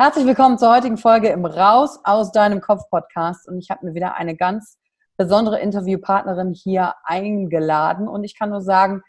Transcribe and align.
Herzlich 0.00 0.24
willkommen 0.24 0.56
zur 0.56 0.74
heutigen 0.74 0.96
Folge 0.96 1.28
im 1.28 1.44
Raus 1.44 2.00
aus 2.04 2.32
deinem 2.32 2.62
Kopf 2.62 2.88
Podcast. 2.88 3.46
Und 3.46 3.58
ich 3.58 3.68
habe 3.68 3.84
mir 3.84 3.92
wieder 3.92 4.14
eine 4.14 4.34
ganz 4.34 4.78
besondere 5.18 5.60
Interviewpartnerin 5.60 6.54
hier 6.54 6.94
eingeladen. 7.04 8.08
Und 8.08 8.24
ich 8.24 8.34
kann 8.34 8.48
nur 8.48 8.62
sagen, 8.62 9.02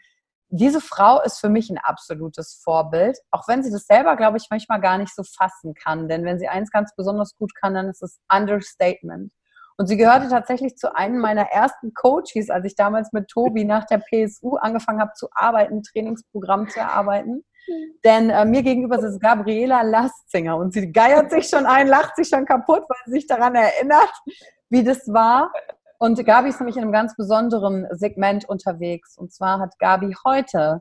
diese 0.50 0.82
Frau 0.82 1.22
ist 1.22 1.40
für 1.40 1.48
mich 1.48 1.70
ein 1.70 1.78
absolutes 1.78 2.60
Vorbild, 2.62 3.16
auch 3.30 3.48
wenn 3.48 3.62
sie 3.62 3.70
das 3.70 3.86
selber, 3.86 4.16
glaube 4.16 4.36
ich, 4.36 4.48
manchmal 4.50 4.82
gar 4.82 4.98
nicht 4.98 5.14
so 5.14 5.22
fassen 5.22 5.72
kann. 5.72 6.08
Denn 6.08 6.26
wenn 6.26 6.38
sie 6.38 6.48
eins 6.48 6.70
ganz 6.70 6.94
besonders 6.94 7.38
gut 7.38 7.54
kann, 7.54 7.72
dann 7.72 7.88
ist 7.88 8.02
es 8.02 8.20
Understatement. 8.30 9.32
Und 9.78 9.86
sie 9.86 9.96
gehörte 9.96 10.28
tatsächlich 10.28 10.76
zu 10.76 10.94
einem 10.94 11.20
meiner 11.20 11.46
ersten 11.46 11.94
Coaches, 11.94 12.50
als 12.50 12.66
ich 12.66 12.74
damals 12.74 13.14
mit 13.14 13.28
Tobi 13.28 13.64
nach 13.64 13.86
der 13.86 14.02
PSU 14.10 14.56
angefangen 14.56 15.00
habe 15.00 15.12
zu 15.14 15.28
arbeiten, 15.32 15.82
Trainingsprogramm 15.82 16.68
zu 16.68 16.80
erarbeiten. 16.80 17.46
Denn 18.04 18.30
äh, 18.30 18.44
mir 18.44 18.62
gegenüber 18.62 18.98
ist 18.98 19.20
Gabriela 19.20 19.82
Lastzinger 19.82 20.56
und 20.56 20.72
sie 20.72 20.90
geiert 20.90 21.30
sich 21.30 21.48
schon 21.48 21.66
ein, 21.66 21.86
lacht 21.86 22.16
sich 22.16 22.28
schon 22.28 22.44
kaputt, 22.44 22.82
weil 22.88 22.98
sie 23.06 23.12
sich 23.12 23.26
daran 23.26 23.54
erinnert, 23.54 24.12
wie 24.68 24.82
das 24.82 25.06
war. 25.12 25.52
Und 25.98 26.24
Gabi 26.24 26.48
ist 26.48 26.58
nämlich 26.58 26.76
in 26.76 26.82
einem 26.82 26.92
ganz 26.92 27.14
besonderen 27.14 27.86
Segment 27.92 28.48
unterwegs. 28.48 29.16
Und 29.16 29.32
zwar 29.32 29.60
hat 29.60 29.78
Gabi 29.78 30.16
heute 30.24 30.80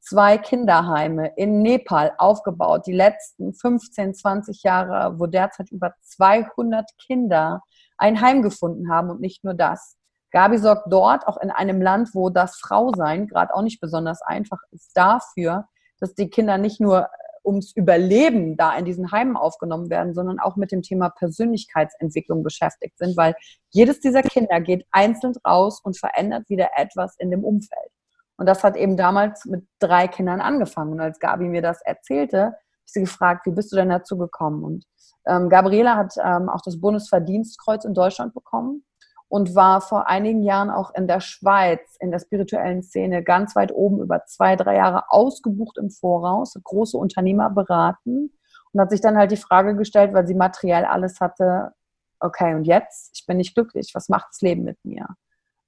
zwei 0.00 0.38
Kinderheime 0.38 1.32
in 1.36 1.62
Nepal 1.62 2.12
aufgebaut, 2.18 2.86
die 2.86 2.92
letzten 2.92 3.54
15, 3.54 4.14
20 4.14 4.62
Jahre, 4.62 5.18
wo 5.18 5.26
derzeit 5.26 5.70
über 5.70 5.94
200 6.00 6.90
Kinder 6.98 7.62
ein 7.96 8.20
Heim 8.20 8.42
gefunden 8.42 8.90
haben 8.90 9.10
und 9.10 9.20
nicht 9.20 9.44
nur 9.44 9.54
das. 9.54 9.96
Gabi 10.32 10.58
sorgt 10.58 10.92
dort, 10.92 11.26
auch 11.26 11.38
in 11.38 11.50
einem 11.50 11.80
Land, 11.80 12.10
wo 12.12 12.30
das 12.30 12.56
Frausein 12.56 13.26
gerade 13.26 13.54
auch 13.54 13.62
nicht 13.62 13.80
besonders 13.80 14.20
einfach 14.22 14.58
ist, 14.70 14.90
dafür, 14.96 15.66
dass 16.00 16.14
die 16.14 16.28
Kinder 16.28 16.58
nicht 16.58 16.80
nur 16.80 17.02
äh, 17.02 17.06
ums 17.44 17.72
Überleben 17.72 18.56
da 18.56 18.76
in 18.76 18.84
diesen 18.84 19.12
Heimen 19.12 19.36
aufgenommen 19.36 19.88
werden, 19.88 20.14
sondern 20.14 20.40
auch 20.40 20.56
mit 20.56 20.72
dem 20.72 20.82
Thema 20.82 21.10
Persönlichkeitsentwicklung 21.10 22.42
beschäftigt 22.42 22.98
sind, 22.98 23.16
weil 23.16 23.34
jedes 23.70 24.00
dieser 24.00 24.22
Kinder 24.22 24.60
geht 24.60 24.86
einzeln 24.90 25.34
raus 25.46 25.80
und 25.82 25.98
verändert 25.98 26.48
wieder 26.48 26.70
etwas 26.76 27.16
in 27.18 27.30
dem 27.30 27.44
Umfeld. 27.44 27.90
Und 28.36 28.46
das 28.46 28.64
hat 28.64 28.76
eben 28.76 28.96
damals 28.96 29.44
mit 29.46 29.66
drei 29.78 30.08
Kindern 30.08 30.40
angefangen. 30.40 30.92
Und 30.92 31.00
als 31.00 31.18
Gabi 31.18 31.48
mir 31.48 31.62
das 31.62 31.80
erzählte, 31.82 32.42
habe 32.42 32.56
ich 32.84 32.92
sie 32.92 33.00
gefragt, 33.00 33.46
wie 33.46 33.52
bist 33.52 33.72
du 33.72 33.76
denn 33.76 33.88
dazu 33.88 34.18
gekommen? 34.18 34.62
Und 34.62 34.84
ähm, 35.26 35.48
Gabriela 35.48 35.96
hat 35.96 36.14
ähm, 36.22 36.48
auch 36.48 36.60
das 36.62 36.80
Bundesverdienstkreuz 36.80 37.84
in 37.84 37.94
Deutschland 37.94 38.34
bekommen 38.34 38.84
und 39.28 39.54
war 39.54 39.80
vor 39.80 40.08
einigen 40.08 40.42
Jahren 40.42 40.70
auch 40.70 40.94
in 40.94 41.08
der 41.08 41.20
Schweiz 41.20 41.96
in 41.98 42.10
der 42.10 42.20
spirituellen 42.20 42.82
Szene 42.82 43.22
ganz 43.22 43.56
weit 43.56 43.72
oben 43.72 44.00
über 44.00 44.24
zwei, 44.26 44.56
drei 44.56 44.76
Jahre 44.76 45.10
ausgebucht 45.10 45.78
im 45.78 45.90
Voraus, 45.90 46.54
große 46.62 46.96
Unternehmer 46.96 47.50
beraten 47.50 48.32
und 48.72 48.80
hat 48.80 48.90
sich 48.90 49.00
dann 49.00 49.16
halt 49.16 49.32
die 49.32 49.36
Frage 49.36 49.74
gestellt, 49.74 50.14
weil 50.14 50.26
sie 50.26 50.34
materiell 50.34 50.84
alles 50.84 51.20
hatte, 51.20 51.72
okay, 52.20 52.54
und 52.54 52.64
jetzt? 52.64 53.10
Ich 53.14 53.26
bin 53.26 53.38
nicht 53.38 53.54
glücklich, 53.54 53.90
was 53.94 54.08
macht 54.08 54.28
das 54.30 54.40
Leben 54.40 54.64
mit 54.64 54.78
mir? 54.84 55.06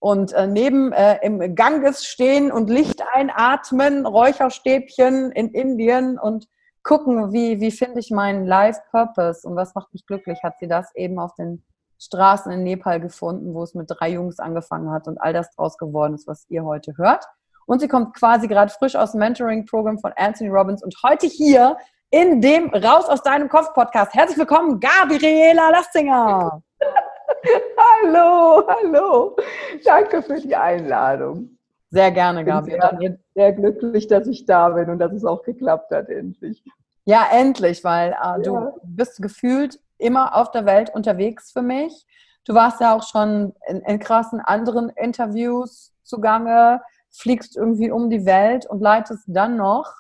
Und 0.01 0.33
äh, 0.33 0.47
neben 0.47 0.93
äh, 0.93 1.19
im 1.23 1.57
Ganges 1.57 2.07
stehen 2.07 2.53
und 2.53 2.71
Licht 2.71 3.03
einatmen, 3.15 4.07
Räucherstäbchen 4.07 5.33
in 5.33 5.49
Indien 5.49 6.19
und 6.19 6.47
gucken, 6.85 7.33
wie, 7.33 7.61
wie 7.61 7.73
finde 7.73 7.99
ich 7.99 8.11
meinen 8.11 8.47
Life 8.47 8.81
Purpose 8.93 9.47
und 9.47 9.57
was 9.57 9.75
macht 9.75 9.93
mich 9.93 10.07
glücklich, 10.07 10.39
hat 10.45 10.59
sie 10.61 10.69
das 10.69 10.95
eben 10.95 11.19
auf 11.19 11.35
den 11.35 11.65
Straßen 12.00 12.53
in 12.53 12.62
Nepal 12.62 13.00
gefunden, 13.00 13.54
wo 13.54 13.62
es 13.62 13.75
mit 13.75 13.86
drei 13.88 14.10
Jungs 14.10 14.38
angefangen 14.38 14.91
hat 14.91 15.09
und 15.09 15.20
all 15.20 15.32
das 15.32 15.50
draus 15.54 15.76
geworden 15.78 16.14
ist, 16.14 16.26
was 16.26 16.47
ihr 16.48 16.64
heute 16.64 16.97
hört. 16.97 17.25
Und 17.66 17.81
sie 17.81 17.88
kommt 17.88 18.14
quasi 18.14 18.48
gerade 18.48 18.72
frisch 18.72 18.97
aus 18.97 19.12
dem 19.12 19.18
Mentoring-Programm 19.18 19.98
von 19.98 20.12
Anthony 20.16 20.48
Robbins 20.48 20.83
und 20.83 20.95
heute 21.03 21.27
hier 21.27 21.77
in 22.10 22.41
dem 22.41 22.71
Raus 22.71 23.09
aus 23.09 23.22
deinem 23.22 23.48
Kopf 23.48 23.74
Podcast. 23.74 24.15
Herzlich 24.15 24.39
willkommen, 24.39 24.80
Gabriela 24.80 25.71
Lastinger. 25.71 26.62
hallo, 28.04 28.66
hallo. 28.66 29.36
Danke 29.84 30.22
für 30.22 30.41
die 30.41 30.56
Einladung. 30.56 31.59
Sehr 31.91 32.10
gerne, 32.10 32.44
Gabriela. 32.44 32.92
Ich 32.92 32.98
bin 32.98 33.01
sehr, 33.01 33.18
sehr 33.34 33.53
glücklich, 33.53 34.06
dass 34.06 34.27
ich 34.28 34.47
da 34.47 34.71
bin 34.71 34.89
und 34.89 34.98
dass 34.98 35.12
es 35.12 35.24
auch 35.24 35.42
geklappt 35.42 35.91
hat, 35.91 36.09
endlich. 36.09 36.62
Ja, 37.04 37.27
endlich, 37.33 37.83
weil 37.84 38.12
äh, 38.12 38.42
du 38.42 38.54
ja. 38.54 38.74
bist 38.83 39.21
gefühlt 39.21 39.80
immer 39.98 40.34
auf 40.36 40.50
der 40.50 40.66
Welt 40.66 40.91
unterwegs 40.95 41.53
für 41.53 41.62
mich. 41.62 42.06
Du 42.45 42.54
warst 42.54 42.80
ja 42.80 42.97
auch 42.97 43.03
schon 43.03 43.54
in, 43.68 43.80
in 43.83 43.98
krassen 43.98 44.41
anderen 44.41 44.89
Interviews 44.91 45.92
zugange, 46.03 46.80
fliegst 47.10 47.56
irgendwie 47.56 47.91
um 47.91 48.10
die 48.10 48.24
Welt 48.24 48.66
und 48.66 48.80
leitest 48.80 49.24
dann 49.27 49.56
noch 49.56 49.92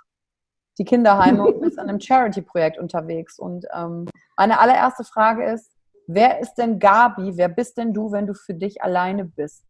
die 0.78 0.84
Kinderheime 0.84 1.42
und 1.44 1.60
bist 1.60 1.78
an 1.78 1.88
einem 1.88 2.00
Charity-Projekt 2.00 2.78
unterwegs. 2.78 3.38
Und 3.38 3.66
ähm, 3.74 4.08
meine 4.36 4.60
allererste 4.60 5.04
Frage 5.04 5.44
ist, 5.44 5.72
wer 6.06 6.40
ist 6.40 6.54
denn 6.54 6.78
Gabi? 6.78 7.36
Wer 7.36 7.48
bist 7.48 7.76
denn 7.76 7.92
du, 7.92 8.12
wenn 8.12 8.26
du 8.26 8.34
für 8.34 8.54
dich 8.54 8.82
alleine 8.82 9.24
bist? 9.24 9.67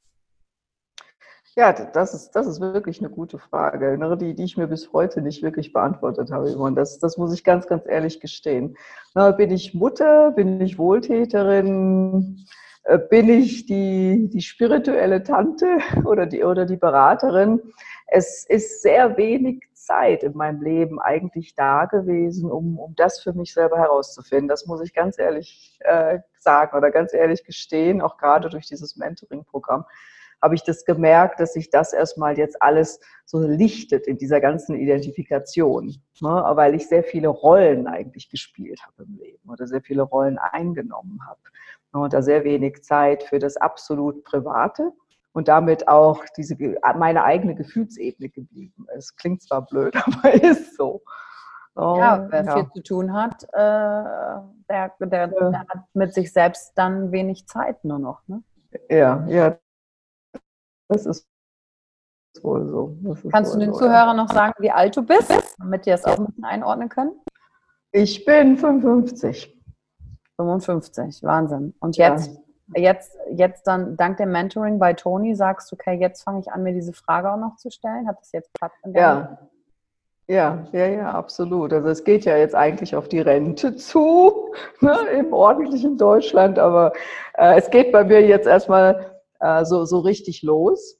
Ja, 1.56 1.72
das 1.72 2.14
ist, 2.14 2.30
das 2.32 2.46
ist 2.46 2.60
wirklich 2.60 3.00
eine 3.00 3.10
gute 3.10 3.38
Frage, 3.38 3.98
ne, 3.98 4.16
die, 4.16 4.34
die 4.34 4.44
ich 4.44 4.56
mir 4.56 4.68
bis 4.68 4.92
heute 4.92 5.20
nicht 5.22 5.42
wirklich 5.42 5.72
beantwortet 5.72 6.30
habe. 6.30 6.56
Und 6.56 6.76
das, 6.76 6.98
das 6.98 7.16
muss 7.16 7.32
ich 7.34 7.42
ganz, 7.42 7.66
ganz 7.66 7.84
ehrlich 7.86 8.20
gestehen. 8.20 8.76
Na, 9.14 9.32
bin 9.32 9.50
ich 9.50 9.74
Mutter? 9.74 10.30
Bin 10.30 10.60
ich 10.60 10.78
Wohltäterin? 10.78 12.46
Äh, 12.84 12.98
bin 12.98 13.28
ich 13.28 13.66
die, 13.66 14.30
die 14.32 14.40
spirituelle 14.40 15.22
Tante 15.22 15.78
oder 16.04 16.26
die, 16.26 16.44
oder 16.44 16.64
die 16.64 16.76
Beraterin? 16.76 17.60
Es 18.06 18.46
ist 18.46 18.82
sehr 18.82 19.16
wenig 19.16 19.62
Zeit 19.74 20.22
in 20.22 20.36
meinem 20.36 20.62
Leben 20.62 21.00
eigentlich 21.00 21.54
da 21.54 21.86
gewesen, 21.86 22.50
um, 22.50 22.78
um 22.78 22.94
das 22.94 23.20
für 23.20 23.32
mich 23.32 23.52
selber 23.52 23.78
herauszufinden. 23.78 24.48
Das 24.48 24.66
muss 24.66 24.82
ich 24.82 24.94
ganz 24.94 25.18
ehrlich 25.18 25.78
äh, 25.80 26.20
sagen 26.38 26.76
oder 26.76 26.90
ganz 26.90 27.12
ehrlich 27.12 27.44
gestehen, 27.44 28.00
auch 28.00 28.16
gerade 28.16 28.48
durch 28.48 28.66
dieses 28.66 28.96
Mentoring-Programm 28.96 29.84
habe 30.40 30.54
ich 30.54 30.62
das 30.62 30.84
gemerkt, 30.84 31.40
dass 31.40 31.52
sich 31.52 31.70
das 31.70 31.92
erstmal 31.92 32.38
jetzt 32.38 32.62
alles 32.62 33.00
so 33.24 33.40
lichtet 33.40 34.06
in 34.06 34.18
dieser 34.18 34.40
ganzen 34.40 34.76
Identifikation, 34.76 35.96
ne? 36.20 36.42
weil 36.54 36.74
ich 36.74 36.88
sehr 36.88 37.02
viele 37.02 37.28
Rollen 37.28 37.86
eigentlich 37.86 38.30
gespielt 38.30 38.80
habe 38.86 39.04
im 39.04 39.16
Leben 39.16 39.48
oder 39.48 39.66
sehr 39.66 39.82
viele 39.82 40.02
Rollen 40.02 40.38
eingenommen 40.38 41.20
habe 41.26 41.40
ne? 41.92 42.00
und 42.00 42.12
da 42.12 42.22
sehr 42.22 42.44
wenig 42.44 42.82
Zeit 42.82 43.24
für 43.24 43.38
das 43.38 43.56
absolut 43.56 44.24
Private 44.24 44.92
und 45.32 45.48
damit 45.48 45.88
auch 45.88 46.24
diese 46.36 46.56
meine 46.96 47.24
eigene 47.24 47.54
Gefühlsebene 47.54 48.28
geblieben 48.28 48.86
ist. 48.96 49.16
Klingt 49.16 49.42
zwar 49.42 49.66
blöd, 49.66 49.94
aber 50.06 50.34
ist 50.34 50.76
so. 50.76 51.02
Oh, 51.74 51.96
ja, 51.96 52.26
wer 52.28 52.44
ja. 52.44 52.54
viel 52.54 52.68
zu 52.72 52.82
tun 52.82 53.12
hat, 53.12 53.44
äh, 53.52 53.56
der, 54.68 54.92
der, 54.98 55.28
der, 55.28 55.60
hat 55.60 55.84
mit 55.94 56.12
sich 56.12 56.32
selbst 56.32 56.72
dann 56.74 57.12
wenig 57.12 57.46
Zeit 57.46 57.84
nur 57.84 58.00
noch. 58.00 58.26
Ne? 58.26 58.42
Ja, 58.90 59.24
ja, 59.28 59.56
das 60.88 61.06
ist 61.06 61.28
wohl 62.42 62.66
so. 62.66 62.96
Kannst 63.30 63.52
wohl 63.52 63.60
du 63.60 63.66
den 63.66 63.74
so, 63.74 63.80
Zuhörern 63.80 64.16
ja. 64.16 64.22
noch 64.22 64.32
sagen, 64.32 64.54
wie 64.58 64.70
alt 64.70 64.96
du 64.96 65.02
bist, 65.02 65.32
damit 65.58 65.86
die 65.86 65.90
das 65.90 66.04
auch 66.04 66.18
ein 66.18 66.26
bisschen 66.26 66.44
einordnen 66.44 66.88
können? 66.88 67.12
Ich 67.92 68.24
bin 68.24 68.56
55. 68.56 69.56
55, 70.36 71.22
Wahnsinn. 71.22 71.74
Und 71.80 71.96
jetzt, 71.96 72.30
ja. 72.74 72.82
jetzt, 72.82 73.16
jetzt 73.32 73.66
dann 73.66 73.96
dank 73.96 74.18
dem 74.18 74.30
Mentoring 74.30 74.78
bei 74.78 74.92
Toni 74.92 75.34
sagst 75.34 75.72
du, 75.72 75.74
okay, 75.74 75.94
jetzt 75.94 76.22
fange 76.22 76.40
ich 76.40 76.52
an, 76.52 76.62
mir 76.62 76.72
diese 76.72 76.92
Frage 76.92 77.32
auch 77.32 77.38
noch 77.38 77.56
zu 77.56 77.70
stellen. 77.70 78.06
Hat 78.06 78.20
das 78.20 78.32
jetzt 78.32 78.52
Platz 78.52 78.72
in 78.84 78.94
Ja. 78.94 79.38
Ja, 80.30 80.66
ja, 80.72 80.86
ja, 80.86 81.10
absolut. 81.12 81.72
Also 81.72 81.88
es 81.88 82.04
geht 82.04 82.26
ja 82.26 82.36
jetzt 82.36 82.54
eigentlich 82.54 82.94
auf 82.94 83.08
die 83.08 83.20
Rente 83.20 83.76
zu, 83.76 84.52
ne, 84.80 84.98
im 85.18 85.32
ordentlichen 85.32 85.96
Deutschland, 85.96 86.58
aber 86.58 86.92
äh, 87.38 87.56
es 87.56 87.70
geht 87.70 87.92
bei 87.92 88.04
mir 88.04 88.20
jetzt 88.20 88.46
erstmal 88.46 89.17
äh, 89.40 89.64
so, 89.64 89.84
so 89.84 90.00
richtig 90.00 90.42
los. 90.42 90.98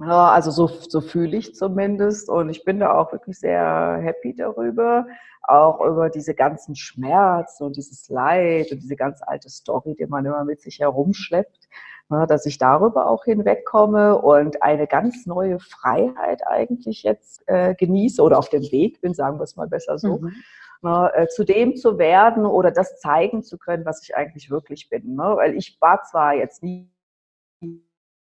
Ja, 0.00 0.30
also 0.30 0.52
so, 0.52 0.68
so 0.68 1.00
fühle 1.00 1.36
ich 1.36 1.56
zumindest 1.56 2.28
und 2.28 2.50
ich 2.50 2.64
bin 2.64 2.78
da 2.78 2.94
auch 2.94 3.10
wirklich 3.10 3.40
sehr 3.40 3.98
happy 4.00 4.32
darüber, 4.32 5.06
auch 5.42 5.80
über 5.80 6.08
diese 6.08 6.34
ganzen 6.34 6.76
Schmerzen 6.76 7.64
und 7.64 7.76
dieses 7.76 8.08
Leid 8.08 8.70
und 8.70 8.80
diese 8.80 8.94
ganz 8.94 9.20
alte 9.26 9.50
Story, 9.50 9.96
die 9.98 10.06
man 10.06 10.24
immer 10.24 10.44
mit 10.44 10.60
sich 10.60 10.78
herumschleppt, 10.78 11.68
ja, 12.10 12.26
dass 12.26 12.46
ich 12.46 12.58
darüber 12.58 13.06
auch 13.06 13.24
hinwegkomme 13.24 14.16
und 14.18 14.62
eine 14.62 14.86
ganz 14.86 15.26
neue 15.26 15.58
Freiheit 15.58 16.46
eigentlich 16.46 17.02
jetzt 17.02 17.42
äh, 17.46 17.74
genieße 17.74 18.22
oder 18.22 18.38
auf 18.38 18.50
dem 18.50 18.62
Weg 18.70 19.00
bin, 19.00 19.14
sagen 19.14 19.38
wir 19.40 19.44
es 19.44 19.56
mal 19.56 19.68
besser 19.68 19.98
so. 19.98 20.18
Mhm. 20.18 20.32
Ne, 20.80 21.10
äh, 21.12 21.26
zu 21.26 21.42
dem 21.42 21.74
zu 21.74 21.98
werden 21.98 22.46
oder 22.46 22.70
das 22.70 23.00
zeigen 23.00 23.42
zu 23.42 23.58
können, 23.58 23.84
was 23.84 24.00
ich 24.04 24.16
eigentlich 24.16 24.48
wirklich 24.48 24.88
bin. 24.88 25.16
Ne? 25.16 25.24
Weil 25.34 25.56
ich 25.56 25.76
war 25.80 26.04
zwar 26.04 26.34
jetzt 26.34 26.62
nie 26.62 26.88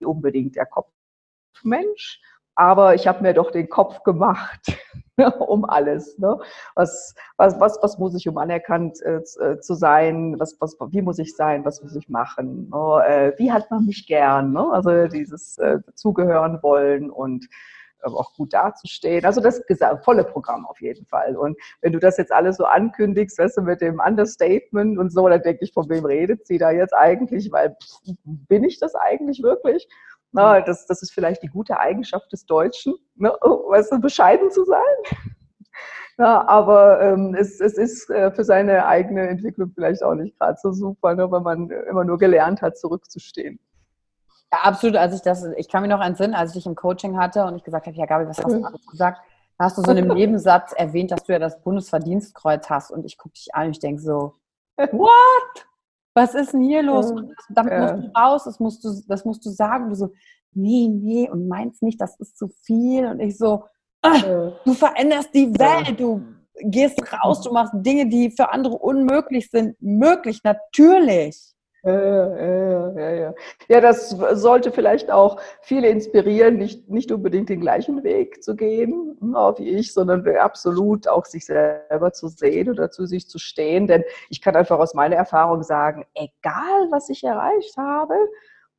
unbedingt 0.03 0.55
der 0.55 0.65
Kopfmensch, 0.65 2.21
aber 2.55 2.95
ich 2.95 3.07
habe 3.07 3.21
mir 3.21 3.33
doch 3.33 3.51
den 3.51 3.69
Kopf 3.69 4.03
gemacht 4.03 4.61
ne, 5.17 5.31
um 5.31 5.65
alles. 5.65 6.17
Ne? 6.17 6.37
Was, 6.75 7.15
was, 7.37 7.59
was, 7.59 7.79
was 7.81 7.97
muss 7.97 8.15
ich, 8.15 8.27
um 8.27 8.37
anerkannt 8.37 9.01
äh, 9.01 9.21
äh, 9.39 9.59
zu 9.59 9.73
sein? 9.73 10.39
Was, 10.39 10.59
was, 10.59 10.77
wie 10.89 11.01
muss 11.01 11.19
ich 11.19 11.35
sein? 11.35 11.65
Was 11.65 11.81
muss 11.81 11.95
ich 11.95 12.09
machen? 12.09 12.69
Ne? 12.69 13.03
Äh, 13.05 13.39
wie 13.39 13.51
hat 13.51 13.71
man 13.71 13.85
mich 13.85 14.05
gern? 14.07 14.51
Ne? 14.51 14.65
Also 14.71 15.07
dieses 15.07 15.57
äh, 15.57 15.79
zugehören 15.95 16.61
wollen 16.61 17.09
und 17.09 17.47
auch 18.03 18.33
gut 18.33 18.53
dazustehen. 18.53 19.25
Also 19.25 19.41
das 19.41 19.61
volle 20.03 20.23
Programm 20.23 20.65
auf 20.65 20.81
jeden 20.81 21.05
Fall. 21.05 21.35
Und 21.35 21.57
wenn 21.81 21.93
du 21.93 21.99
das 21.99 22.17
jetzt 22.17 22.31
alles 22.31 22.57
so 22.57 22.65
ankündigst, 22.65 23.37
weißt 23.37 23.57
du, 23.57 23.61
mit 23.61 23.81
dem 23.81 23.99
Understatement 23.99 24.97
und 24.97 25.11
so, 25.11 25.27
dann 25.27 25.41
denke 25.41 25.63
ich, 25.63 25.73
von 25.73 25.89
wem 25.89 26.05
redet 26.05 26.45
sie 26.47 26.57
da 26.57 26.71
jetzt 26.71 26.93
eigentlich? 26.93 27.51
Weil 27.51 27.75
bin 28.25 28.63
ich 28.63 28.79
das 28.79 28.95
eigentlich 28.95 29.43
wirklich? 29.43 29.87
Na, 30.33 30.61
das, 30.61 30.85
das 30.85 31.01
ist 31.01 31.11
vielleicht 31.11 31.43
die 31.43 31.47
gute 31.47 31.77
Eigenschaft 31.79 32.31
des 32.31 32.45
Deutschen, 32.45 32.95
ne? 33.15 33.31
weißt 33.31 33.91
du, 33.91 33.99
bescheiden 33.99 34.49
zu 34.51 34.63
sein. 34.63 34.81
Ja, 36.17 36.47
aber 36.47 37.01
ähm, 37.01 37.33
es, 37.33 37.59
es 37.61 37.77
ist 37.79 38.09
äh, 38.11 38.31
für 38.31 38.43
seine 38.43 38.85
eigene 38.85 39.27
Entwicklung 39.27 39.71
vielleicht 39.73 40.03
auch 40.03 40.13
nicht 40.13 40.37
gerade 40.37 40.57
so 40.61 40.71
super, 40.71 41.15
ne, 41.15 41.31
wenn 41.31 41.41
man 41.41 41.71
immer 41.71 42.03
nur 42.03 42.19
gelernt 42.19 42.61
hat, 42.61 42.77
zurückzustehen. 42.77 43.59
Ja, 44.51 44.59
absolut. 44.63 44.95
Als 44.97 45.15
ich 45.15 45.21
das, 45.21 45.45
ich 45.57 45.69
kann 45.69 45.81
mich 45.81 45.89
noch 45.91 46.01
entsinnen, 46.01 46.33
als 46.33 46.51
ich 46.51 46.57
dich 46.57 46.65
im 46.65 46.75
Coaching 46.75 47.17
hatte 47.17 47.45
und 47.45 47.55
ich 47.55 47.63
gesagt 47.63 47.87
habe, 47.87 47.95
ja, 47.95 48.05
Gabi, 48.05 48.27
was 48.27 48.37
hast 48.37 48.51
du 48.51 48.63
alles 48.63 48.85
gesagt? 48.85 49.21
Da 49.57 49.65
hast 49.65 49.77
du 49.77 49.81
so 49.81 49.91
in 49.91 49.97
einem 49.97 50.07
Nebensatz 50.15 50.73
erwähnt, 50.73 51.11
dass 51.11 51.23
du 51.23 51.33
ja 51.33 51.39
das 51.39 51.61
Bundesverdienstkreuz 51.61 52.69
hast 52.69 52.91
und 52.91 53.05
ich 53.05 53.17
gucke 53.17 53.33
dich 53.33 53.53
an 53.53 53.67
und 53.67 53.71
ich 53.71 53.79
denke 53.79 54.01
so, 54.01 54.35
what? 54.77 55.67
Was 56.13 56.35
ist 56.35 56.53
denn 56.53 56.61
hier 56.61 56.83
los? 56.83 57.11
Und 57.11 57.33
damit 57.49 57.79
musst 57.79 58.03
du 58.03 58.19
raus, 58.19 58.43
das 58.43 58.59
musst 58.59 58.83
du, 58.83 59.01
das 59.07 59.23
musst 59.23 59.45
du 59.45 59.49
sagen. 59.49 59.89
Du 59.89 59.95
so, 59.95 60.09
nee, 60.53 60.89
nee, 60.89 61.29
und 61.29 61.47
meinst 61.47 61.81
nicht, 61.81 62.01
das 62.01 62.19
ist 62.19 62.37
zu 62.37 62.49
viel. 62.63 63.05
Und 63.05 63.21
ich 63.21 63.37
so, 63.37 63.63
ah, 64.01 64.51
du 64.65 64.73
veränderst 64.73 65.33
die 65.33 65.57
Welt, 65.57 65.97
du 65.97 66.21
gehst 66.63 67.01
raus, 67.13 67.41
du 67.41 67.53
machst 67.53 67.73
Dinge, 67.75 68.07
die 68.07 68.31
für 68.31 68.51
andere 68.51 68.77
unmöglich 68.77 69.49
sind, 69.49 69.81
möglich, 69.81 70.41
natürlich. 70.43 71.53
Ja, 71.83 71.91
ja, 71.93 72.91
ja, 72.95 73.09
ja. 73.09 73.33
ja, 73.67 73.81
das 73.81 74.09
sollte 74.11 74.71
vielleicht 74.71 75.09
auch 75.09 75.41
viele 75.61 75.89
inspirieren, 75.89 76.57
nicht, 76.57 76.87
nicht 76.89 77.11
unbedingt 77.11 77.49
den 77.49 77.59
gleichen 77.59 78.03
Weg 78.03 78.43
zu 78.43 78.55
gehen 78.55 79.17
hm, 79.19 79.33
wie 79.57 79.69
ich, 79.69 79.91
sondern 79.91 80.27
absolut 80.37 81.07
auch 81.07 81.25
sich 81.25 81.45
selber 81.47 82.13
zu 82.13 82.27
sehen 82.27 82.69
oder 82.69 82.91
zu 82.91 83.07
sich 83.07 83.27
zu 83.27 83.39
stehen. 83.39 83.87
Denn 83.87 84.03
ich 84.29 84.41
kann 84.41 84.55
einfach 84.55 84.77
aus 84.77 84.93
meiner 84.93 85.15
Erfahrung 85.15 85.63
sagen, 85.63 86.05
egal 86.13 86.87
was 86.91 87.09
ich 87.09 87.23
erreicht 87.23 87.75
habe, 87.77 88.13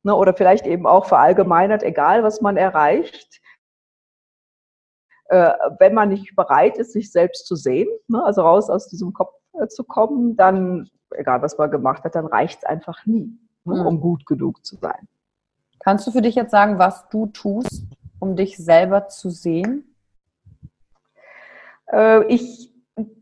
ne, 0.03 0.15
oder 0.15 0.33
vielleicht 0.33 0.65
eben 0.65 0.87
auch 0.87 1.05
verallgemeinert, 1.05 1.83
egal 1.83 2.23
was 2.23 2.39
man 2.39 2.55
erreicht, 2.55 3.41
äh, 3.41 3.42
wenn 5.79 5.93
man 5.93 6.09
nicht 6.09 6.35
bereit 6.35 6.77
ist, 6.77 6.93
sich 6.93 7.11
selbst 7.11 7.47
zu 7.47 7.55
sehen, 7.55 7.87
ne, 8.07 8.23
also 8.23 8.41
raus 8.41 8.69
aus 8.69 8.87
diesem 8.87 9.13
Kopf 9.13 9.33
äh, 9.59 9.67
zu 9.67 9.83
kommen, 9.83 10.35
dann 10.35 10.89
egal 11.15 11.41
was 11.41 11.57
man 11.57 11.71
gemacht 11.71 12.03
hat, 12.03 12.15
dann 12.15 12.25
reicht 12.25 12.59
es 12.59 12.63
einfach 12.65 13.05
nie, 13.05 13.37
ne, 13.65 13.81
mhm. 13.81 13.85
um 13.87 13.99
gut 13.99 14.25
genug 14.25 14.65
zu 14.65 14.75
sein. 14.77 15.07
Kannst 15.79 16.07
du 16.07 16.11
für 16.11 16.21
dich 16.21 16.35
jetzt 16.35 16.51
sagen, 16.51 16.79
was 16.79 17.09
du 17.09 17.27
tust, 17.27 17.83
um 18.19 18.35
dich 18.35 18.57
selber 18.57 19.07
zu 19.09 19.29
sehen? 19.29 19.95
Äh, 21.91 22.25
ich 22.27 22.71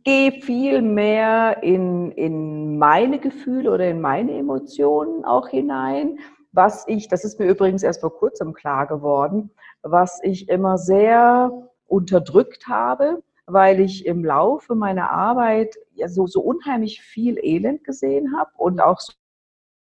gehe 0.04 0.32
viel 0.32 0.82
mehr 0.82 1.64
in, 1.64 2.12
in 2.12 2.78
meine 2.78 3.20
Gefühle 3.20 3.72
oder 3.72 3.90
in 3.90 4.02
meine 4.02 4.38
Emotionen 4.38 5.26
auch 5.26 5.48
hinein. 5.48 6.20
Was 6.52 6.86
ich, 6.88 7.08
das 7.08 7.24
ist 7.24 7.40
mir 7.40 7.48
übrigens 7.48 7.82
erst 7.82 8.02
vor 8.02 8.14
kurzem 8.14 8.54
klar 8.54 8.86
geworden, 8.86 9.52
was 9.82 10.20
ich 10.22 10.50
immer 10.50 10.78
sehr 10.78 11.71
unterdrückt 11.92 12.68
habe, 12.68 13.22
weil 13.46 13.82
ich 13.82 14.06
im 14.06 14.24
Laufe 14.24 14.76
meiner 14.76 15.12
Arbeit 15.12 15.76
ja 15.94 16.08
so, 16.08 16.26
so 16.26 16.42
unheimlich 16.42 17.02
viel 17.02 17.38
Elend 17.38 17.84
gesehen 17.84 18.36
habe 18.38 18.52
und 18.56 18.80
auch 18.80 19.02
so, 19.02 19.14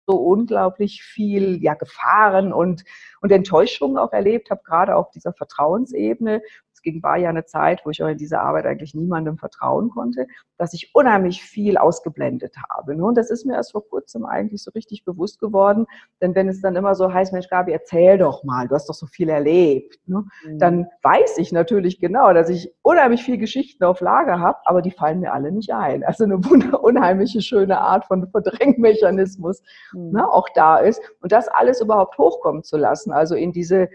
so 0.09 0.17
unglaublich 0.17 1.05
viel 1.05 1.63
ja, 1.63 1.75
Gefahren 1.75 2.53
und, 2.53 2.83
und 3.21 3.31
Enttäuschungen 3.31 3.97
auch 3.97 4.13
erlebt 4.13 4.51
habe, 4.51 4.63
gerade 4.65 4.97
auf 4.97 5.11
dieser 5.11 5.33
Vertrauensebene 5.33 6.43
es 6.81 6.83
ging, 6.83 7.03
war 7.03 7.17
ja 7.17 7.29
eine 7.29 7.45
Zeit, 7.45 7.83
wo 7.85 7.91
ich 7.91 8.03
auch 8.03 8.09
in 8.09 8.19
dieser 8.19 8.43
Arbeit 8.43 8.67
eigentlich 8.67 8.95
niemandem 8.95 9.39
vertrauen 9.39 9.91
konnte, 9.91 10.27
dass 10.57 10.75
ich 10.75 10.91
unheimlich 10.95 11.43
viel 11.43 11.77
ausgeblendet 11.77 12.55
habe. 12.69 12.97
Ne? 12.97 13.05
Und 13.05 13.17
das 13.17 13.31
ist 13.31 13.45
mir 13.47 13.55
erst 13.55 13.73
vor 13.73 13.87
kurzem 13.87 14.25
eigentlich 14.25 14.63
so 14.63 14.71
richtig 14.73 15.05
bewusst 15.05 15.41
geworden, 15.41 15.87
denn 16.21 16.35
wenn 16.35 16.49
es 16.49 16.61
dann 16.61 16.77
immer 16.77 16.95
so 16.95 17.13
heißt, 17.13 17.33
Mensch, 17.33 17.49
Gabi, 17.49 17.73
erzähl 17.73 18.19
doch 18.19 18.45
mal, 18.45 18.69
du 18.69 18.75
hast 18.75 18.89
doch 18.89 18.95
so 18.95 19.07
viel 19.07 19.29
erlebt, 19.29 19.99
ne? 20.07 20.25
mhm. 20.45 20.59
dann 20.59 20.87
weiß 21.03 21.39
ich 21.39 21.53
natürlich 21.53 22.01
genau, 22.01 22.33
dass 22.33 22.49
ich 22.49 22.73
unheimlich 22.83 23.23
viel 23.23 23.39
Geschichten 23.39 23.85
auf 23.85 24.01
Lager 24.01 24.41
habe, 24.41 24.59
aber 24.65 24.83
die 24.83 24.91
fallen 24.91 25.21
mir 25.21 25.33
alle 25.33 25.53
nicht 25.53 25.73
ein. 25.73 26.05
Also 26.05 26.25
eine 26.25 26.37
unheimliche 26.37 27.41
schöne 27.41 27.79
Art 27.81 28.05
von 28.07 28.29
Verdrängmechanismus 28.29 29.63
mhm. 29.93 30.13
ne, 30.13 30.29
auch 30.29 30.49
da 30.55 30.79
ist. 30.79 31.01
Und 31.21 31.33
das 31.33 31.49
alles 31.49 31.81
überhaupt 31.81 32.19
hochkommen 32.19 32.63
zu 32.63 32.77
lassen, 32.77 33.13
also 33.13 33.35
in 33.35 33.53
diese 33.53 33.89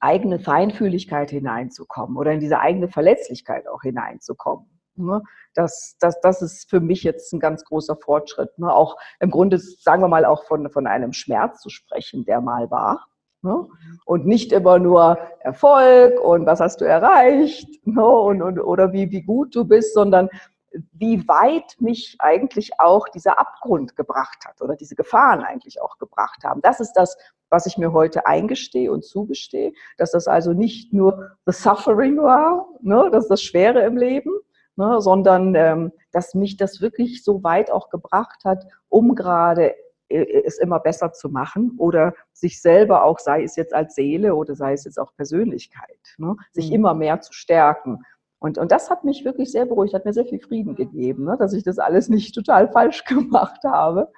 eigene 0.00 0.38
Feinfühligkeit 0.38 1.30
hineinzukommen 1.30 2.16
oder 2.16 2.32
in 2.32 2.40
diese 2.40 2.60
eigene 2.60 2.88
Verletzlichkeit 2.88 3.68
auch 3.68 3.82
hineinzukommen. 3.82 4.66
Ne? 4.96 5.22
Das, 5.54 5.96
das, 6.00 6.20
das 6.20 6.42
ist 6.42 6.68
für 6.68 6.80
mich 6.80 7.02
jetzt 7.02 7.32
ein 7.32 7.40
ganz 7.40 7.64
großer 7.64 7.96
Fortschritt. 7.96 8.58
Ne? 8.58 8.72
Auch 8.72 8.96
im 9.20 9.30
Grunde, 9.30 9.58
sagen 9.58 10.02
wir 10.02 10.08
mal, 10.08 10.24
auch 10.24 10.44
von, 10.44 10.70
von 10.70 10.86
einem 10.86 11.12
Schmerz 11.12 11.60
zu 11.60 11.68
sprechen, 11.68 12.24
der 12.24 12.40
mal 12.40 12.70
war. 12.70 13.06
Ne? 13.42 13.66
Und 14.04 14.26
nicht 14.26 14.52
immer 14.52 14.78
nur 14.78 15.18
Erfolg 15.40 16.18
und 16.20 16.46
was 16.46 16.60
hast 16.60 16.80
du 16.80 16.84
erreicht 16.84 17.68
und, 17.86 18.42
und, 18.42 18.58
oder 18.58 18.92
wie, 18.92 19.10
wie 19.10 19.22
gut 19.22 19.54
du 19.54 19.64
bist, 19.64 19.94
sondern 19.94 20.28
wie 20.92 21.26
weit 21.28 21.76
mich 21.78 22.16
eigentlich 22.18 22.78
auch 22.78 23.08
dieser 23.08 23.38
Abgrund 23.38 23.96
gebracht 23.96 24.44
hat 24.46 24.60
oder 24.60 24.76
diese 24.76 24.94
Gefahren 24.94 25.42
eigentlich 25.42 25.80
auch 25.80 25.98
gebracht 25.98 26.44
haben. 26.44 26.60
Das 26.60 26.80
ist 26.80 26.92
das, 26.92 27.16
was 27.50 27.66
ich 27.66 27.78
mir 27.78 27.92
heute 27.92 28.26
eingestehe 28.26 28.90
und 28.92 29.04
zugestehe, 29.04 29.72
dass 29.98 30.10
das 30.10 30.28
also 30.28 30.52
nicht 30.52 30.92
nur 30.92 31.30
the 31.46 31.52
suffering 31.52 32.18
war, 32.18 32.68
ne, 32.80 33.08
dass 33.10 33.28
das 33.28 33.42
Schwere 33.42 33.80
im 33.80 33.96
Leben, 33.96 34.32
ne, 34.76 35.00
sondern 35.00 35.54
ähm, 35.54 35.92
dass 36.12 36.34
mich 36.34 36.56
das 36.56 36.80
wirklich 36.80 37.24
so 37.24 37.42
weit 37.42 37.70
auch 37.70 37.88
gebracht 37.88 38.44
hat, 38.44 38.64
um 38.88 39.14
gerade 39.14 39.74
äh, 40.08 40.42
es 40.44 40.58
immer 40.58 40.80
besser 40.80 41.12
zu 41.12 41.28
machen 41.28 41.74
oder 41.78 42.14
sich 42.32 42.60
selber 42.60 43.04
auch, 43.04 43.18
sei 43.18 43.42
es 43.42 43.56
jetzt 43.56 43.74
als 43.74 43.94
Seele 43.94 44.34
oder 44.34 44.54
sei 44.54 44.72
es 44.72 44.84
jetzt 44.84 44.98
auch 44.98 45.14
Persönlichkeit, 45.14 46.00
ne, 46.18 46.36
sich 46.52 46.68
mhm. 46.68 46.76
immer 46.76 46.94
mehr 46.94 47.20
zu 47.20 47.32
stärken. 47.32 48.02
Und, 48.38 48.58
und 48.58 48.70
das 48.70 48.90
hat 48.90 49.04
mich 49.04 49.24
wirklich 49.24 49.50
sehr 49.50 49.64
beruhigt, 49.64 49.94
hat 49.94 50.04
mir 50.04 50.12
sehr 50.12 50.26
viel 50.26 50.40
Frieden 50.40 50.74
gegeben, 50.74 51.24
ne, 51.24 51.36
dass 51.38 51.52
ich 51.52 51.64
das 51.64 51.78
alles 51.78 52.08
nicht 52.08 52.34
total 52.34 52.70
falsch 52.70 53.04
gemacht 53.06 53.64
habe, 53.64 54.12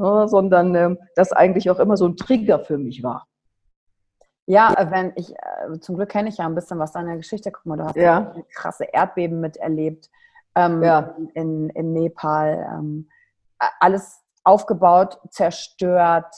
ne, 0.00 0.28
sondern 0.28 0.74
äh, 0.74 0.96
das 1.14 1.32
eigentlich 1.32 1.70
auch 1.70 1.78
immer 1.78 1.96
so 1.96 2.06
ein 2.06 2.16
Trigger 2.16 2.60
für 2.60 2.78
mich 2.78 3.02
war. 3.02 3.26
Ja, 4.46 4.74
äh, 4.74 4.90
wenn 4.90 5.12
ich, 5.14 5.30
äh, 5.30 5.78
zum 5.80 5.96
Glück 5.96 6.08
kenne 6.08 6.28
ich 6.28 6.38
ja 6.38 6.46
ein 6.46 6.54
bisschen 6.54 6.78
was 6.78 6.92
deiner 6.92 7.16
Geschichte. 7.16 7.52
Guck 7.52 7.66
mal, 7.66 7.76
du 7.76 7.84
hast 7.84 7.96
ja. 7.96 8.34
krasse 8.54 8.84
Erdbeben 8.84 9.40
miterlebt 9.40 10.10
ähm, 10.56 10.82
ja. 10.82 11.14
in, 11.34 11.70
in 11.70 11.92
Nepal. 11.92 12.66
Ähm, 12.74 13.08
alles 13.78 14.20
aufgebaut, 14.42 15.20
zerstört. 15.30 16.34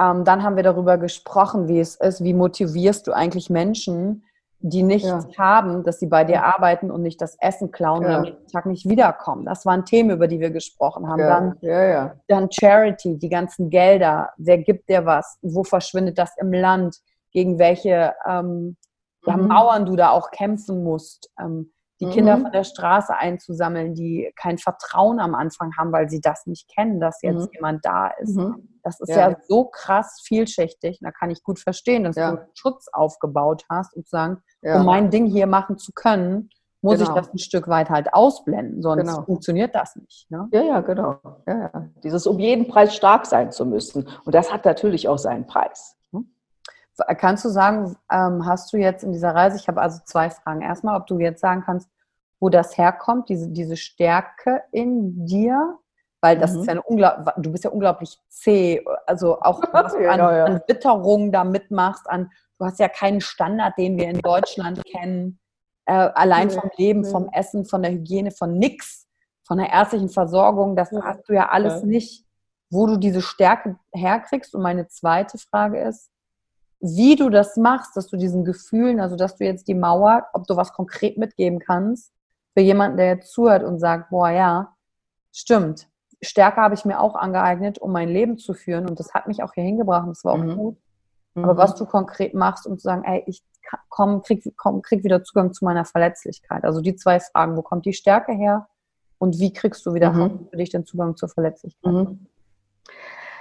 Ähm, 0.00 0.24
dann 0.24 0.42
haben 0.42 0.56
wir 0.56 0.62
darüber 0.62 0.98
gesprochen, 0.98 1.66
wie 1.66 1.80
es 1.80 1.96
ist, 1.96 2.22
wie 2.22 2.34
motivierst 2.34 3.06
du 3.06 3.12
eigentlich 3.12 3.50
Menschen, 3.50 4.24
die 4.60 4.82
nichts 4.82 5.08
ja. 5.08 5.24
haben, 5.38 5.84
dass 5.84 6.00
sie 6.00 6.06
bei 6.06 6.24
dir 6.24 6.44
arbeiten 6.44 6.90
und 6.90 7.02
nicht 7.02 7.20
das 7.20 7.36
Essen 7.40 7.70
klauen 7.70 8.02
ja. 8.02 8.08
und 8.08 8.14
am 8.14 8.22
nächsten 8.22 8.48
Tag 8.48 8.66
nicht 8.66 8.88
wiederkommen. 8.88 9.44
Das 9.44 9.64
waren 9.64 9.84
Themen, 9.84 10.10
über 10.10 10.26
die 10.26 10.40
wir 10.40 10.50
gesprochen 10.50 11.08
haben. 11.08 11.20
Ja. 11.20 11.40
Dann, 11.40 12.20
dann 12.26 12.50
Charity, 12.50 13.18
die 13.18 13.28
ganzen 13.28 13.70
Gelder, 13.70 14.30
wer 14.36 14.58
gibt 14.58 14.88
dir 14.88 15.06
was, 15.06 15.38
wo 15.42 15.62
verschwindet 15.62 16.18
das 16.18 16.32
im 16.38 16.52
Land, 16.52 16.96
gegen 17.32 17.58
welche 17.58 18.14
ähm, 18.26 18.76
mhm. 19.24 19.46
Mauern 19.46 19.86
du 19.86 19.94
da 19.94 20.10
auch 20.10 20.30
kämpfen 20.30 20.82
musst. 20.82 21.30
Ähm, 21.40 21.72
die 22.00 22.06
mhm. 22.06 22.10
Kinder 22.10 22.38
von 22.38 22.52
der 22.52 22.64
Straße 22.64 23.14
einzusammeln, 23.14 23.94
die 23.94 24.32
kein 24.36 24.58
Vertrauen 24.58 25.20
am 25.20 25.34
Anfang 25.34 25.72
haben, 25.76 25.92
weil 25.92 26.08
sie 26.08 26.20
das 26.20 26.46
nicht 26.46 26.68
kennen, 26.68 27.00
dass 27.00 27.22
jetzt 27.22 27.46
mhm. 27.46 27.52
jemand 27.54 27.84
da 27.84 28.08
ist. 28.18 28.36
Mhm. 28.36 28.68
Das 28.82 29.00
ist 29.00 29.08
ja. 29.08 29.30
ja. 29.30 29.36
so 29.48 29.64
krass 29.64 30.20
vielschichtig. 30.24 31.00
Da 31.02 31.10
kann 31.10 31.30
ich 31.30 31.42
gut 31.42 31.58
verstehen, 31.58 32.04
dass 32.04 32.16
ja. 32.16 32.32
du 32.32 32.38
Schutz 32.54 32.86
aufgebaut 32.92 33.64
hast 33.68 33.94
und 33.94 34.06
zu 34.06 34.10
sagen, 34.10 34.42
ja. 34.62 34.78
um 34.78 34.86
mein 34.86 35.10
Ding 35.10 35.26
hier 35.26 35.46
machen 35.46 35.78
zu 35.78 35.92
können, 35.92 36.50
muss 36.80 36.98
genau. 36.98 37.10
ich 37.10 37.16
das 37.16 37.34
ein 37.34 37.38
Stück 37.38 37.68
weit 37.68 37.90
halt 37.90 38.14
ausblenden, 38.14 38.82
sonst 38.82 39.02
genau. 39.02 39.22
funktioniert 39.22 39.74
das 39.74 39.96
nicht. 39.96 40.30
Ne? 40.30 40.48
Ja, 40.52 40.62
ja, 40.62 40.80
genau. 40.80 41.18
Ja, 41.46 41.70
ja. 41.74 41.88
Dieses 42.04 42.26
um 42.26 42.38
jeden 42.38 42.68
Preis 42.68 42.94
stark 42.94 43.26
sein 43.26 43.50
zu 43.50 43.66
müssen. 43.66 44.08
Und 44.24 44.34
das 44.34 44.52
hat 44.52 44.64
natürlich 44.64 45.08
auch 45.08 45.18
seinen 45.18 45.46
Preis. 45.46 45.97
Kannst 47.18 47.44
du 47.44 47.48
sagen, 47.48 47.96
ähm, 48.10 48.44
hast 48.46 48.72
du 48.72 48.76
jetzt 48.76 49.04
in 49.04 49.12
dieser 49.12 49.34
Reise, 49.34 49.56
ich 49.56 49.68
habe 49.68 49.80
also 49.80 50.00
zwei 50.04 50.30
Fragen. 50.30 50.62
Erstmal, 50.62 50.98
ob 51.00 51.06
du 51.06 51.18
jetzt 51.18 51.40
sagen 51.40 51.62
kannst, 51.64 51.88
wo 52.40 52.48
das 52.48 52.76
herkommt, 52.76 53.28
diese, 53.28 53.48
diese 53.48 53.76
Stärke 53.76 54.62
in 54.72 55.26
dir, 55.26 55.78
weil 56.20 56.38
das 56.38 56.52
mhm. 56.52 56.60
ist 56.60 56.66
ja 56.66 56.72
eine 56.72 56.82
unglaublich, 56.82 57.34
du 57.36 57.52
bist 57.52 57.64
ja 57.64 57.70
unglaublich 57.70 58.18
zäh, 58.28 58.84
also 59.06 59.40
auch 59.40 59.62
was 59.72 59.92
du 59.92 60.10
an, 60.10 60.18
ja. 60.18 60.44
an 60.44 60.60
Witterung 60.66 61.32
da 61.32 61.44
mitmachst, 61.44 62.08
an, 62.08 62.30
du 62.58 62.64
hast 62.64 62.78
ja 62.78 62.88
keinen 62.88 63.20
Standard, 63.20 63.76
den 63.78 63.96
wir 63.96 64.08
in 64.08 64.20
Deutschland 64.20 64.82
kennen, 64.84 65.38
äh, 65.86 65.92
allein 65.92 66.50
vom 66.50 66.70
Leben, 66.76 67.04
vom 67.04 67.28
Essen, 67.32 67.64
von 67.64 67.82
der 67.82 67.92
Hygiene, 67.92 68.30
von 68.30 68.58
nix, 68.58 69.06
von 69.46 69.58
der 69.58 69.70
ärztlichen 69.70 70.10
Versorgung, 70.10 70.76
das 70.76 70.90
hast 70.92 71.28
du 71.28 71.32
ja 71.32 71.48
alles 71.48 71.82
nicht, 71.82 72.26
wo 72.70 72.86
du 72.86 72.98
diese 72.98 73.22
Stärke 73.22 73.78
herkriegst. 73.94 74.54
Und 74.54 74.62
meine 74.62 74.88
zweite 74.88 75.38
Frage 75.38 75.80
ist, 75.80 76.10
wie 76.80 77.16
du 77.16 77.28
das 77.28 77.56
machst, 77.56 77.96
dass 77.96 78.08
du 78.08 78.16
diesen 78.16 78.44
Gefühlen, 78.44 79.00
also 79.00 79.16
dass 79.16 79.36
du 79.36 79.44
jetzt 79.44 79.68
die 79.68 79.74
Mauer, 79.74 80.26
ob 80.32 80.46
du 80.46 80.56
was 80.56 80.72
konkret 80.72 81.18
mitgeben 81.18 81.58
kannst, 81.58 82.12
für 82.54 82.60
jemanden, 82.60 82.96
der 82.96 83.06
jetzt 83.06 83.32
zuhört 83.32 83.64
und 83.64 83.78
sagt, 83.78 84.10
boah, 84.10 84.30
ja, 84.30 84.74
stimmt. 85.32 85.88
Stärke 86.20 86.60
habe 86.60 86.74
ich 86.74 86.84
mir 86.84 87.00
auch 87.00 87.14
angeeignet, 87.14 87.78
um 87.78 87.92
mein 87.92 88.08
Leben 88.08 88.38
zu 88.38 88.54
führen 88.54 88.88
und 88.88 88.98
das 88.98 89.14
hat 89.14 89.28
mich 89.28 89.42
auch 89.42 89.54
hier 89.54 89.64
hingebracht 89.64 90.04
und 90.04 90.10
das 90.10 90.24
war 90.24 90.34
auch 90.34 90.38
mhm. 90.38 90.56
gut. 90.56 90.76
Aber 91.34 91.54
mhm. 91.54 91.58
was 91.58 91.74
du 91.76 91.86
konkret 91.86 92.34
machst, 92.34 92.66
um 92.66 92.78
zu 92.78 92.82
sagen, 92.82 93.04
ey, 93.04 93.22
ich 93.26 93.42
komm, 93.88 94.22
krieg, 94.22 94.42
komm, 94.56 94.82
krieg 94.82 95.04
wieder 95.04 95.22
Zugang 95.22 95.52
zu 95.52 95.64
meiner 95.64 95.84
Verletzlichkeit. 95.84 96.64
Also 96.64 96.80
die 96.80 96.96
zwei 96.96 97.20
Fragen, 97.20 97.56
wo 97.56 97.62
kommt 97.62 97.86
die 97.86 97.92
Stärke 97.92 98.32
her 98.32 98.68
und 99.18 99.38
wie 99.38 99.52
kriegst 99.52 99.84
du 99.86 99.94
wieder 99.94 100.12
mhm. 100.12 100.48
für 100.50 100.56
dich 100.56 100.70
den 100.70 100.86
Zugang 100.86 101.16
zur 101.16 101.28
Verletzlichkeit? 101.28 101.92
Mhm. 101.92 102.26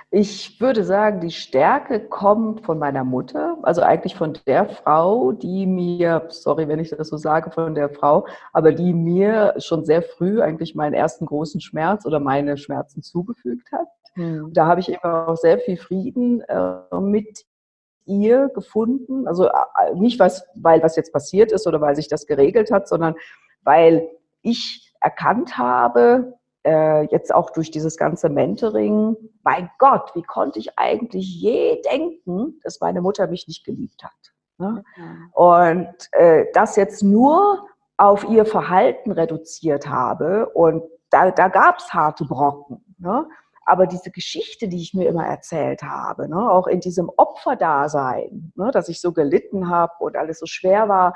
Ich 0.09 0.61
würde 0.61 0.85
sagen, 0.85 1.19
die 1.19 1.31
Stärke 1.31 1.99
kommt 1.99 2.65
von 2.65 2.79
meiner 2.79 3.03
Mutter, 3.03 3.57
also 3.63 3.81
eigentlich 3.81 4.15
von 4.15 4.37
der 4.47 4.69
Frau, 4.69 5.33
die 5.33 5.65
mir, 5.65 6.27
sorry, 6.29 6.69
wenn 6.69 6.79
ich 6.79 6.91
das 6.91 7.09
so 7.09 7.17
sage, 7.17 7.51
von 7.51 7.75
der 7.75 7.89
Frau, 7.89 8.25
aber 8.53 8.71
die 8.71 8.93
mir 8.93 9.55
schon 9.57 9.83
sehr 9.83 10.01
früh 10.01 10.41
eigentlich 10.41 10.75
meinen 10.75 10.93
ersten 10.93 11.25
großen 11.25 11.59
Schmerz 11.59 12.05
oder 12.05 12.21
meine 12.21 12.55
Schmerzen 12.55 13.03
zugefügt 13.03 13.69
hat. 13.73 13.87
Mhm. 14.15 14.53
Da 14.53 14.65
habe 14.67 14.79
ich 14.79 14.89
eben 14.89 15.03
auch 15.03 15.35
sehr 15.35 15.59
viel 15.59 15.75
Frieden 15.75 16.39
äh, 16.41 16.99
mit 17.01 17.45
ihr 18.05 18.47
gefunden. 18.47 19.27
Also 19.27 19.47
äh, 19.47 19.93
nicht 19.95 20.19
was, 20.19 20.45
weil 20.55 20.81
was 20.81 20.95
jetzt 20.95 21.11
passiert 21.11 21.51
ist 21.51 21.67
oder 21.67 21.81
weil 21.81 21.97
sich 21.97 22.07
das 22.07 22.25
geregelt 22.25 22.71
hat, 22.71 22.87
sondern 22.87 23.15
weil 23.63 24.07
ich 24.41 24.93
erkannt 25.01 25.57
habe, 25.57 26.33
äh, 26.67 27.03
jetzt 27.11 27.33
auch 27.33 27.49
durch 27.51 27.71
dieses 27.71 27.95
ganze 27.97 28.29
Mentoring, 28.29 29.15
mein 29.43 29.69
Gott, 29.79 30.11
wie 30.15 30.21
konnte 30.21 30.59
ich 30.59 30.77
eigentlich 30.77 31.41
je 31.41 31.81
denken, 31.81 32.59
dass 32.63 32.81
meine 32.81 33.01
Mutter 33.01 33.27
mich 33.27 33.47
nicht 33.47 33.65
geliebt 33.65 34.03
hat? 34.03 34.11
Ne? 34.57 34.83
Mhm. 34.97 35.31
Und 35.33 35.95
äh, 36.11 36.45
das 36.53 36.75
jetzt 36.75 37.03
nur 37.03 37.65
auf 37.95 38.27
ihr 38.29 38.45
Verhalten 38.45 39.11
reduziert 39.11 39.87
habe 39.87 40.49
und 40.49 40.83
da, 41.09 41.31
da 41.31 41.47
gab 41.47 41.79
es 41.79 41.93
harte 41.93 42.25
Brocken. 42.25 42.83
Ne? 42.97 43.27
Aber 43.65 43.87
diese 43.87 44.11
Geschichte, 44.11 44.67
die 44.67 44.81
ich 44.81 44.93
mir 44.93 45.07
immer 45.07 45.25
erzählt 45.25 45.83
habe, 45.83 46.29
ne, 46.29 46.49
auch 46.49 46.67
in 46.67 46.79
diesem 46.79 47.11
Opferdasein, 47.17 48.53
ne, 48.55 48.71
dass 48.71 48.87
ich 48.87 49.01
so 49.01 49.11
gelitten 49.11 49.69
habe 49.69 49.93
und 49.99 50.15
alles 50.15 50.39
so 50.39 50.45
schwer 50.45 50.87
war, 50.87 51.13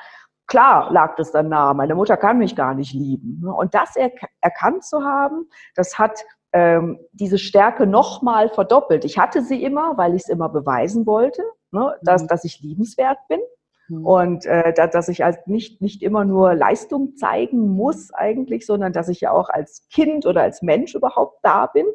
Klar 0.47 0.91
lag 0.91 1.15
das 1.15 1.31
dann 1.31 1.49
nah, 1.49 1.73
meine 1.73 1.95
Mutter 1.95 2.17
kann 2.17 2.37
mich 2.37 2.55
gar 2.55 2.73
nicht 2.73 2.93
lieben. 2.93 3.41
Ne? 3.43 3.53
Und 3.53 3.73
das 3.73 3.95
er 3.95 4.11
erkannt 4.41 4.83
zu 4.83 5.03
haben, 5.03 5.49
das 5.75 5.97
hat 5.97 6.19
ähm, 6.53 6.99
diese 7.13 7.37
Stärke 7.37 7.87
nochmal 7.87 8.49
verdoppelt. 8.49 9.05
Ich 9.05 9.17
hatte 9.17 9.41
sie 9.41 9.63
immer, 9.63 9.97
weil 9.97 10.15
ich 10.15 10.23
es 10.23 10.29
immer 10.29 10.49
beweisen 10.49 11.05
wollte, 11.05 11.43
ne, 11.71 11.95
dass, 12.01 12.23
mhm. 12.23 12.27
dass 12.27 12.43
ich 12.43 12.59
liebenswert 12.59 13.19
bin. 13.29 13.39
Mhm. 13.87 14.05
Und 14.05 14.45
äh, 14.45 14.73
dass 14.73 15.07
ich 15.07 15.23
als 15.23 15.37
nicht, 15.47 15.81
nicht 15.81 16.03
immer 16.03 16.25
nur 16.25 16.53
Leistung 16.55 17.15
zeigen 17.15 17.69
muss 17.69 18.13
eigentlich, 18.13 18.65
sondern 18.65 18.93
dass 18.93 19.09
ich 19.09 19.21
ja 19.21 19.31
auch 19.31 19.49
als 19.49 19.87
Kind 19.89 20.25
oder 20.25 20.41
als 20.41 20.61
Mensch 20.61 20.95
überhaupt 20.95 21.39
da 21.43 21.67
bin. 21.67 21.85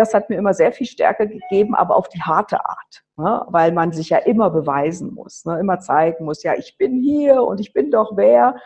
Das 0.00 0.14
hat 0.14 0.30
mir 0.30 0.36
immer 0.36 0.54
sehr 0.54 0.72
viel 0.72 0.86
Stärke 0.86 1.28
gegeben, 1.28 1.74
aber 1.74 1.94
auf 1.94 2.08
die 2.08 2.22
harte 2.22 2.64
Art 2.64 3.04
ne? 3.20 3.44
weil 3.48 3.72
man 3.72 3.92
sich 3.92 4.08
ja 4.08 4.18
immer 4.18 4.50
beweisen 4.50 5.14
muss, 5.14 5.44
ne? 5.44 5.60
immer 5.60 5.78
zeigen 5.78 6.24
muss, 6.24 6.42
ja, 6.42 6.54
ich 6.54 6.76
bin 6.78 7.00
hier 7.00 7.42
und 7.42 7.60
ich 7.60 7.72
bin 7.72 7.90
doch 7.90 8.16
wer. 8.16 8.56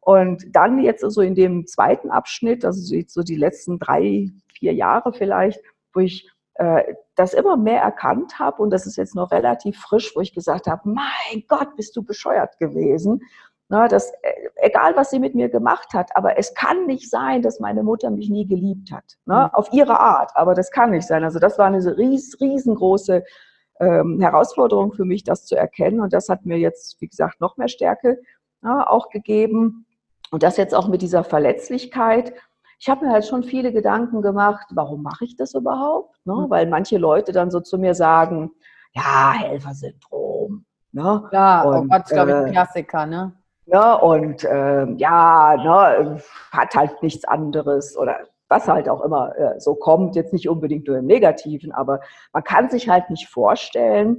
Und 0.00 0.44
dann 0.56 0.80
jetzt 0.80 1.02
so 1.02 1.20
in 1.20 1.34
dem 1.34 1.66
zweiten 1.66 2.10
Abschnitt, 2.10 2.64
also 2.64 2.80
so 3.06 3.22
die 3.22 3.36
letzten 3.36 3.78
drei, 3.78 4.30
vier 4.54 4.72
Jahre 4.72 5.12
vielleicht, 5.12 5.60
wo 5.92 6.00
ich 6.00 6.30
äh, 6.54 6.94
das 7.14 7.34
immer 7.34 7.56
mehr 7.56 7.82
erkannt 7.82 8.38
habe 8.38 8.62
und 8.62 8.70
das 8.70 8.86
ist 8.86 8.96
jetzt 8.96 9.14
noch 9.14 9.30
relativ 9.30 9.78
frisch, 9.78 10.12
wo 10.16 10.20
ich 10.20 10.34
gesagt 10.34 10.66
habe, 10.66 10.88
mein 10.88 11.44
Gott, 11.48 11.76
bist 11.76 11.94
du 11.96 12.02
bescheuert 12.02 12.58
gewesen. 12.58 13.20
Na, 13.70 13.86
das, 13.86 14.10
äh, 14.22 14.48
egal, 14.56 14.96
was 14.96 15.10
sie 15.10 15.20
mit 15.20 15.36
mir 15.36 15.48
gemacht 15.48 15.94
hat, 15.94 16.10
aber 16.16 16.36
es 16.36 16.54
kann 16.54 16.86
nicht 16.86 17.08
sein, 17.08 17.40
dass 17.40 17.60
meine 17.60 17.84
Mutter 17.84 18.10
mich 18.10 18.28
nie 18.28 18.44
geliebt 18.44 18.90
hat. 18.90 19.16
Ne? 19.26 19.44
Mhm. 19.44 19.54
Auf 19.54 19.72
ihre 19.72 20.00
Art, 20.00 20.32
aber 20.34 20.54
das 20.54 20.72
kann 20.72 20.90
nicht 20.90 21.06
sein. 21.06 21.22
Also 21.22 21.38
das 21.38 21.56
war 21.56 21.66
eine 21.66 21.96
ries, 21.96 22.36
riesengroße 22.40 23.22
ähm, 23.78 24.20
Herausforderung 24.20 24.92
für 24.92 25.04
mich, 25.04 25.22
das 25.22 25.46
zu 25.46 25.56
erkennen. 25.56 26.00
Und 26.00 26.12
das 26.12 26.28
hat 26.28 26.46
mir 26.46 26.58
jetzt, 26.58 27.00
wie 27.00 27.06
gesagt, 27.06 27.40
noch 27.40 27.58
mehr 27.58 27.68
Stärke 27.68 28.18
ja, 28.64 28.88
auch 28.88 29.08
gegeben. 29.08 29.86
Und 30.32 30.42
das 30.42 30.56
jetzt 30.56 30.74
auch 30.74 30.88
mit 30.88 31.00
dieser 31.00 31.22
Verletzlichkeit. 31.22 32.34
Ich 32.80 32.88
habe 32.88 33.06
mir 33.06 33.12
halt 33.12 33.24
schon 33.24 33.44
viele 33.44 33.72
Gedanken 33.72 34.20
gemacht, 34.20 34.66
warum 34.70 35.04
mache 35.04 35.24
ich 35.24 35.36
das 35.36 35.54
überhaupt? 35.54 36.16
Ne? 36.24 36.34
Mhm. 36.34 36.50
Weil 36.50 36.66
manche 36.66 36.98
Leute 36.98 37.30
dann 37.30 37.52
so 37.52 37.60
zu 37.60 37.78
mir 37.78 37.94
sagen, 37.94 38.50
ja, 38.94 39.32
Helfersyndrom. 39.32 40.64
Ne? 40.90 41.28
Ja, 41.30 41.64
oh 41.64 41.68
und, 41.68 41.76
oh 41.76 41.88
Gott, 41.88 42.02
ist, 42.02 42.10
glaube 42.10 42.30
ich, 42.32 42.48
äh, 42.48 42.50
Klassiker, 42.50 43.06
ne? 43.06 43.36
Ja, 43.72 43.94
und 43.94 44.42
äh, 44.42 44.86
ja, 44.96 45.56
ne, 45.56 46.20
hat 46.50 46.74
halt 46.74 47.02
nichts 47.02 47.24
anderes 47.24 47.96
oder 47.96 48.18
was 48.48 48.66
halt 48.66 48.88
auch 48.88 49.00
immer 49.02 49.36
äh, 49.38 49.60
so 49.60 49.76
kommt, 49.76 50.16
jetzt 50.16 50.32
nicht 50.32 50.48
unbedingt 50.48 50.88
nur 50.88 50.98
im 50.98 51.06
Negativen, 51.06 51.70
aber 51.70 52.00
man 52.32 52.42
kann 52.42 52.68
sich 52.68 52.88
halt 52.88 53.08
nicht 53.10 53.28
vorstellen, 53.28 54.18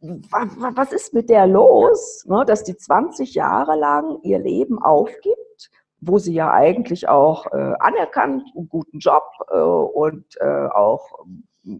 was 0.00 0.92
ist 0.92 1.14
mit 1.14 1.30
der 1.30 1.46
los, 1.46 2.24
ne, 2.26 2.44
dass 2.44 2.64
die 2.64 2.76
20 2.76 3.34
Jahre 3.34 3.76
lang 3.76 4.18
ihr 4.22 4.40
Leben 4.40 4.82
aufgibt, 4.82 5.70
wo 6.00 6.18
sie 6.18 6.34
ja 6.34 6.52
eigentlich 6.52 7.08
auch 7.08 7.46
äh, 7.46 7.74
anerkannt, 7.78 8.44
einen 8.56 8.68
guten 8.68 8.98
Job 8.98 9.24
äh, 9.50 9.56
und 9.58 10.24
äh, 10.40 10.66
auch 10.66 11.24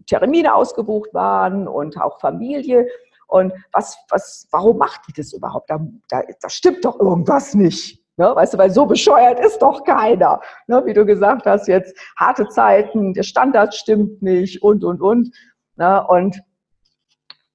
Termine 0.05 0.53
ausgebucht 0.53 1.13
waren 1.13 1.67
und 1.67 1.99
auch 1.99 2.19
Familie. 2.19 2.87
Und 3.29 3.53
was, 3.71 3.97
was, 4.09 4.47
warum 4.51 4.77
macht 4.77 5.01
die 5.07 5.13
das 5.13 5.33
überhaupt? 5.33 5.69
Da, 5.69 5.79
da, 6.09 6.23
da 6.41 6.49
stimmt 6.49 6.83
doch 6.83 6.99
irgendwas 6.99 7.53
nicht. 7.53 8.03
Ne? 8.17 8.35
Weißt 8.35 8.53
du, 8.53 8.57
weil 8.57 8.71
so 8.71 8.85
bescheuert 8.85 9.39
ist 9.39 9.59
doch 9.59 9.83
keiner. 9.83 10.41
Ne? 10.67 10.81
Wie 10.85 10.93
du 10.93 11.05
gesagt 11.05 11.45
hast, 11.45 11.67
jetzt 11.67 11.95
harte 12.17 12.47
Zeiten, 12.47 13.13
der 13.13 13.23
Standard 13.23 13.75
stimmt 13.75 14.21
nicht 14.23 14.63
und, 14.63 14.83
und, 14.83 14.99
und. 15.01 15.33
Ne? 15.75 16.05
Und 16.07 16.41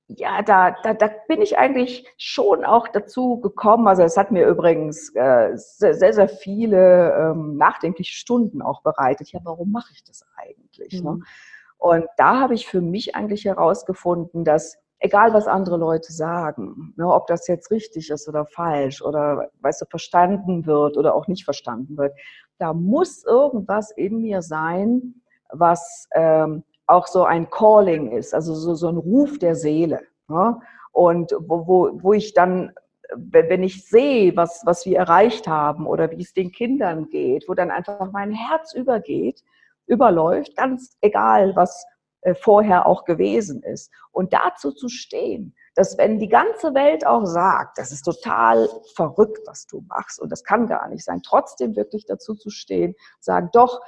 ja, 0.07 0.43
da, 0.43 0.76
da, 0.83 0.95
da 0.95 1.11
bin 1.26 1.43
ich 1.43 1.59
eigentlich 1.59 2.07
schon 2.19 2.64
auch 2.64 2.87
dazu 2.87 3.40
gekommen. 3.40 3.88
Also 3.88 4.04
es 4.04 4.16
hat 4.16 4.31
mir 4.31 4.47
übrigens 4.47 5.12
äh, 5.16 5.50
sehr, 5.54 5.95
sehr, 5.95 6.12
sehr 6.12 6.28
viele 6.28 7.12
ähm, 7.14 7.57
nachdenkliche 7.57 8.14
Stunden 8.14 8.62
auch 8.62 8.83
bereitet. 8.83 9.33
Ja, 9.33 9.40
warum 9.43 9.73
mache 9.73 9.93
ich 9.93 10.04
das 10.04 10.25
eigentlich? 10.37 11.02
Ne? 11.02 11.11
Mhm. 11.11 11.19
Ne? 11.19 11.25
Und 11.78 12.07
da 12.16 12.38
habe 12.40 12.54
ich 12.54 12.69
für 12.69 12.81
mich 12.81 13.16
eigentlich 13.16 13.45
herausgefunden, 13.45 14.45
dass 14.45 14.78
egal 15.05 15.35
was 15.35 15.47
andere 15.47 15.77
Leute 15.77 16.13
sagen, 16.13 16.95
ne, 16.97 17.07
ob 17.07 17.27
das 17.27 17.47
jetzt 17.47 17.71
richtig 17.71 18.09
ist 18.09 18.27
oder 18.27 18.47
falsch 18.47 19.03
oder 19.03 19.51
weißt 19.61 19.83
du, 19.83 19.87
verstanden 19.87 20.65
wird 20.65 20.97
oder 20.97 21.15
auch 21.15 21.29
nicht 21.29 21.45
verstanden 21.45 21.99
wird, 21.99 22.15
da 22.59 22.73
muss 22.73 23.23
irgendwas 23.23 23.91
in 23.91 24.23
mir 24.23 24.41
sein, 24.41 25.15
was 25.51 26.09
ähm, 26.15 26.65
auch 26.87 27.07
so 27.07 27.25
ein 27.25 27.51
Calling 27.51 28.13
ist, 28.13 28.35
also 28.35 28.55
so, 28.55 28.75
so 28.75 28.89
ein 28.89 28.97
Ruf 28.97 29.39
der 29.39 29.55
Seele. 29.57 30.01
Ne? 30.29 30.59
Und 30.93 31.33
wo, 31.39 31.67
wo, 31.67 32.03
wo 32.03 32.13
ich 32.15 32.33
dann, 32.33 32.73
wenn 33.15 33.63
ich 33.63 33.87
sehe, 33.87 34.35
was, 34.37 34.63
was 34.65 34.87
wir 34.87 34.97
erreicht 34.97 35.47
haben 35.47 35.87
oder 35.87 36.11
wie 36.13 36.23
es 36.23 36.33
den 36.33 36.51
Kindern 36.51 37.11
geht, 37.11 37.47
wo 37.47 37.53
dann 37.53 37.71
einfach 37.71 38.11
mein 38.11 38.33
Herz 38.33 38.73
übergeht, 38.73 39.45
überläuft, 39.87 40.57
ganz 40.57 40.97
egal, 41.03 41.55
was 41.57 41.85
vorher 42.33 42.87
auch 42.87 43.04
gewesen 43.04 43.62
ist. 43.62 43.93
Und 44.11 44.33
dazu 44.33 44.73
zu 44.73 44.88
stehen, 44.88 45.54
dass 45.75 45.99
wenn 45.99 46.19
die 46.19 46.28
ganze 46.28 46.75
Welt 46.75 47.07
auch 47.07 47.26
sagt, 47.26 47.78
das 47.78 47.93
ist 47.93 48.02
total 48.02 48.69
verrückt, 48.95 49.40
was 49.47 49.66
du 49.66 49.83
machst 49.88 50.21
und 50.21 50.31
das 50.31 50.45
kann 50.45 50.66
gar 50.66 50.88
nicht 50.88 51.04
sein, 51.04 51.21
trotzdem 51.23 51.76
wirklich 51.76 52.07
dazu 52.07 52.35
zu 52.35 52.50
stehen, 52.50 52.95
sagen, 53.21 53.50
doch, 53.52 53.81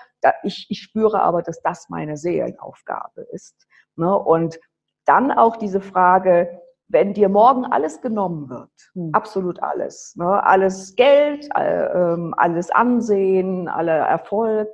ich, 0.42 0.66
ich 0.68 0.82
spüre 0.82 1.22
aber, 1.22 1.42
dass 1.42 1.62
das 1.62 1.88
meine 1.88 2.16
Seelenaufgabe 2.16 3.22
ist. 3.22 3.66
Ne? 3.94 4.14
Und 4.14 4.58
dann 5.04 5.30
auch 5.30 5.56
diese 5.56 5.80
Frage, 5.80 6.60
wenn 6.88 7.14
dir 7.14 7.28
morgen 7.28 7.64
alles 7.64 8.00
genommen 8.00 8.48
wird, 8.48 8.70
hm. 8.92 9.10
absolut 9.12 9.62
alles, 9.62 10.14
ne? 10.16 10.42
alles 10.44 10.94
Geld, 10.94 11.48
ähm, 11.56 12.34
alles 12.36 12.70
Ansehen, 12.70 13.68
aller 13.68 14.06
Erfolg, 14.06 14.68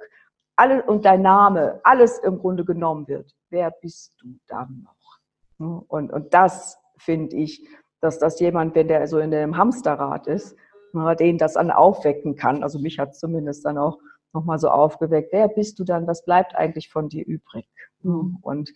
alle, 0.56 0.82
und 0.84 1.04
dein 1.04 1.22
Name, 1.22 1.80
alles 1.84 2.18
im 2.18 2.38
Grunde 2.38 2.64
genommen 2.64 3.08
wird, 3.08 3.32
wer 3.50 3.70
bist 3.70 4.14
du 4.20 4.38
dann 4.46 4.86
noch? 5.58 5.86
Und, 5.88 6.12
und 6.12 6.34
das 6.34 6.78
finde 6.98 7.36
ich, 7.36 7.66
dass 8.00 8.18
das 8.18 8.40
jemand, 8.40 8.74
wenn 8.74 8.88
der 8.88 9.06
so 9.06 9.18
in 9.18 9.30
dem 9.30 9.56
Hamsterrad 9.56 10.26
ist, 10.26 10.56
den 11.18 11.38
das 11.38 11.54
dann 11.54 11.70
aufwecken 11.70 12.36
kann. 12.36 12.62
Also 12.62 12.78
mich 12.78 12.98
hat 12.98 13.10
es 13.10 13.18
zumindest 13.18 13.64
dann 13.64 13.78
auch 13.78 13.98
nochmal 14.32 14.58
so 14.58 14.68
aufgeweckt. 14.68 15.32
Wer 15.32 15.48
bist 15.48 15.78
du 15.78 15.84
dann? 15.84 16.06
Was 16.06 16.24
bleibt 16.24 16.54
eigentlich 16.54 16.90
von 16.90 17.08
dir 17.08 17.24
übrig? 17.24 17.66
Mhm. 18.02 18.38
Und 18.42 18.70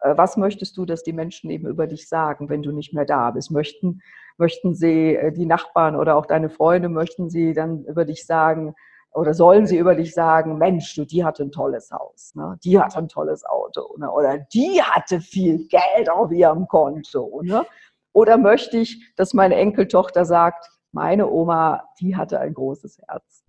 äh, 0.00 0.16
was 0.16 0.36
möchtest 0.36 0.76
du, 0.76 0.84
dass 0.84 1.02
die 1.02 1.12
Menschen 1.12 1.50
eben 1.50 1.66
über 1.66 1.86
dich 1.86 2.08
sagen, 2.08 2.48
wenn 2.48 2.62
du 2.62 2.72
nicht 2.72 2.94
mehr 2.94 3.04
da 3.04 3.30
bist? 3.30 3.50
Möchten, 3.50 4.00
möchten 4.38 4.74
sie, 4.74 5.16
äh, 5.16 5.32
die 5.32 5.46
Nachbarn 5.46 5.96
oder 5.96 6.16
auch 6.16 6.26
deine 6.26 6.50
Freunde, 6.50 6.88
möchten 6.88 7.30
sie 7.30 7.52
dann 7.52 7.84
über 7.84 8.04
dich 8.04 8.26
sagen, 8.26 8.74
oder 9.12 9.34
sollen 9.34 9.66
sie 9.66 9.76
über 9.76 9.94
dich 9.94 10.14
sagen, 10.14 10.58
Mensch, 10.58 10.94
du, 10.94 11.04
die 11.04 11.24
hatte 11.24 11.42
ein 11.42 11.50
tolles 11.50 11.90
Haus, 11.90 12.34
ne? 12.34 12.58
die 12.62 12.78
hatte 12.78 12.98
ein 12.98 13.08
tolles 13.08 13.44
Auto 13.44 13.96
ne? 13.98 14.10
oder 14.10 14.38
die 14.38 14.80
hatte 14.82 15.20
viel 15.20 15.66
Geld 15.66 16.08
auf 16.08 16.30
ihrem 16.30 16.68
Konto. 16.68 17.40
Ne? 17.42 17.66
Oder 18.12 18.38
möchte 18.38 18.78
ich, 18.78 19.12
dass 19.16 19.34
meine 19.34 19.56
Enkeltochter 19.56 20.24
sagt, 20.24 20.68
meine 20.92 21.28
Oma, 21.28 21.88
die 22.00 22.16
hatte 22.16 22.40
ein 22.40 22.54
großes 22.54 22.98
Herz. 23.06 23.44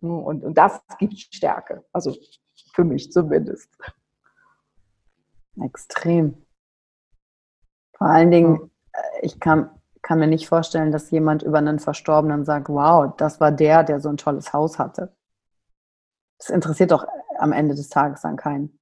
Und, 0.00 0.42
und 0.44 0.58
das 0.58 0.80
gibt 0.98 1.18
Stärke, 1.18 1.84
also 1.92 2.16
für 2.74 2.84
mich 2.84 3.12
zumindest. 3.12 3.70
Extrem. 5.60 6.44
Vor 7.96 8.08
allen 8.08 8.30
Dingen, 8.30 8.70
äh, 8.92 8.98
ich 9.22 9.38
kann, 9.38 9.70
kann 10.12 10.18
mir 10.18 10.26
nicht 10.26 10.46
vorstellen, 10.46 10.92
dass 10.92 11.10
jemand 11.10 11.42
über 11.42 11.56
einen 11.56 11.78
Verstorbenen 11.78 12.44
sagt, 12.44 12.68
wow, 12.68 13.14
das 13.16 13.40
war 13.40 13.50
der, 13.50 13.82
der 13.82 13.98
so 13.98 14.10
ein 14.10 14.18
tolles 14.18 14.52
Haus 14.52 14.78
hatte. 14.78 15.16
Das 16.36 16.50
interessiert 16.50 16.90
doch 16.90 17.06
am 17.38 17.52
Ende 17.52 17.74
des 17.74 17.88
Tages 17.88 18.22
an 18.26 18.36
keinen. 18.36 18.78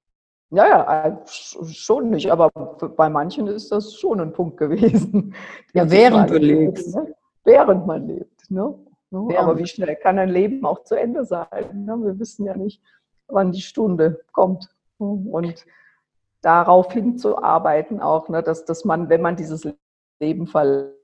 Ja, 0.50 0.66
ja, 0.66 1.06
äh, 1.06 1.16
schon 1.28 2.10
nicht, 2.10 2.32
aber 2.32 2.50
bei 2.50 3.08
manchen 3.08 3.46
ist 3.46 3.70
das 3.70 3.94
schon 3.94 4.18
ein 4.18 4.32
Punkt 4.32 4.56
gewesen. 4.56 5.32
Ja, 5.72 5.88
während 5.88 6.30
du 6.30 6.36
lebst. 6.36 6.96
Ne? 6.96 7.14
Während 7.44 7.86
man 7.86 8.08
lebt. 8.08 8.50
Ne? 8.50 8.74
ne? 9.10 9.38
Aber 9.38 9.56
wie 9.56 9.68
schnell 9.68 9.94
kann 9.94 10.18
ein 10.18 10.30
Leben 10.30 10.66
auch 10.66 10.82
zu 10.82 10.98
Ende 10.98 11.24
sein? 11.24 11.84
Ne? 11.84 11.96
Wir 12.02 12.18
wissen 12.18 12.44
ja 12.44 12.56
nicht, 12.56 12.82
wann 13.28 13.52
die 13.52 13.60
Stunde 13.60 14.20
kommt. 14.32 14.68
Und 14.98 15.64
darauf 16.40 16.92
hinzuarbeiten 16.92 18.00
auch, 18.00 18.28
ne, 18.28 18.42
dass, 18.42 18.64
dass 18.64 18.84
man, 18.84 19.08
wenn 19.08 19.22
man 19.22 19.36
dieses 19.36 19.72
Leben 20.18 20.48
verlässt, 20.48 20.99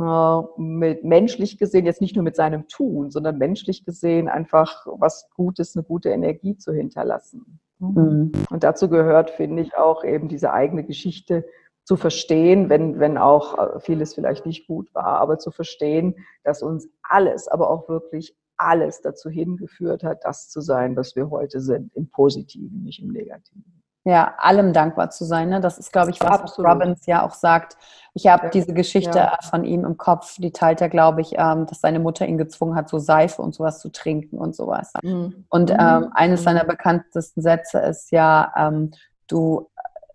äh, 0.00 0.40
mit 0.56 1.04
menschlich 1.04 1.58
gesehen, 1.58 1.84
jetzt 1.86 2.00
nicht 2.00 2.16
nur 2.16 2.24
mit 2.24 2.36
seinem 2.36 2.68
Tun, 2.68 3.10
sondern 3.10 3.38
menschlich 3.38 3.84
gesehen 3.84 4.28
einfach 4.28 4.86
was 4.86 5.28
Gutes, 5.34 5.76
eine 5.76 5.84
gute 5.84 6.08
Energie 6.08 6.56
zu 6.56 6.72
hinterlassen. 6.72 7.60
Mhm. 7.78 8.32
Und 8.50 8.64
dazu 8.64 8.88
gehört, 8.88 9.30
finde 9.30 9.62
ich, 9.62 9.76
auch 9.76 10.04
eben 10.04 10.28
diese 10.28 10.52
eigene 10.52 10.84
Geschichte 10.84 11.44
zu 11.84 11.96
verstehen, 11.96 12.68
wenn, 12.70 13.00
wenn 13.00 13.18
auch 13.18 13.58
äh, 13.58 13.80
vieles 13.80 14.14
vielleicht 14.14 14.46
nicht 14.46 14.66
gut 14.66 14.94
war, 14.94 15.18
aber 15.18 15.38
zu 15.38 15.50
verstehen, 15.50 16.14
dass 16.44 16.62
uns 16.62 16.88
alles, 17.02 17.48
aber 17.48 17.68
auch 17.68 17.88
wirklich 17.88 18.36
alles 18.56 19.00
dazu 19.00 19.30
hingeführt 19.30 20.04
hat, 20.04 20.24
das 20.24 20.50
zu 20.50 20.60
sein, 20.60 20.94
was 20.96 21.16
wir 21.16 21.30
heute 21.30 21.60
sind, 21.60 21.94
im 21.94 22.08
Positiven, 22.10 22.84
nicht 22.84 23.02
im 23.02 23.08
Negativen. 23.08 23.79
Ja, 24.04 24.34
allem 24.38 24.72
dankbar 24.72 25.10
zu 25.10 25.24
sein. 25.24 25.50
Ne? 25.50 25.60
Das 25.60 25.78
ist, 25.78 25.92
glaube 25.92 26.10
ich, 26.10 26.20
was 26.20 26.40
Absolut. 26.40 26.70
Robbins 26.70 27.04
ja 27.04 27.22
auch 27.22 27.34
sagt. 27.34 27.76
Ich 28.14 28.26
habe 28.26 28.44
ja. 28.44 28.50
diese 28.50 28.72
Geschichte 28.72 29.18
ja. 29.18 29.38
von 29.42 29.64
ihm 29.64 29.84
im 29.84 29.98
Kopf, 29.98 30.36
die 30.38 30.52
teilt 30.52 30.80
er, 30.80 30.88
glaube 30.88 31.20
ich, 31.20 31.34
ähm, 31.36 31.66
dass 31.66 31.82
seine 31.82 32.00
Mutter 32.00 32.26
ihn 32.26 32.38
gezwungen 32.38 32.74
hat, 32.76 32.88
so 32.88 32.98
Seife 32.98 33.42
und 33.42 33.54
sowas 33.54 33.78
zu 33.78 33.90
trinken 33.90 34.38
und 34.38 34.56
sowas. 34.56 34.92
Mhm. 35.02 35.44
Und 35.50 35.70
ähm, 35.70 35.76
mhm. 35.76 36.12
eines 36.14 36.42
seiner 36.44 36.64
mhm. 36.64 36.68
bekanntesten 36.68 37.42
Sätze 37.42 37.78
ist 37.80 38.10
ja, 38.10 38.52
ähm, 38.56 38.92
du 39.28 39.68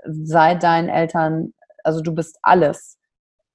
sei 0.03 0.55
deinen 0.55 0.89
Eltern, 0.89 1.53
also 1.83 2.01
du 2.01 2.13
bist 2.13 2.39
alles 2.41 2.97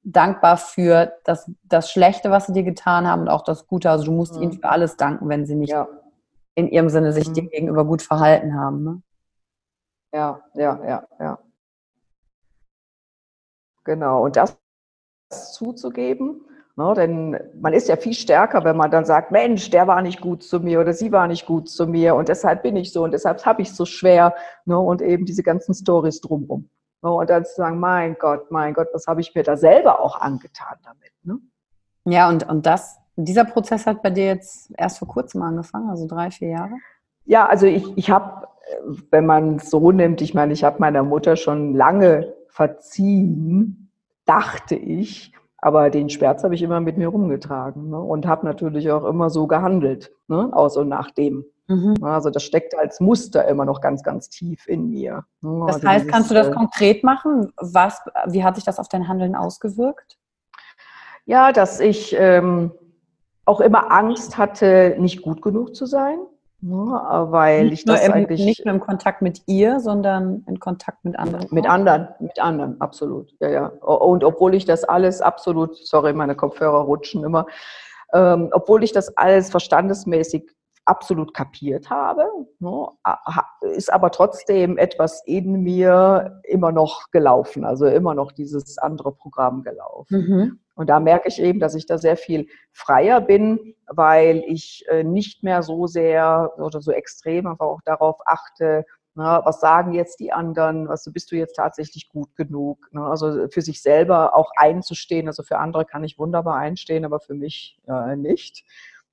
dankbar 0.03 0.57
für 0.57 1.13
das, 1.25 1.51
das 1.65 1.91
Schlechte, 1.91 2.31
was 2.31 2.47
sie 2.47 2.53
dir 2.53 2.63
getan 2.63 3.07
haben 3.07 3.23
und 3.23 3.29
auch 3.29 3.43
das 3.43 3.67
Gute. 3.67 3.91
Also 3.91 4.05
du 4.05 4.13
musst 4.13 4.37
mhm. 4.37 4.43
ihnen 4.43 4.53
für 4.53 4.69
alles 4.69 4.97
danken, 4.97 5.29
wenn 5.29 5.45
sie 5.45 5.57
nicht 5.57 5.71
ja. 5.71 5.89
in 6.55 6.69
ihrem 6.69 6.89
Sinne 6.89 7.13
sich 7.13 7.29
mhm. 7.29 7.35
dir 7.35 7.49
gegenüber 7.49 7.85
gut 7.85 8.03
verhalten 8.03 8.55
haben. 8.55 8.85
Ne? 8.85 9.03
Ja, 10.13 10.43
ja, 10.55 10.81
ja, 10.85 11.09
ja. 11.19 11.39
Genau. 13.85 14.25
Und 14.25 14.37
das 14.37 14.59
zuzugeben, 15.31 16.43
ne, 16.77 16.95
denn 16.95 17.39
man 17.61 17.73
ist 17.73 17.89
ja 17.89 17.97
viel 17.97 18.15
stärker, 18.15 18.65
wenn 18.65 18.77
man 18.77 18.91
dann 18.91 19.05
sagt, 19.05 19.31
Mensch, 19.31 19.71
der 19.71 19.87
war 19.87 20.03
nicht 20.03 20.21
gut 20.21 20.43
zu 20.43 20.59
mir 20.61 20.81
oder 20.81 20.93
sie 20.93 21.13
war 21.13 21.29
nicht 21.29 21.47
gut 21.47 21.69
zu 21.69 21.87
mir 21.87 22.17
und 22.17 22.29
deshalb 22.29 22.63
bin 22.63 22.77
ich 22.77 22.93
so 22.93 23.05
und 23.05 23.13
deshalb 23.13 23.45
habe 23.47 23.63
ich 23.63 23.71
es 23.71 23.77
so 23.77 23.85
schwer 23.85 24.35
ne, 24.65 24.79
und 24.79 25.03
eben 25.03 25.25
diese 25.25 25.43
ganzen 25.43 25.75
Stories 25.75 26.21
drumherum. 26.21 26.69
Und 27.03 27.31
dann 27.31 27.47
zu 27.47 27.55
sagen, 27.55 27.79
mein 27.81 28.17
Gott, 28.19 28.51
mein 28.51 28.75
Gott, 28.75 28.89
was 28.93 29.07
habe 29.07 29.23
ich 29.23 29.35
mir 29.35 29.43
da 29.43 29.57
selber 29.57 30.01
auch 30.01 30.21
angetan 30.21 30.77
damit. 30.85 31.13
Ne? 31.23 31.39
Ja, 32.05 32.29
und, 32.29 32.47
und 32.49 32.67
das, 32.67 32.99
dieser 33.17 33.45
Prozess 33.45 33.87
hat 33.87 34.03
bei 34.03 34.11
dir 34.11 34.27
jetzt 34.27 34.71
erst 34.77 34.99
vor 34.99 35.09
kurzem 35.09 35.41
angefangen, 35.43 35.89
also 35.89 36.07
drei, 36.07 36.31
vier 36.31 36.51
Jahre? 36.51 36.75
Ja, 37.25 37.47
also 37.47 37.67
ich, 37.67 37.97
ich 37.97 38.11
habe, 38.11 38.49
wenn 39.11 39.27
man 39.27 39.57
es 39.57 39.71
so 39.71 39.93
nimmt, 39.93 40.21
ich 40.21 40.35
meine, 40.35 40.53
ich 40.53 40.65
habe 40.65 40.79
meiner 40.79 41.03
Mutter 41.03 41.37
schon 41.37 41.75
lange 41.75 42.35
verziehen, 42.49 43.91
dachte 44.25 44.75
ich, 44.75 45.33
aber 45.59 45.91
den 45.91 46.09
Schmerz 46.09 46.43
habe 46.43 46.55
ich 46.55 46.63
immer 46.63 46.81
mit 46.81 46.97
mir 46.97 47.09
rumgetragen 47.09 47.91
ne? 47.91 48.01
und 48.01 48.27
habe 48.27 48.47
natürlich 48.47 48.91
auch 48.91 49.05
immer 49.05 49.31
so 49.31 49.47
gehandelt, 49.47 50.11
ne? 50.29 50.49
aus 50.53 50.77
und 50.77 50.89
nach 50.89 51.11
dem. 51.11 51.45
Mhm. 51.69 51.95
Also 52.03 52.31
das 52.31 52.43
steckt 52.43 52.77
als 52.77 53.01
Muster 53.01 53.47
immer 53.47 53.65
noch 53.65 53.81
ganz, 53.81 54.03
ganz 54.03 54.29
tief 54.29 54.67
in 54.67 54.89
mir. 54.89 55.25
Ne? 55.41 55.65
Das 55.67 55.77
also 55.77 55.89
heißt, 55.89 56.05
dieses, 56.05 56.13
kannst 56.13 56.31
du 56.31 56.35
das 56.35 56.49
äh, 56.49 56.53
konkret 56.53 57.05
machen? 57.05 57.53
Was, 57.57 58.01
wie 58.27 58.43
hat 58.43 58.57
sich 58.57 58.65
das 58.65 58.79
auf 58.79 58.89
dein 58.89 59.07
Handeln 59.07 59.37
ausgewirkt? 59.37 60.19
Ja, 61.27 61.53
dass 61.53 61.79
ich 61.79 62.17
ähm, 62.19 62.73
auch 63.45 63.61
immer 63.61 63.93
Angst 63.93 64.39
hatte, 64.39 64.97
nicht 64.99 65.23
gut 65.23 65.43
genug 65.43 65.77
zu 65.77 65.87
sein. 65.87 66.19
Ja, 66.63 67.27
weil 67.31 67.65
nicht 67.65 67.73
ich 67.73 67.85
das 67.87 68.05
im, 68.05 68.13
eigentlich 68.13 68.45
nicht 68.45 68.65
nur 68.67 68.75
im 68.75 68.81
Kontakt 68.81 69.23
mit 69.23 69.43
ihr, 69.47 69.81
sondern 69.81 70.45
in 70.47 70.61
Kontakt 70.61 71.05
mit 71.05 71.19
anderen. 71.19 71.47
Mit 71.51 71.67
anderen, 71.67 72.09
mit 72.19 72.39
anderen, 72.39 72.81
absolut. 72.81 73.33
Ja, 73.41 73.49
ja. 73.49 73.67
Und 73.67 74.25
obwohl 74.25 74.55
ich 74.55 74.67
das 74.67 74.85
alles 74.85 75.23
absolut, 75.23 75.77
sorry, 75.77 76.13
meine 76.13 76.35
Kopfhörer 76.35 76.81
rutschen 76.81 77.25
immer, 77.25 77.47
ähm, 78.13 78.51
obwohl 78.53 78.85
ich 78.85 78.93
das 78.93 79.17
alles 79.17 79.51
verstandesmäßig 79.51 80.51
absolut 80.91 81.33
kapiert 81.33 81.89
habe, 81.89 82.25
ne, 82.59 82.89
ist 83.75 83.93
aber 83.93 84.11
trotzdem 84.11 84.77
etwas 84.77 85.23
in 85.25 85.63
mir 85.63 86.43
immer 86.43 86.73
noch 86.73 87.13
gelaufen, 87.13 87.65
also 87.65 87.87
immer 87.87 88.15
noch 88.15 88.33
dieses 88.33 88.77
andere 88.77 89.13
Programm 89.13 89.63
gelaufen. 89.63 90.19
Mhm. 90.19 90.61
Und 90.75 90.89
da 90.89 90.99
merke 90.99 91.29
ich 91.29 91.41
eben, 91.41 91.61
dass 91.61 91.77
ich 91.77 91.87
da 91.87 91.97
sehr 91.97 92.17
viel 92.17 92.49
freier 92.73 93.21
bin, 93.21 93.75
weil 93.87 94.43
ich 94.47 94.85
äh, 94.89 95.05
nicht 95.05 95.45
mehr 95.45 95.63
so 95.63 95.87
sehr 95.87 96.51
oder 96.57 96.81
so 96.81 96.91
extrem 96.91 97.47
einfach 97.47 97.67
auch 97.67 97.83
darauf 97.85 98.17
achte, 98.27 98.85
na, 99.15 99.45
was 99.45 99.61
sagen 99.61 99.93
jetzt 99.93 100.21
die 100.21 100.33
anderen? 100.33 100.89
Was 100.89 101.11
bist 101.13 101.31
du 101.31 101.37
jetzt 101.37 101.55
tatsächlich 101.55 102.09
gut 102.09 102.35
genug? 102.37 102.89
Na, 102.93 103.11
also 103.11 103.49
für 103.49 103.61
sich 103.63 103.83
selber 103.83 104.35
auch 104.35 104.51
einzustehen. 104.57 105.27
Also 105.27 105.43
für 105.43 105.59
andere 105.59 105.85
kann 105.85 106.05
ich 106.05 106.19
wunderbar 106.19 106.57
einstehen, 106.57 107.05
aber 107.05 107.21
für 107.21 107.35
mich 107.35 107.79
äh, 107.89 108.17
nicht. 108.17 108.65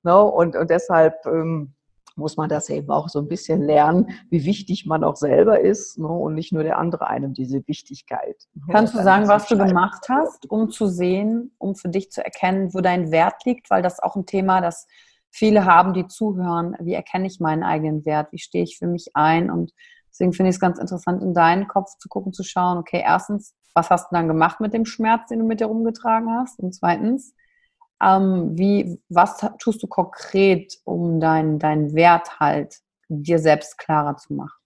Ne? 0.04 0.22
Und, 0.22 0.56
und 0.56 0.70
deshalb 0.70 1.26
ähm, 1.26 1.74
muss 2.18 2.36
man 2.36 2.50
das 2.50 2.70
eben 2.70 2.90
auch 2.90 3.10
so 3.10 3.20
ein 3.20 3.28
bisschen 3.28 3.62
lernen, 3.62 4.10
wie 4.30 4.44
wichtig 4.44 4.86
man 4.86 5.04
auch 5.04 5.16
selber 5.16 5.60
ist 5.62 5.98
ne? 6.00 6.08
und 6.08 6.34
nicht 6.34 6.52
nur 6.52 6.64
der 6.64 6.78
andere 6.80 7.08
einem 7.08 7.34
diese 7.34 7.66
Wichtigkeit. 7.68 8.48
Ne? 8.56 8.64
Kannst 8.72 8.96
du 8.96 9.04
sagen, 9.04 9.28
was 9.28 9.48
du 9.48 9.58
gemacht 9.58 10.08
hast, 10.10 10.50
um 10.50 10.70
zu 10.70 10.88
sehen, 10.88 11.52
um 11.58 11.76
für 11.76 11.90
dich 11.90 12.12
zu 12.12 12.24
erkennen, 12.24 12.74
wo 12.74 12.82
dein 12.82 13.12
Wert 13.12 13.46
liegt? 13.46 13.70
Weil 13.70 13.84
das 13.84 14.00
auch 14.00 14.16
ein 14.16 14.26
Thema, 14.26 14.62
das 14.62 14.88
viele 15.30 15.66
haben, 15.66 15.94
die 15.94 16.08
zuhören. 16.08 16.76
Wie 16.80 16.94
erkenne 16.94 17.28
ich 17.28 17.40
meinen 17.40 17.64
eigenen 17.64 18.06
Wert? 18.06 18.32
Wie 18.32 18.40
stehe 18.40 18.64
ich 18.64 18.78
für 18.80 18.88
mich 18.88 19.12
ein? 19.14 19.52
Und 19.52 19.72
deswegen 20.10 20.34
finde 20.34 20.50
ich 20.50 20.56
es 20.56 20.60
ganz 20.60 20.80
interessant, 20.80 21.22
in 21.22 21.34
deinen 21.34 21.68
Kopf 21.68 21.98
zu 22.00 22.10
gucken, 22.10 22.34
zu 22.34 22.44
schauen, 22.44 22.78
okay, 22.80 23.04
erstens, 23.06 23.54
was 23.76 23.92
hast 23.92 24.12
du 24.12 24.16
dann 24.16 24.28
gemacht 24.28 24.60
mit 24.60 24.74
dem 24.74 24.86
Schmerz, 24.86 25.28
den 25.28 25.40
du 25.40 25.46
mit 25.46 25.60
dir 25.60 25.68
rumgetragen 25.68 26.32
hast? 26.32 26.60
Und 26.60 26.74
zweitens, 26.74 27.36
ähm, 28.02 28.58
wie, 28.58 29.02
was 29.10 29.38
tust 29.60 29.82
du 29.84 29.88
konkret, 29.88 30.78
um 30.86 31.20
deinen 31.20 31.60
dein 31.60 31.94
Wert 31.94 32.40
halt 32.40 32.80
dir 33.10 33.40
selbst 33.40 33.78
klarer 33.78 34.18
zu 34.18 34.34
machen? 34.34 34.58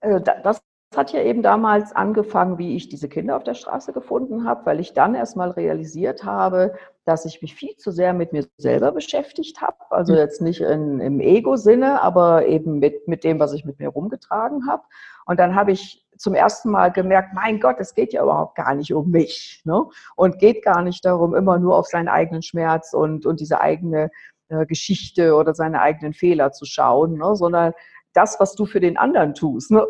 Also 0.00 0.18
das 0.18 0.62
hat 0.96 1.12
ja 1.12 1.20
eben 1.22 1.42
damals 1.42 1.92
angefangen, 1.92 2.58
wie 2.58 2.76
ich 2.76 2.88
diese 2.88 3.08
Kinder 3.08 3.36
auf 3.36 3.44
der 3.44 3.54
Straße 3.54 3.92
gefunden 3.92 4.46
habe, 4.46 4.66
weil 4.66 4.80
ich 4.80 4.92
dann 4.92 5.14
erstmal 5.14 5.50
realisiert 5.50 6.24
habe, 6.24 6.74
dass 7.04 7.24
ich 7.24 7.42
mich 7.42 7.54
viel 7.54 7.76
zu 7.76 7.90
sehr 7.90 8.12
mit 8.12 8.32
mir 8.32 8.46
selber 8.56 8.92
beschäftigt 8.92 9.60
habe. 9.60 9.76
Also 9.90 10.12
mhm. 10.12 10.18
jetzt 10.18 10.40
nicht 10.40 10.60
in, 10.60 11.00
im 11.00 11.20
Ego-Sinne, 11.20 12.00
aber 12.02 12.46
eben 12.46 12.78
mit, 12.78 13.06
mit 13.08 13.24
dem, 13.24 13.38
was 13.38 13.52
ich 13.52 13.64
mit 13.64 13.78
mir 13.78 13.88
rumgetragen 13.88 14.68
habe. 14.68 14.82
Und 15.26 15.38
dann 15.38 15.54
habe 15.54 15.72
ich 15.72 16.06
zum 16.16 16.34
ersten 16.34 16.70
Mal 16.70 16.92
gemerkt, 16.92 17.34
mein 17.34 17.60
Gott, 17.60 17.76
es 17.78 17.94
geht 17.94 18.12
ja 18.12 18.22
überhaupt 18.22 18.56
gar 18.56 18.74
nicht 18.74 18.92
um 18.94 19.10
mich. 19.10 19.62
Ne? 19.64 19.84
Und 20.16 20.38
geht 20.38 20.64
gar 20.64 20.82
nicht 20.82 21.04
darum, 21.04 21.34
immer 21.34 21.58
nur 21.58 21.76
auf 21.76 21.86
seinen 21.86 22.08
eigenen 22.08 22.42
Schmerz 22.42 22.92
und, 22.92 23.26
und 23.26 23.40
diese 23.40 23.60
eigene 23.60 24.10
äh, 24.48 24.66
Geschichte 24.66 25.34
oder 25.34 25.54
seine 25.54 25.80
eigenen 25.80 26.12
Fehler 26.12 26.52
zu 26.52 26.64
schauen, 26.64 27.18
ne? 27.18 27.34
sondern 27.34 27.72
das, 28.14 28.38
was 28.40 28.54
du 28.54 28.64
für 28.64 28.80
den 28.80 28.96
anderen 28.96 29.34
tust. 29.34 29.70
Ne? 29.70 29.86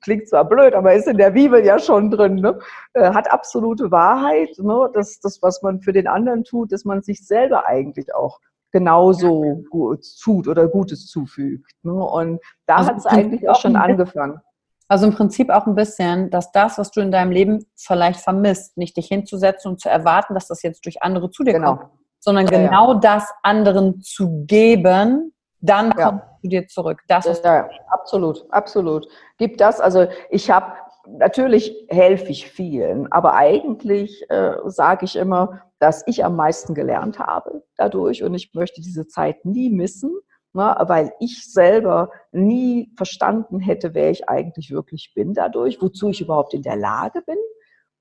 Klingt 0.00 0.28
zwar 0.28 0.44
blöd, 0.44 0.74
aber 0.74 0.94
ist 0.94 1.06
in 1.06 1.18
der 1.18 1.30
Bibel 1.30 1.64
ja 1.64 1.78
schon 1.78 2.10
drin. 2.10 2.36
Ne? 2.36 2.58
Äh, 2.94 3.12
hat 3.12 3.30
absolute 3.30 3.90
Wahrheit. 3.90 4.50
Ne? 4.58 4.90
Das, 4.94 5.20
das, 5.20 5.40
was 5.42 5.62
man 5.62 5.80
für 5.80 5.92
den 5.92 6.06
anderen 6.08 6.44
tut, 6.44 6.72
dass 6.72 6.84
man 6.84 7.02
sich 7.02 7.26
selber 7.26 7.66
eigentlich 7.66 8.14
auch 8.14 8.40
genauso 8.72 9.64
gut 9.70 10.04
tut 10.22 10.48
oder 10.48 10.68
Gutes 10.68 11.06
zufügt. 11.06 11.70
Ne? 11.82 11.94
Und 11.94 12.40
da 12.66 12.76
also 12.76 12.88
hat 12.88 12.96
es 12.98 13.06
eigentlich 13.06 13.48
auch 13.48 13.60
schon 13.60 13.76
angefangen. 13.76 14.40
Also 14.88 15.06
im 15.06 15.14
Prinzip 15.14 15.50
auch 15.50 15.66
ein 15.66 15.74
bisschen, 15.74 16.30
dass 16.30 16.52
das, 16.52 16.78
was 16.78 16.90
du 16.92 17.00
in 17.00 17.10
deinem 17.10 17.32
Leben 17.32 17.66
vielleicht 17.74 18.20
vermisst, 18.20 18.76
nicht 18.76 18.96
dich 18.96 19.08
hinzusetzen 19.08 19.72
und 19.72 19.80
zu 19.80 19.88
erwarten, 19.88 20.34
dass 20.34 20.46
das 20.46 20.62
jetzt 20.62 20.84
durch 20.84 21.02
andere 21.02 21.30
zu 21.30 21.42
dir 21.42 21.54
genau. 21.54 21.76
kommt, 21.76 21.90
sondern 22.20 22.46
ja, 22.46 22.62
genau 22.62 22.92
ja. 22.92 23.00
das 23.00 23.28
anderen 23.42 24.00
zu 24.00 24.44
geben, 24.46 25.32
dann 25.66 25.92
ja. 25.96 26.10
kommt 26.10 26.22
zu 26.40 26.48
dir 26.48 26.66
zurück. 26.66 27.02
Das 27.08 27.26
ist 27.26 27.44
ja, 27.44 27.68
absolut, 27.88 28.44
absolut. 28.50 29.06
Gibt 29.38 29.60
das, 29.60 29.80
also 29.80 30.06
ich 30.30 30.50
habe, 30.50 30.72
natürlich 31.06 31.74
helfe 31.88 32.30
ich 32.30 32.48
vielen, 32.48 33.10
aber 33.12 33.34
eigentlich 33.34 34.24
äh, 34.30 34.54
sage 34.66 35.04
ich 35.04 35.16
immer, 35.16 35.62
dass 35.78 36.02
ich 36.06 36.24
am 36.24 36.36
meisten 36.36 36.74
gelernt 36.74 37.18
habe 37.18 37.62
dadurch 37.76 38.22
und 38.22 38.34
ich 38.34 38.54
möchte 38.54 38.80
diese 38.80 39.06
Zeit 39.06 39.44
nie 39.44 39.70
missen 39.70 40.10
ne, 40.56 40.74
weil 40.88 41.12
ich 41.20 41.52
selber 41.52 42.10
nie 42.32 42.90
verstanden 42.96 43.60
hätte, 43.60 43.94
wer 43.94 44.10
ich 44.10 44.28
eigentlich 44.28 44.72
wirklich 44.72 45.12
bin 45.14 45.34
dadurch, 45.34 45.80
wozu 45.80 46.08
ich 46.08 46.20
überhaupt 46.20 46.54
in 46.54 46.62
der 46.62 46.76
Lage 46.76 47.22
bin. 47.22 47.36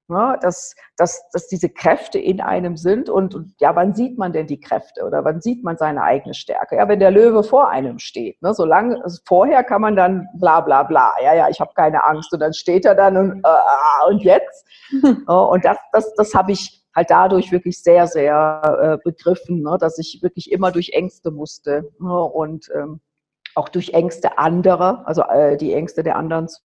Ne, 0.07 0.37
dass, 0.39 0.75
dass, 0.97 1.27
dass 1.31 1.47
diese 1.47 1.67
Kräfte 1.67 2.19
in 2.19 2.39
einem 2.39 2.77
sind 2.77 3.09
und, 3.09 3.33
und, 3.33 3.55
ja, 3.59 3.75
wann 3.75 3.95
sieht 3.95 4.19
man 4.19 4.33
denn 4.33 4.45
die 4.45 4.59
Kräfte 4.59 5.03
oder 5.03 5.25
wann 5.25 5.41
sieht 5.41 5.63
man 5.63 5.77
seine 5.77 6.03
eigene 6.03 6.35
Stärke? 6.35 6.75
Ja, 6.75 6.87
wenn 6.87 6.99
der 6.99 7.09
Löwe 7.09 7.41
vor 7.41 7.69
einem 7.69 7.97
steht. 7.97 8.39
Ne, 8.43 8.53
solange 8.53 9.03
also 9.03 9.19
vorher 9.25 9.63
kann 9.63 9.81
man 9.81 9.95
dann 9.95 10.27
bla 10.35 10.61
bla 10.61 10.83
bla, 10.83 11.15
ja, 11.23 11.33
ja, 11.33 11.49
ich 11.49 11.59
habe 11.59 11.71
keine 11.75 12.03
Angst 12.05 12.31
und 12.33 12.39
dann 12.39 12.53
steht 12.53 12.85
er 12.85 12.93
dann 12.93 13.17
und, 13.17 13.43
äh, 13.43 14.07
und 14.07 14.21
jetzt. 14.21 14.67
und 15.27 15.65
das, 15.65 15.77
das, 15.91 16.13
das 16.13 16.35
habe 16.35 16.51
ich 16.51 16.85
halt 16.95 17.09
dadurch 17.09 17.51
wirklich 17.51 17.81
sehr, 17.81 18.05
sehr 18.05 18.61
äh, 18.81 18.97
begriffen, 19.03 19.63
ne, 19.63 19.77
dass 19.79 19.97
ich 19.97 20.19
wirklich 20.21 20.51
immer 20.51 20.71
durch 20.71 20.91
Ängste 20.93 21.31
musste 21.31 21.89
ne, 21.97 22.21
und 22.21 22.69
ähm, 22.75 23.01
auch 23.55 23.69
durch 23.69 23.93
Ängste 23.93 24.37
anderer, 24.37 25.01
also 25.07 25.23
äh, 25.23 25.57
die 25.57 25.73
Ängste 25.73 26.03
der 26.03 26.15
anderen 26.15 26.47
zu 26.47 26.61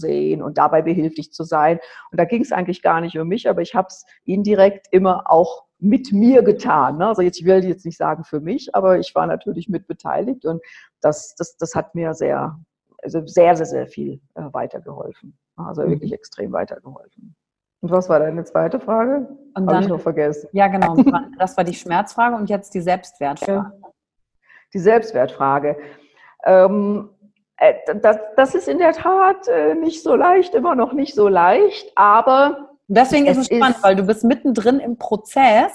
sehen 0.00 0.42
und 0.42 0.58
dabei 0.58 0.82
behilflich 0.82 1.32
zu 1.32 1.44
sein. 1.44 1.78
Und 2.10 2.18
da 2.18 2.24
ging 2.24 2.42
es 2.42 2.50
eigentlich 2.50 2.82
gar 2.82 3.00
nicht 3.00 3.18
um 3.18 3.28
mich, 3.28 3.48
aber 3.48 3.62
ich 3.62 3.74
habe 3.74 3.88
es 3.88 4.04
indirekt 4.24 4.86
immer 4.90 5.30
auch 5.30 5.64
mit 5.78 6.12
mir 6.12 6.42
getan. 6.42 6.98
Ne? 6.98 7.08
Also 7.08 7.22
jetzt, 7.22 7.40
ich 7.40 7.46
will 7.46 7.64
jetzt 7.64 7.84
nicht 7.84 7.96
sagen 7.96 8.24
für 8.24 8.40
mich, 8.40 8.74
aber 8.74 8.98
ich 8.98 9.14
war 9.14 9.26
natürlich 9.26 9.68
mit 9.68 9.86
beteiligt 9.86 10.44
und 10.44 10.62
das, 11.00 11.34
das, 11.36 11.56
das 11.56 11.74
hat 11.74 11.94
mir 11.94 12.14
sehr, 12.14 12.58
also 13.02 13.26
sehr, 13.26 13.56
sehr, 13.56 13.66
sehr 13.66 13.86
viel 13.86 14.20
äh, 14.34 14.42
weitergeholfen. 14.52 15.38
Also 15.56 15.82
mhm. 15.82 15.90
wirklich 15.90 16.12
extrem 16.12 16.52
weitergeholfen. 16.52 17.34
Und 17.80 17.90
was 17.90 18.08
war 18.08 18.18
deine 18.18 18.44
zweite 18.44 18.78
Frage? 18.78 19.26
Und 19.54 19.66
dann, 19.66 19.68
Habe 19.68 19.82
ich 19.84 19.88
noch 19.88 20.00
vergessen. 20.00 20.48
Ja, 20.52 20.68
genau. 20.68 20.96
Das 21.38 21.56
war 21.56 21.64
die 21.64 21.74
Schmerzfrage 21.74 22.36
und 22.36 22.50
jetzt 22.50 22.74
die 22.74 22.82
Selbstwertfrage. 22.82 23.72
Die 24.74 24.78
Selbstwertfrage. 24.78 25.78
Ähm, 26.44 27.08
äh, 27.19 27.19
das, 28.02 28.18
das, 28.36 28.54
ist 28.54 28.68
in 28.68 28.78
der 28.78 28.92
Tat 28.92 29.46
äh, 29.48 29.74
nicht 29.74 30.02
so 30.02 30.14
leicht, 30.14 30.54
immer 30.54 30.74
noch 30.74 30.92
nicht 30.92 31.14
so 31.14 31.28
leicht, 31.28 31.92
aber. 31.94 32.70
Deswegen 32.88 33.26
ist 33.26 33.38
es 33.38 33.46
spannend, 33.46 33.76
ist, 33.76 33.84
weil 33.84 33.96
du 33.96 34.02
bist 34.02 34.24
mittendrin 34.24 34.80
im 34.80 34.96
Prozess. 34.96 35.72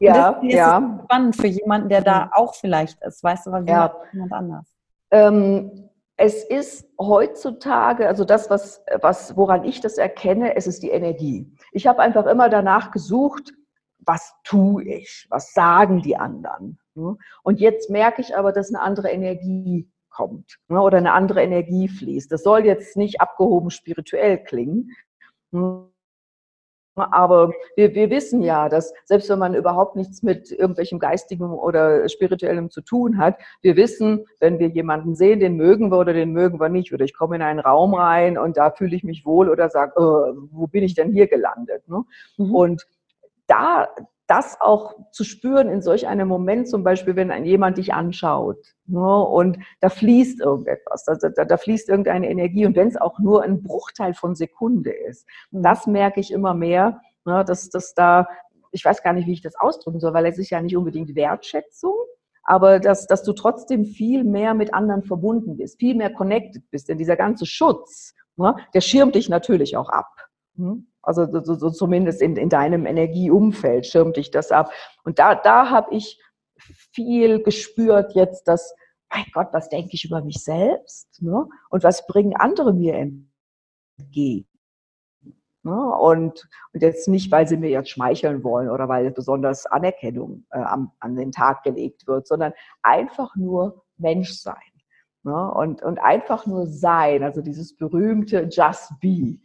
Ja, 0.00 0.40
ja. 0.42 0.78
ist 0.78 1.04
spannend 1.04 1.36
für 1.36 1.46
jemanden, 1.46 1.88
der 1.88 2.02
da 2.02 2.26
mhm. 2.26 2.32
auch 2.32 2.54
vielleicht 2.54 3.02
ist. 3.02 3.22
Weißt 3.22 3.46
du, 3.46 3.52
was 3.52 3.64
ja. 3.66 3.94
jemand 4.12 4.32
anders? 4.32 4.66
Ähm, 5.10 5.88
es 6.16 6.42
ist 6.44 6.88
heutzutage, 6.98 8.08
also 8.08 8.24
das, 8.24 8.50
was, 8.50 8.82
was, 9.00 9.36
woran 9.36 9.64
ich 9.64 9.80
das 9.80 9.98
erkenne, 9.98 10.56
es 10.56 10.66
ist 10.66 10.82
die 10.82 10.90
Energie. 10.90 11.52
Ich 11.72 11.86
habe 11.86 12.00
einfach 12.00 12.26
immer 12.26 12.48
danach 12.48 12.90
gesucht, 12.90 13.52
was 13.98 14.34
tue 14.42 14.82
ich? 14.82 15.26
Was 15.30 15.52
sagen 15.52 16.02
die 16.02 16.16
anderen? 16.16 16.78
Und 17.42 17.60
jetzt 17.60 17.90
merke 17.90 18.20
ich 18.20 18.36
aber, 18.36 18.52
dass 18.52 18.74
eine 18.74 18.82
andere 18.82 19.10
Energie 19.10 19.88
kommt 20.18 20.58
oder 20.68 20.98
eine 20.98 21.12
andere 21.12 21.42
Energie 21.42 21.88
fließt. 21.88 22.32
Das 22.32 22.42
soll 22.42 22.64
jetzt 22.64 22.96
nicht 22.96 23.20
abgehoben 23.20 23.70
spirituell 23.70 24.42
klingen, 24.42 24.90
aber 26.96 27.52
wir, 27.76 27.94
wir 27.94 28.10
wissen 28.10 28.42
ja, 28.42 28.68
dass 28.68 28.92
selbst 29.04 29.28
wenn 29.30 29.38
man 29.38 29.54
überhaupt 29.54 29.94
nichts 29.94 30.24
mit 30.24 30.50
irgendwelchem 30.50 30.98
Geistigem 30.98 31.52
oder 31.52 32.08
Spirituellem 32.08 32.70
zu 32.70 32.80
tun 32.80 33.18
hat, 33.18 33.38
wir 33.62 33.76
wissen, 33.76 34.26
wenn 34.40 34.58
wir 34.58 34.68
jemanden 34.68 35.14
sehen, 35.14 35.38
den 35.38 35.54
mögen 35.54 35.92
wir 35.92 35.98
oder 35.98 36.12
den 36.12 36.32
mögen 36.32 36.58
wir 36.60 36.68
nicht. 36.68 36.92
Oder 36.92 37.04
ich 37.04 37.16
komme 37.16 37.36
in 37.36 37.42
einen 37.42 37.60
Raum 37.60 37.94
rein 37.94 38.36
und 38.36 38.56
da 38.56 38.72
fühle 38.72 38.96
ich 38.96 39.04
mich 39.04 39.24
wohl 39.24 39.48
oder 39.48 39.70
sage, 39.70 39.92
oh, 39.96 40.34
wo 40.50 40.66
bin 40.66 40.82
ich 40.82 40.94
denn 40.94 41.12
hier 41.12 41.28
gelandet? 41.28 41.88
Ne? 41.88 42.02
Mhm. 42.36 42.54
Und 42.54 42.86
da, 43.46 43.88
das 44.28 44.60
auch 44.60 44.94
zu 45.10 45.24
spüren 45.24 45.70
in 45.70 45.80
solch 45.80 46.06
einem 46.06 46.28
Moment, 46.28 46.68
zum 46.68 46.84
Beispiel, 46.84 47.16
wenn 47.16 47.30
ein 47.30 47.46
jemand 47.46 47.78
dich 47.78 47.94
anschaut 47.94 48.74
ne, 48.86 49.24
und 49.24 49.58
da 49.80 49.88
fließt 49.88 50.40
irgendetwas, 50.40 51.04
da, 51.04 51.14
da, 51.14 51.44
da 51.44 51.56
fließt 51.56 51.88
irgendeine 51.88 52.28
Energie 52.28 52.66
und 52.66 52.76
wenn 52.76 52.88
es 52.88 52.98
auch 52.98 53.18
nur 53.18 53.42
ein 53.42 53.62
Bruchteil 53.62 54.12
von 54.12 54.34
Sekunde 54.34 54.90
ist, 54.90 55.26
das 55.50 55.86
merke 55.86 56.20
ich 56.20 56.30
immer 56.30 56.52
mehr, 56.52 57.00
ne, 57.24 57.42
dass, 57.44 57.70
dass 57.70 57.94
da, 57.94 58.28
ich 58.70 58.84
weiß 58.84 59.02
gar 59.02 59.14
nicht, 59.14 59.26
wie 59.26 59.32
ich 59.32 59.42
das 59.42 59.56
ausdrücken 59.56 59.98
soll, 59.98 60.12
weil 60.12 60.26
es 60.26 60.38
ist 60.38 60.50
ja 60.50 60.60
nicht 60.60 60.76
unbedingt 60.76 61.14
Wertschätzung, 61.14 61.94
aber 62.42 62.80
dass, 62.80 63.06
dass 63.06 63.22
du 63.22 63.32
trotzdem 63.32 63.86
viel 63.86 64.24
mehr 64.24 64.52
mit 64.52 64.74
anderen 64.74 65.04
verbunden 65.04 65.56
bist, 65.56 65.78
viel 65.78 65.94
mehr 65.94 66.12
connected 66.12 66.70
bist, 66.70 66.90
denn 66.90 66.98
dieser 66.98 67.16
ganze 67.16 67.46
Schutz, 67.46 68.14
ne, 68.36 68.56
der 68.74 68.82
schirmt 68.82 69.14
dich 69.14 69.30
natürlich 69.30 69.74
auch 69.78 69.88
ab. 69.88 70.10
Hm? 70.56 70.87
Also 71.02 71.26
so, 71.42 71.54
so 71.54 71.70
zumindest 71.70 72.20
in, 72.20 72.36
in 72.36 72.48
deinem 72.48 72.86
Energieumfeld 72.86 73.86
schirmt 73.86 74.16
dich 74.16 74.30
das 74.30 74.50
ab. 74.50 74.72
Und 75.04 75.18
da, 75.18 75.34
da 75.34 75.70
habe 75.70 75.94
ich 75.94 76.20
viel 76.58 77.42
gespürt 77.42 78.14
jetzt, 78.14 78.48
dass, 78.48 78.74
mein 79.10 79.24
Gott, 79.32 79.48
was 79.52 79.68
denke 79.68 79.90
ich 79.92 80.04
über 80.04 80.22
mich 80.22 80.42
selbst? 80.42 81.22
Ne? 81.22 81.46
Und 81.70 81.82
was 81.82 82.06
bringen 82.06 82.36
andere 82.36 82.74
mir 82.74 82.94
entgegen? 82.94 84.48
Ne? 85.62 85.96
Und, 85.96 86.48
und 86.72 86.82
jetzt 86.82 87.08
nicht, 87.08 87.30
weil 87.30 87.46
sie 87.46 87.56
mir 87.56 87.70
jetzt 87.70 87.90
schmeicheln 87.90 88.44
wollen 88.44 88.70
oder 88.70 88.88
weil 88.88 89.10
besonders 89.10 89.66
Anerkennung 89.66 90.44
äh, 90.50 90.58
am, 90.58 90.92
an 91.00 91.16
den 91.16 91.32
Tag 91.32 91.62
gelegt 91.62 92.06
wird, 92.06 92.26
sondern 92.26 92.52
einfach 92.82 93.34
nur 93.36 93.84
Mensch 93.96 94.32
sein. 94.32 94.56
Ne? 95.24 95.50
Und, 95.52 95.82
und 95.82 95.98
einfach 95.98 96.46
nur 96.46 96.66
sein, 96.66 97.22
also 97.22 97.42
dieses 97.42 97.76
berühmte 97.76 98.48
Just 98.50 98.92
Be. 99.00 99.38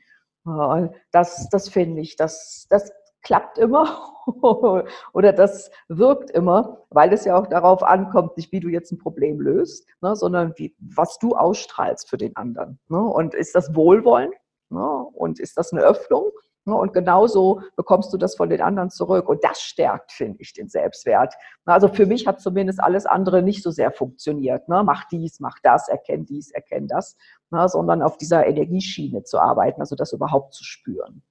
Und 0.46 0.94
das, 1.12 1.50
das 1.50 1.70
finde 1.70 2.02
ich, 2.02 2.16
das, 2.16 2.68
das 2.70 2.92
klappt 3.22 3.58
immer 3.58 4.14
oder 5.14 5.34
das 5.34 5.72
wirkt 5.88 6.32
immer, 6.32 6.86
weil 6.90 7.14
es 7.14 7.26
ja 7.26 7.38
auch 7.38 7.48
darauf 7.48 7.84
ankommt, 7.84 8.38
nicht 8.38 8.52
wie 8.52 8.60
du 8.60 8.68
jetzt 8.68 8.92
ein 8.92 8.98
Problem 8.98 9.40
löst, 9.40 9.88
ne, 10.02 10.16
sondern 10.16 10.54
wie, 10.58 10.76
was 10.80 11.18
du 11.20 11.36
ausstrahlst 11.36 12.10
für 12.10 12.18
den 12.18 12.36
anderen. 12.36 12.80
Ne? 12.90 13.00
Und 13.00 13.34
ist 13.34 13.56
das 13.56 13.76
Wohlwollen 13.76 14.32
ne? 14.70 15.06
und 15.14 15.40
ist 15.40 15.58
das 15.58 15.72
eine 15.72 15.82
Öffnung 15.82 16.32
und 16.66 16.94
genauso 16.94 17.62
bekommst 17.76 18.14
du 18.14 18.18
das 18.18 18.36
von 18.36 18.50
den 18.50 18.62
anderen 18.62 18.90
zurück. 18.90 19.28
Und 19.28 19.44
das 19.44 19.62
stärkt, 19.62 20.14
finde 20.14 20.38
ich, 20.40 20.54
den 20.54 20.70
Selbstwert. 20.70 21.34
Also 21.66 21.90
für 21.90 22.06
mich 22.06 22.26
hat 22.26 22.40
zumindest 22.40 22.82
alles 22.82 23.06
andere 23.06 23.44
nicht 23.44 23.64
so 23.64 23.72
sehr 23.72 23.92
funktioniert. 23.92 24.70
Ne? 24.70 24.84
Mach 24.86 25.04
dies, 25.10 25.40
mach 25.42 25.58
das, 25.62 25.90
erkenn 25.90 26.26
dies, 26.26 26.52
erkenn 26.52 26.88
das, 26.88 27.18
ne? 27.52 27.68
sondern 27.68 28.02
auf 28.02 28.18
dieser 28.18 28.46
Energieschiene 28.46 29.24
zu 29.24 29.40
arbeiten, 29.40 29.82
also 29.82 29.96
das 29.96 30.14
überhaupt 30.14 30.54
zu 30.54 30.64
spüren. 30.64 31.24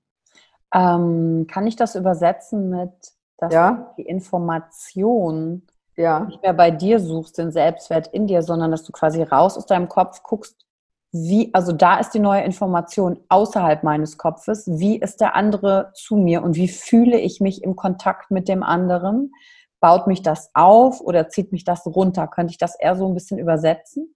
Ähm, 0.75 1.47
kann 1.51 1.67
ich 1.67 1.77
das 1.77 1.95
übersetzen 1.95 2.69
mit, 2.69 2.93
dass 3.39 3.55
ja? 3.55 3.95
die 3.97 4.03
Information 4.03 5.67
ja. 5.97 6.21
nicht 6.21 6.43
mehr 6.43 6.55
bei 6.55 6.71
dir 6.71 7.01
suchst, 7.01 7.39
den 7.39 7.53
Selbstwert 7.53 8.09
in 8.09 8.27
dir, 8.27 8.43
sondern 8.43 8.71
dass 8.71 8.85
du 8.85 8.93
quasi 8.93 9.23
raus 9.23 9.57
aus 9.57 9.67
deinem 9.67 9.89
Kopf 9.89 10.23
guckst, 10.23 10.67
wie, 11.13 11.53
also 11.53 11.73
da 11.73 11.99
ist 11.99 12.11
die 12.13 12.19
neue 12.19 12.43
Information 12.43 13.21
außerhalb 13.29 13.83
meines 13.83 14.17
Kopfes, 14.17 14.67
wie 14.67 14.99
ist 14.99 15.21
der 15.21 15.37
andere 15.37 15.93
zu 15.95 16.17
mir 16.17 16.43
und 16.43 16.57
wie 16.57 16.69
fühle 16.69 17.19
ich 17.19 17.41
mich 17.41 17.63
im 17.63 17.77
Kontakt 17.77 18.31
mit 18.31 18.49
dem 18.49 18.63
anderen? 18.63 19.33
Baut 19.79 20.07
mich 20.07 20.23
das 20.23 20.51
auf 20.55 21.01
oder 21.03 21.29
zieht 21.29 21.53
mich 21.53 21.65
das 21.65 21.87
runter? 21.87 22.29
Könnte 22.29 22.53
ich 22.53 22.59
das 22.59 22.79
eher 22.81 22.97
so 22.97 23.07
ein 23.07 23.15
bisschen 23.15 23.39
übersetzen? 23.39 24.15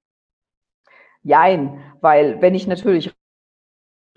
Jein, 1.22 1.82
weil 2.00 2.40
wenn 2.40 2.54
ich 2.54 2.66
natürlich 2.66 3.14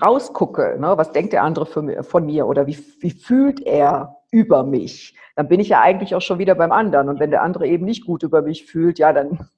rausgucke, 0.01 0.77
ne, 0.79 0.97
was 0.97 1.11
denkt 1.11 1.33
der 1.33 1.43
andere 1.43 1.65
von 1.65 2.25
mir 2.25 2.47
oder 2.47 2.65
wie, 2.65 2.77
wie 3.01 3.11
fühlt 3.11 3.59
er 3.61 4.21
über 4.31 4.63
mich, 4.63 5.17
dann 5.35 5.49
bin 5.49 5.59
ich 5.59 5.69
ja 5.69 5.81
eigentlich 5.81 6.15
auch 6.15 6.21
schon 6.21 6.39
wieder 6.39 6.55
beim 6.55 6.71
anderen. 6.71 7.09
Und 7.09 7.19
wenn 7.19 7.31
der 7.31 7.41
andere 7.41 7.67
eben 7.67 7.83
nicht 7.83 8.05
gut 8.05 8.23
über 8.23 8.41
mich 8.41 8.65
fühlt, 8.65 8.99
ja, 8.99 9.11
dann 9.11 9.49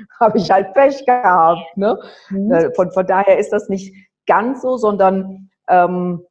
habe 0.20 0.38
ich 0.38 0.50
halt 0.50 0.72
Pech 0.74 1.04
gehabt. 1.06 1.76
Ne? 1.76 1.98
Mhm. 2.30 2.52
Äh, 2.52 2.74
von, 2.74 2.90
von 2.92 3.06
daher 3.06 3.38
ist 3.38 3.52
das 3.52 3.68
nicht 3.68 3.94
ganz 4.26 4.62
so, 4.62 4.76
sondern 4.76 5.50
ähm, 5.68 6.24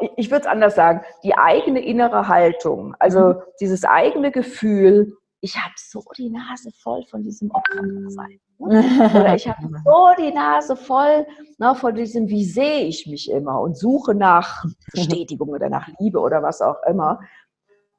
ich, 0.00 0.10
ich 0.16 0.30
würde 0.30 0.42
es 0.42 0.46
anders 0.46 0.76
sagen, 0.76 1.00
die 1.24 1.36
eigene 1.36 1.84
innere 1.84 2.28
Haltung, 2.28 2.94
also 3.00 3.20
mhm. 3.20 3.34
dieses 3.60 3.84
eigene 3.84 4.30
Gefühl, 4.30 5.16
ich 5.40 5.56
habe 5.56 5.74
so 5.76 6.02
die 6.16 6.30
Nase 6.30 6.70
voll 6.82 7.04
von 7.04 7.22
diesem 7.22 7.50
Opferdasein. 7.50 8.40
Ne? 8.58 9.10
Oder 9.14 9.34
ich 9.34 9.46
habe 9.46 9.60
so 9.84 10.06
die 10.18 10.32
Nase 10.32 10.76
voll 10.76 11.26
ne, 11.58 11.74
von 11.74 11.94
diesem, 11.94 12.28
wie 12.28 12.44
sehe 12.44 12.84
ich 12.84 13.06
mich 13.06 13.30
immer 13.30 13.60
und 13.60 13.76
suche 13.76 14.14
nach 14.14 14.64
Bestätigung 14.92 15.50
oder 15.50 15.68
nach 15.68 15.88
Liebe 15.98 16.20
oder 16.20 16.42
was 16.42 16.62
auch 16.62 16.82
immer. 16.88 17.20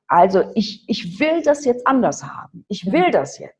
Also 0.07 0.43
ich, 0.55 0.85
ich 0.87 1.19
will 1.19 1.41
das 1.41 1.65
jetzt 1.65 1.85
anders 1.85 2.23
haben. 2.23 2.65
Ich 2.69 2.91
will 2.91 3.11
das 3.11 3.39
jetzt. 3.39 3.56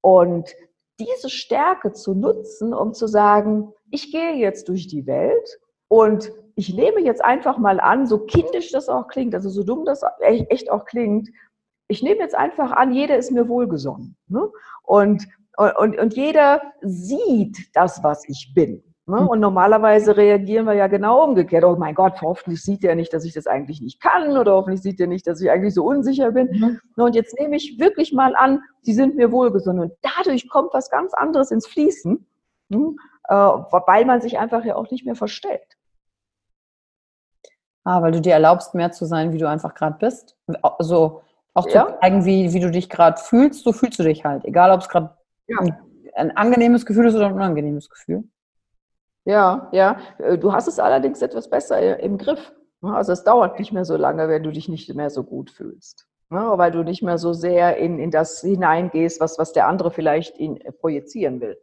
Und 0.00 0.54
diese 0.98 1.30
Stärke 1.30 1.92
zu 1.92 2.14
nutzen, 2.14 2.74
um 2.74 2.92
zu 2.94 3.06
sagen, 3.06 3.72
ich 3.90 4.12
gehe 4.12 4.34
jetzt 4.34 4.68
durch 4.68 4.86
die 4.86 5.06
Welt 5.06 5.58
und 5.88 6.32
ich 6.56 6.74
nehme 6.74 7.00
jetzt 7.00 7.24
einfach 7.24 7.58
mal 7.58 7.80
an, 7.80 8.06
so 8.06 8.18
kindisch 8.18 8.70
das 8.70 8.88
auch 8.88 9.08
klingt, 9.08 9.34
also 9.34 9.48
so 9.48 9.64
dumm 9.64 9.84
das 9.84 10.02
echt 10.20 10.70
auch 10.70 10.84
klingt, 10.84 11.30
ich 11.88 12.02
nehme 12.02 12.20
jetzt 12.20 12.34
einfach 12.34 12.70
an, 12.70 12.92
jeder 12.92 13.16
ist 13.16 13.32
mir 13.32 13.48
wohlgesonnen. 13.48 14.16
Ne? 14.28 14.48
Und, 14.82 15.26
und, 15.56 15.98
und 15.98 16.14
jeder 16.14 16.62
sieht 16.82 17.56
das, 17.74 18.02
was 18.04 18.28
ich 18.28 18.52
bin. 18.54 18.89
Ne? 19.10 19.26
Und 19.26 19.40
normalerweise 19.40 20.16
reagieren 20.16 20.66
wir 20.66 20.74
ja 20.74 20.86
genau 20.86 21.24
umgekehrt. 21.24 21.64
Oh 21.64 21.76
mein 21.76 21.94
Gott, 21.94 22.22
hoffentlich 22.22 22.62
sieht 22.62 22.84
er 22.84 22.94
nicht, 22.94 23.12
dass 23.12 23.24
ich 23.24 23.32
das 23.32 23.46
eigentlich 23.46 23.80
nicht 23.80 24.00
kann 24.00 24.36
oder 24.36 24.54
hoffentlich 24.54 24.82
sieht 24.82 25.00
er 25.00 25.08
nicht, 25.08 25.26
dass 25.26 25.40
ich 25.40 25.50
eigentlich 25.50 25.74
so 25.74 25.84
unsicher 25.84 26.30
bin. 26.30 26.48
Mhm. 26.50 26.80
Und 26.96 27.14
jetzt 27.14 27.38
nehme 27.38 27.56
ich 27.56 27.78
wirklich 27.80 28.12
mal 28.12 28.36
an, 28.36 28.62
sie 28.82 28.92
sind 28.92 29.16
mir 29.16 29.32
wohlgesonnen. 29.32 29.82
Und 29.82 29.92
dadurch 30.02 30.48
kommt 30.48 30.72
was 30.72 30.90
ganz 30.90 31.12
anderes 31.12 31.50
ins 31.50 31.66
Fließen, 31.66 32.24
hm? 32.70 32.98
äh, 33.28 33.34
weil 33.34 34.04
man 34.04 34.20
sich 34.20 34.38
einfach 34.38 34.64
ja 34.64 34.76
auch 34.76 34.90
nicht 34.90 35.04
mehr 35.04 35.16
verstellt. 35.16 35.76
Ah, 37.84 38.02
weil 38.02 38.12
du 38.12 38.20
dir 38.20 38.34
erlaubst, 38.34 38.74
mehr 38.74 38.92
zu 38.92 39.06
sein, 39.06 39.32
wie 39.32 39.38
du 39.38 39.48
einfach 39.48 39.74
gerade 39.74 39.96
bist. 39.98 40.36
Also 40.62 41.22
auch 41.54 41.66
zu 41.66 41.74
ja. 41.74 41.98
zeigen, 42.00 42.24
wie, 42.24 42.52
wie 42.52 42.60
du 42.60 42.70
dich 42.70 42.88
gerade 42.88 43.20
fühlst, 43.20 43.64
so 43.64 43.72
fühlst 43.72 43.98
du 43.98 44.04
dich 44.04 44.24
halt. 44.24 44.44
Egal, 44.44 44.70
ob 44.70 44.80
es 44.80 44.88
gerade 44.88 45.10
ja. 45.48 45.58
ein, 45.58 45.76
ein 46.14 46.36
angenehmes 46.36 46.86
Gefühl 46.86 47.06
ist 47.06 47.14
oder 47.14 47.26
ein 47.26 47.32
unangenehmes 47.32 47.88
Gefühl. 47.88 48.24
Ja, 49.24 49.68
ja. 49.72 49.98
Äh, 50.18 50.38
du 50.38 50.52
hast 50.52 50.68
es 50.68 50.78
allerdings 50.78 51.22
etwas 51.22 51.48
besser 51.48 52.00
im 52.00 52.18
Griff. 52.18 52.52
Ne? 52.80 52.94
Also 52.94 53.12
es 53.12 53.24
dauert 53.24 53.58
nicht 53.58 53.72
mehr 53.72 53.84
so 53.84 53.96
lange, 53.96 54.28
wenn 54.28 54.42
du 54.42 54.50
dich 54.50 54.68
nicht 54.68 54.92
mehr 54.94 55.10
so 55.10 55.24
gut 55.24 55.50
fühlst. 55.50 56.06
Ne? 56.30 56.40
Weil 56.56 56.70
du 56.70 56.82
nicht 56.82 57.02
mehr 57.02 57.18
so 57.18 57.32
sehr 57.32 57.76
in, 57.76 57.98
in 57.98 58.10
das 58.10 58.40
hineingehst, 58.40 59.20
was, 59.20 59.38
was 59.38 59.52
der 59.52 59.68
andere 59.68 59.90
vielleicht 59.90 60.36
in, 60.38 60.60
äh, 60.60 60.72
projizieren 60.72 61.40
will. 61.40 61.58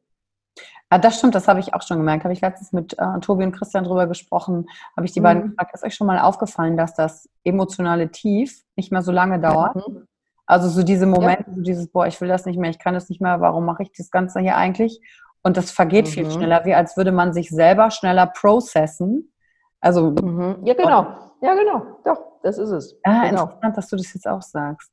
Ja, 0.92 0.98
das 0.98 1.18
stimmt, 1.18 1.36
das 1.36 1.48
habe 1.48 1.60
ich 1.60 1.74
auch 1.74 1.82
schon 1.82 1.98
gemerkt. 1.98 2.24
Habe 2.24 2.34
ich 2.34 2.42
letztens 2.42 2.72
mit 2.72 2.98
äh, 2.98 3.20
Tobi 3.20 3.44
und 3.44 3.52
Christian 3.52 3.84
drüber 3.84 4.08
gesprochen, 4.08 4.68
habe 4.96 5.06
ich 5.06 5.12
die 5.12 5.20
mhm. 5.20 5.24
beiden 5.24 5.44
gefragt, 5.50 5.74
ist 5.74 5.84
euch 5.84 5.96
schon 5.96 6.08
mal 6.08 6.20
aufgefallen, 6.20 6.78
dass 6.78 6.94
das 6.96 7.30
emotionale 7.44 8.10
Tief 8.10 8.64
nicht 8.76 8.92
mehr 8.92 9.02
so 9.02 9.12
lange 9.12 9.40
dauert? 9.40 9.76
Mhm. 9.76 10.08
Also 10.46 10.70
so 10.70 10.82
diese 10.82 11.06
Momente, 11.06 11.44
ja. 11.48 11.56
so 11.56 11.62
dieses, 11.62 11.90
boah, 11.90 12.08
ich 12.08 12.20
will 12.22 12.30
das 12.30 12.46
nicht 12.46 12.58
mehr, 12.58 12.70
ich 12.70 12.80
kann 12.80 12.94
das 12.94 13.10
nicht 13.10 13.20
mehr, 13.20 13.42
warum 13.42 13.66
mache 13.66 13.84
ich 13.84 13.92
das 13.92 14.12
Ganze 14.12 14.40
hier 14.40 14.56
eigentlich? 14.56 15.02
Und 15.44 15.58
das 15.58 15.72
vergeht 15.72 16.06
mhm. 16.06 16.12
viel 16.12 16.32
schneller, 16.32 16.66
wie 16.66 16.74
als 16.74 16.98
würde 16.98 17.12
man 17.12 17.34
sich 17.34 17.50
selber 17.50 17.92
schneller 17.92 18.28
processen. 18.28 19.34
Also 19.80 20.12
mhm. 20.12 20.60
ja 20.64 20.74
genau, 20.74 21.08
ja 21.42 21.54
genau, 21.56 22.00
doch, 22.04 22.20
das 22.44 22.58
ist 22.58 22.72
es. 22.72 23.00
Ah, 23.04 23.30
genau. 23.30 23.44
interessant, 23.44 23.78
dass 23.78 23.88
du 23.90 23.96
das 23.96 24.14
jetzt 24.14 24.28
auch 24.28 24.42
sagst. 24.42 24.92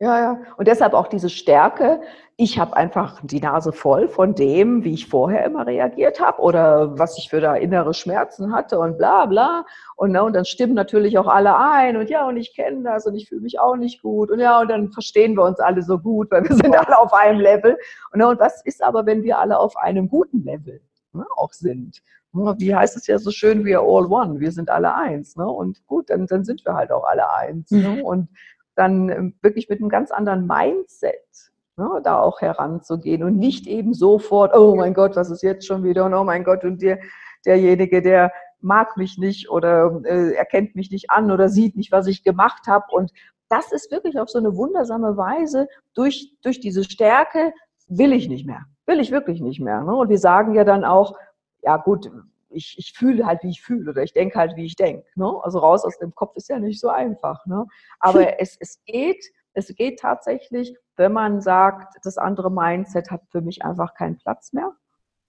Ja, 0.00 0.18
ja. 0.18 0.38
Und 0.56 0.66
deshalb 0.66 0.92
auch 0.92 1.06
diese 1.06 1.30
Stärke. 1.30 2.00
Ich 2.36 2.58
habe 2.58 2.76
einfach 2.76 3.20
die 3.22 3.40
Nase 3.40 3.72
voll 3.72 4.08
von 4.08 4.34
dem, 4.34 4.82
wie 4.82 4.92
ich 4.92 5.08
vorher 5.08 5.44
immer 5.44 5.68
reagiert 5.68 6.18
habe 6.18 6.42
oder 6.42 6.98
was 6.98 7.16
ich 7.16 7.30
für 7.30 7.40
da 7.40 7.54
innere 7.54 7.94
Schmerzen 7.94 8.52
hatte 8.52 8.80
und 8.80 8.98
bla 8.98 9.26
bla. 9.26 9.64
Und, 9.94 10.10
ne, 10.10 10.24
und 10.24 10.32
dann 10.32 10.44
stimmen 10.44 10.74
natürlich 10.74 11.16
auch 11.16 11.28
alle 11.28 11.56
ein 11.56 11.96
und 11.96 12.10
ja, 12.10 12.26
und 12.26 12.36
ich 12.36 12.56
kenne 12.56 12.82
das 12.82 13.06
und 13.06 13.14
ich 13.14 13.28
fühle 13.28 13.42
mich 13.42 13.60
auch 13.60 13.76
nicht 13.76 14.02
gut. 14.02 14.32
Und 14.32 14.40
ja, 14.40 14.60
und 14.60 14.68
dann 14.68 14.90
verstehen 14.90 15.36
wir 15.36 15.44
uns 15.44 15.60
alle 15.60 15.82
so 15.82 15.96
gut, 15.96 16.28
weil 16.32 16.42
wir 16.48 16.56
sind 16.56 16.76
alle 16.76 16.98
auf 16.98 17.12
einem 17.12 17.38
Level. 17.38 17.78
Und, 18.12 18.18
ne, 18.18 18.26
und 18.26 18.40
was 18.40 18.64
ist 18.64 18.82
aber, 18.82 19.06
wenn 19.06 19.22
wir 19.22 19.38
alle 19.38 19.58
auf 19.60 19.76
einem 19.76 20.08
guten 20.08 20.42
Level 20.42 20.80
ne, 21.12 21.24
auch 21.36 21.52
sind? 21.52 22.02
Wie 22.34 22.74
heißt 22.74 22.96
es 22.96 23.06
ja 23.06 23.16
so 23.18 23.30
schön, 23.30 23.64
we 23.64 23.78
are 23.78 23.86
all 23.86 24.06
one, 24.06 24.40
wir 24.40 24.50
sind 24.50 24.68
alle 24.68 24.92
eins. 24.92 25.36
Ne? 25.36 25.46
Und 25.46 25.86
gut, 25.86 26.10
dann, 26.10 26.26
dann 26.26 26.44
sind 26.44 26.64
wir 26.64 26.74
halt 26.74 26.90
auch 26.90 27.04
alle 27.04 27.32
eins. 27.32 27.70
Ne? 27.70 27.90
Mhm. 27.90 28.02
Und 28.02 28.28
dann 28.76 29.08
ähm, 29.08 29.34
wirklich 29.42 29.68
mit 29.68 29.80
einem 29.80 29.88
ganz 29.88 30.10
anderen 30.10 30.46
Mindset 30.46 31.52
ne, 31.76 32.00
da 32.02 32.18
auch 32.18 32.40
heranzugehen 32.40 33.22
und 33.22 33.36
nicht 33.36 33.66
eben 33.66 33.94
sofort, 33.94 34.54
oh 34.54 34.74
mein 34.76 34.94
Gott, 34.94 35.16
was 35.16 35.30
ist 35.30 35.42
jetzt 35.42 35.66
schon 35.66 35.84
wieder 35.84 36.04
und 36.04 36.14
oh 36.14 36.24
mein 36.24 36.44
Gott 36.44 36.64
und 36.64 36.82
der, 36.82 37.00
derjenige, 37.44 38.02
der 38.02 38.32
mag 38.60 38.96
mich 38.96 39.18
nicht 39.18 39.50
oder 39.50 40.00
äh, 40.04 40.32
erkennt 40.34 40.74
mich 40.74 40.90
nicht 40.90 41.10
an 41.10 41.30
oder 41.30 41.48
sieht 41.48 41.76
nicht, 41.76 41.92
was 41.92 42.06
ich 42.06 42.24
gemacht 42.24 42.66
habe 42.66 42.86
und 42.90 43.12
das 43.48 43.72
ist 43.72 43.90
wirklich 43.90 44.18
auf 44.18 44.30
so 44.30 44.38
eine 44.38 44.56
wundersame 44.56 45.16
Weise 45.16 45.68
durch, 45.94 46.32
durch 46.42 46.60
diese 46.60 46.82
Stärke 46.82 47.52
will 47.88 48.12
ich 48.12 48.28
nicht 48.28 48.46
mehr, 48.46 48.64
will 48.86 49.00
ich 49.00 49.10
wirklich 49.10 49.40
nicht 49.40 49.60
mehr. 49.60 49.82
Ne? 49.82 49.94
Und 49.94 50.08
wir 50.08 50.18
sagen 50.18 50.54
ja 50.54 50.64
dann 50.64 50.84
auch, 50.84 51.16
ja 51.62 51.76
gut, 51.76 52.10
ich, 52.54 52.76
ich 52.78 52.92
fühle 52.96 53.26
halt, 53.26 53.42
wie 53.42 53.50
ich 53.50 53.62
fühle 53.62 53.90
oder 53.90 54.02
ich 54.02 54.12
denke 54.12 54.38
halt, 54.38 54.56
wie 54.56 54.64
ich 54.64 54.76
denke. 54.76 55.06
Ne? 55.16 55.32
Also 55.42 55.58
raus 55.58 55.84
aus 55.84 55.98
dem 55.98 56.14
Kopf 56.14 56.36
ist 56.36 56.48
ja 56.48 56.58
nicht 56.58 56.80
so 56.80 56.88
einfach. 56.88 57.44
Ne? 57.46 57.66
Aber 58.00 58.20
es, 58.40 58.56
es 58.58 58.82
geht, 58.84 59.24
es 59.52 59.74
geht 59.74 60.00
tatsächlich, 60.00 60.76
wenn 60.96 61.12
man 61.12 61.40
sagt, 61.40 61.96
das 62.04 62.18
andere 62.18 62.50
Mindset 62.50 63.10
hat 63.10 63.22
für 63.30 63.40
mich 63.40 63.64
einfach 63.64 63.94
keinen 63.94 64.18
Platz 64.18 64.52
mehr. 64.52 64.72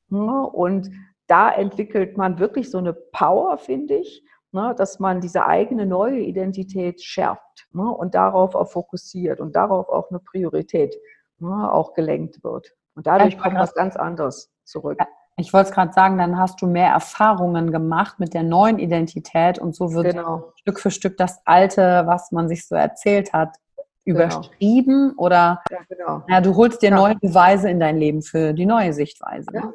Ne? 0.09 0.47
Und 0.47 0.91
da 1.27 1.51
entwickelt 1.51 2.17
man 2.17 2.39
wirklich 2.39 2.69
so 2.69 2.77
eine 2.77 2.93
Power, 2.93 3.57
finde 3.57 3.95
ich, 3.95 4.23
ne? 4.51 4.75
dass 4.77 4.99
man 4.99 5.21
diese 5.21 5.45
eigene 5.45 5.85
neue 5.85 6.19
Identität 6.19 7.01
schärft 7.01 7.67
ne? 7.71 7.89
und 7.89 8.15
darauf 8.15 8.55
auch 8.55 8.71
fokussiert 8.71 9.39
und 9.39 9.55
darauf 9.55 9.89
auch 9.89 10.09
eine 10.09 10.19
Priorität 10.19 10.95
ne? 11.39 11.71
auch 11.71 11.93
gelenkt 11.93 12.43
wird. 12.43 12.73
Und 12.95 13.07
dadurch 13.07 13.37
kommt 13.37 13.55
was 13.55 13.73
ganz 13.73 13.95
anderes 13.95 14.51
zurück. 14.63 14.99
Ich 15.37 15.51
wollte 15.51 15.69
es 15.69 15.75
gerade 15.75 15.91
sagen, 15.91 16.17
dann 16.17 16.37
hast 16.37 16.61
du 16.61 16.67
mehr 16.67 16.89
Erfahrungen 16.89 17.71
gemacht 17.71 18.19
mit 18.19 18.33
der 18.33 18.43
neuen 18.43 18.79
Identität 18.79 19.59
und 19.59 19.75
so 19.75 19.93
wird 19.93 20.15
genau. 20.15 20.53
Stück 20.55 20.79
für 20.79 20.91
Stück 20.91 21.17
das 21.17 21.41
Alte, 21.45 22.03
was 22.05 22.31
man 22.31 22.47
sich 22.47 22.67
so 22.67 22.75
erzählt 22.75 23.33
hat, 23.33 23.57
überschrieben 24.05 25.13
oder 25.17 25.61
ja, 25.69 25.79
genau. 25.89 26.23
ja, 26.27 26.39
du 26.39 26.55
holst 26.55 26.81
dir 26.81 26.91
ja. 26.91 26.95
neue 26.95 27.15
Beweise 27.15 27.69
in 27.69 27.79
dein 27.79 27.97
Leben 27.97 28.21
für 28.21 28.53
die 28.53 28.65
neue 28.65 28.93
Sichtweise. 28.93 29.47
Ja, 29.51 29.73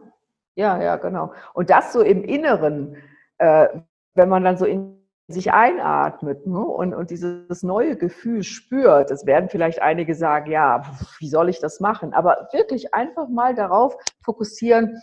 ja, 0.54 0.82
ja 0.82 0.96
genau. 0.96 1.32
Und 1.52 1.68
das 1.68 1.92
so 1.92 2.00
im 2.00 2.24
Inneren, 2.24 2.96
äh, 3.38 3.68
wenn 4.14 4.28
man 4.28 4.44
dann 4.44 4.56
so 4.56 4.64
in 4.64 4.96
sich 5.28 5.52
einatmet 5.52 6.46
ne, 6.46 6.58
und, 6.58 6.94
und 6.94 7.10
dieses 7.10 7.62
neue 7.62 7.96
Gefühl 7.96 8.42
spürt, 8.42 9.10
es 9.10 9.26
werden 9.26 9.48
vielleicht 9.48 9.80
einige 9.80 10.14
sagen, 10.14 10.50
ja, 10.50 10.82
wie 11.18 11.28
soll 11.28 11.48
ich 11.48 11.60
das 11.60 11.80
machen? 11.80 12.14
Aber 12.14 12.48
wirklich 12.52 12.94
einfach 12.94 13.28
mal 13.28 13.54
darauf 13.54 13.96
fokussieren, 14.24 15.00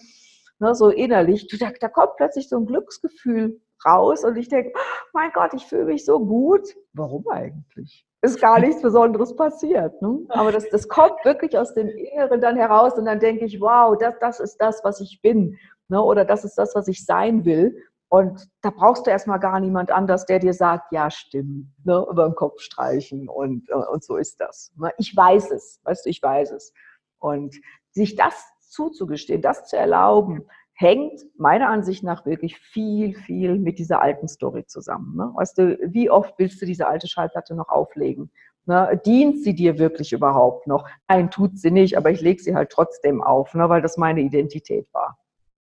ne, 0.59 0.75
so 0.75 0.89
innerlich, 0.89 1.47
da, 1.59 1.71
da 1.79 1.87
kommt 1.87 2.15
plötzlich 2.17 2.49
so 2.49 2.57
ein 2.57 2.65
Glücksgefühl 2.65 3.61
raus 3.85 4.23
und 4.23 4.35
ich 4.37 4.49
denke, 4.49 4.73
mein 5.13 5.31
Gott, 5.31 5.53
ich 5.53 5.65
fühle 5.65 5.85
mich 5.85 6.05
so 6.05 6.19
gut. 6.19 6.75
Warum 6.93 7.27
eigentlich? 7.29 8.05
Ist 8.21 8.41
gar 8.41 8.59
nichts 8.59 8.81
Besonderes 8.81 9.35
passiert. 9.35 10.01
Ne? 10.01 10.19
Aber 10.29 10.51
das, 10.51 10.67
das 10.69 10.87
kommt 10.87 11.23
wirklich 11.23 11.57
aus 11.57 11.73
dem 11.73 11.87
Inneren 11.87 12.41
dann 12.41 12.57
heraus 12.57 12.93
und 12.97 13.05
dann 13.05 13.19
denke 13.19 13.45
ich, 13.45 13.61
wow, 13.61 13.95
das, 13.97 14.15
das 14.19 14.39
ist 14.39 14.57
das, 14.57 14.83
was 14.83 14.99
ich 14.99 15.21
bin. 15.21 15.57
Ne? 15.87 16.01
Oder 16.01 16.25
das 16.25 16.43
ist 16.43 16.55
das, 16.57 16.73
was 16.73 16.87
ich 16.87 17.05
sein 17.05 17.45
will. 17.45 17.77
Und 18.09 18.47
da 18.61 18.69
brauchst 18.69 19.05
du 19.05 19.11
erstmal 19.11 19.39
gar 19.39 19.59
niemand 19.59 19.91
anders, 19.91 20.25
der 20.25 20.39
dir 20.39 20.53
sagt, 20.53 20.91
ja, 20.93 21.11
stimmt, 21.11 21.67
ne, 21.83 22.05
über 22.09 22.25
den 22.25 22.35
Kopf 22.35 22.61
streichen 22.61 23.27
und, 23.27 23.69
äh, 23.69 23.73
und 23.73 24.03
so 24.03 24.15
ist 24.15 24.39
das. 24.39 24.71
Ne? 24.77 24.91
Ich 24.97 25.15
weiß 25.15 25.51
es, 25.51 25.81
weißt 25.83 26.05
du, 26.05 26.09
ich 26.09 26.23
weiß 26.23 26.51
es. 26.51 26.73
Und 27.19 27.55
sich 27.91 28.15
das 28.15 28.45
zuzugestehen, 28.69 29.41
das 29.41 29.65
zu 29.65 29.77
erlauben, 29.77 30.45
hängt 30.73 31.21
meiner 31.37 31.69
Ansicht 31.69 32.03
nach 32.03 32.25
wirklich 32.25 32.57
viel, 32.57 33.15
viel 33.15 33.57
mit 33.57 33.79
dieser 33.79 34.01
alten 34.01 34.27
Story 34.27 34.65
zusammen. 34.65 35.15
Ne? 35.17 35.31
Weißt 35.33 35.57
du, 35.57 35.77
wie 35.91 36.09
oft 36.09 36.35
willst 36.37 36.61
du 36.61 36.65
diese 36.65 36.87
alte 36.87 37.07
Schallplatte 37.07 37.55
noch 37.55 37.69
auflegen? 37.69 38.31
Ne? 38.65 38.99
Dient 39.05 39.43
sie 39.43 39.55
dir 39.55 39.79
wirklich 39.79 40.13
überhaupt 40.13 40.67
noch? 40.67 40.87
Nein, 41.07 41.31
tut 41.31 41.57
sie 41.57 41.71
nicht, 41.71 41.97
aber 41.97 42.11
ich 42.11 42.21
lege 42.21 42.41
sie 42.41 42.55
halt 42.55 42.69
trotzdem 42.69 43.23
auf, 43.23 43.55
ne? 43.55 43.67
weil 43.69 43.81
das 43.81 43.97
meine 43.97 44.21
Identität 44.21 44.87
war. 44.93 45.17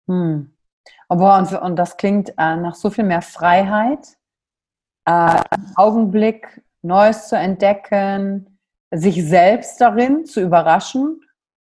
Hm. 0.09 0.55
Aber 1.09 1.39
und, 1.39 1.53
und 1.53 1.77
das 1.77 1.97
klingt 1.97 2.31
äh, 2.31 2.57
nach 2.57 2.75
so 2.75 2.91
viel 2.91 3.05
mehr 3.05 3.23
Freiheit, 3.23 4.17
äh, 5.05 5.43
Augenblick, 5.77 6.63
Neues 6.83 7.29
zu 7.29 7.37
entdecken, 7.37 8.59
sich 8.91 9.27
selbst 9.27 9.81
darin 9.81 10.25
zu 10.25 10.41
überraschen. 10.41 11.21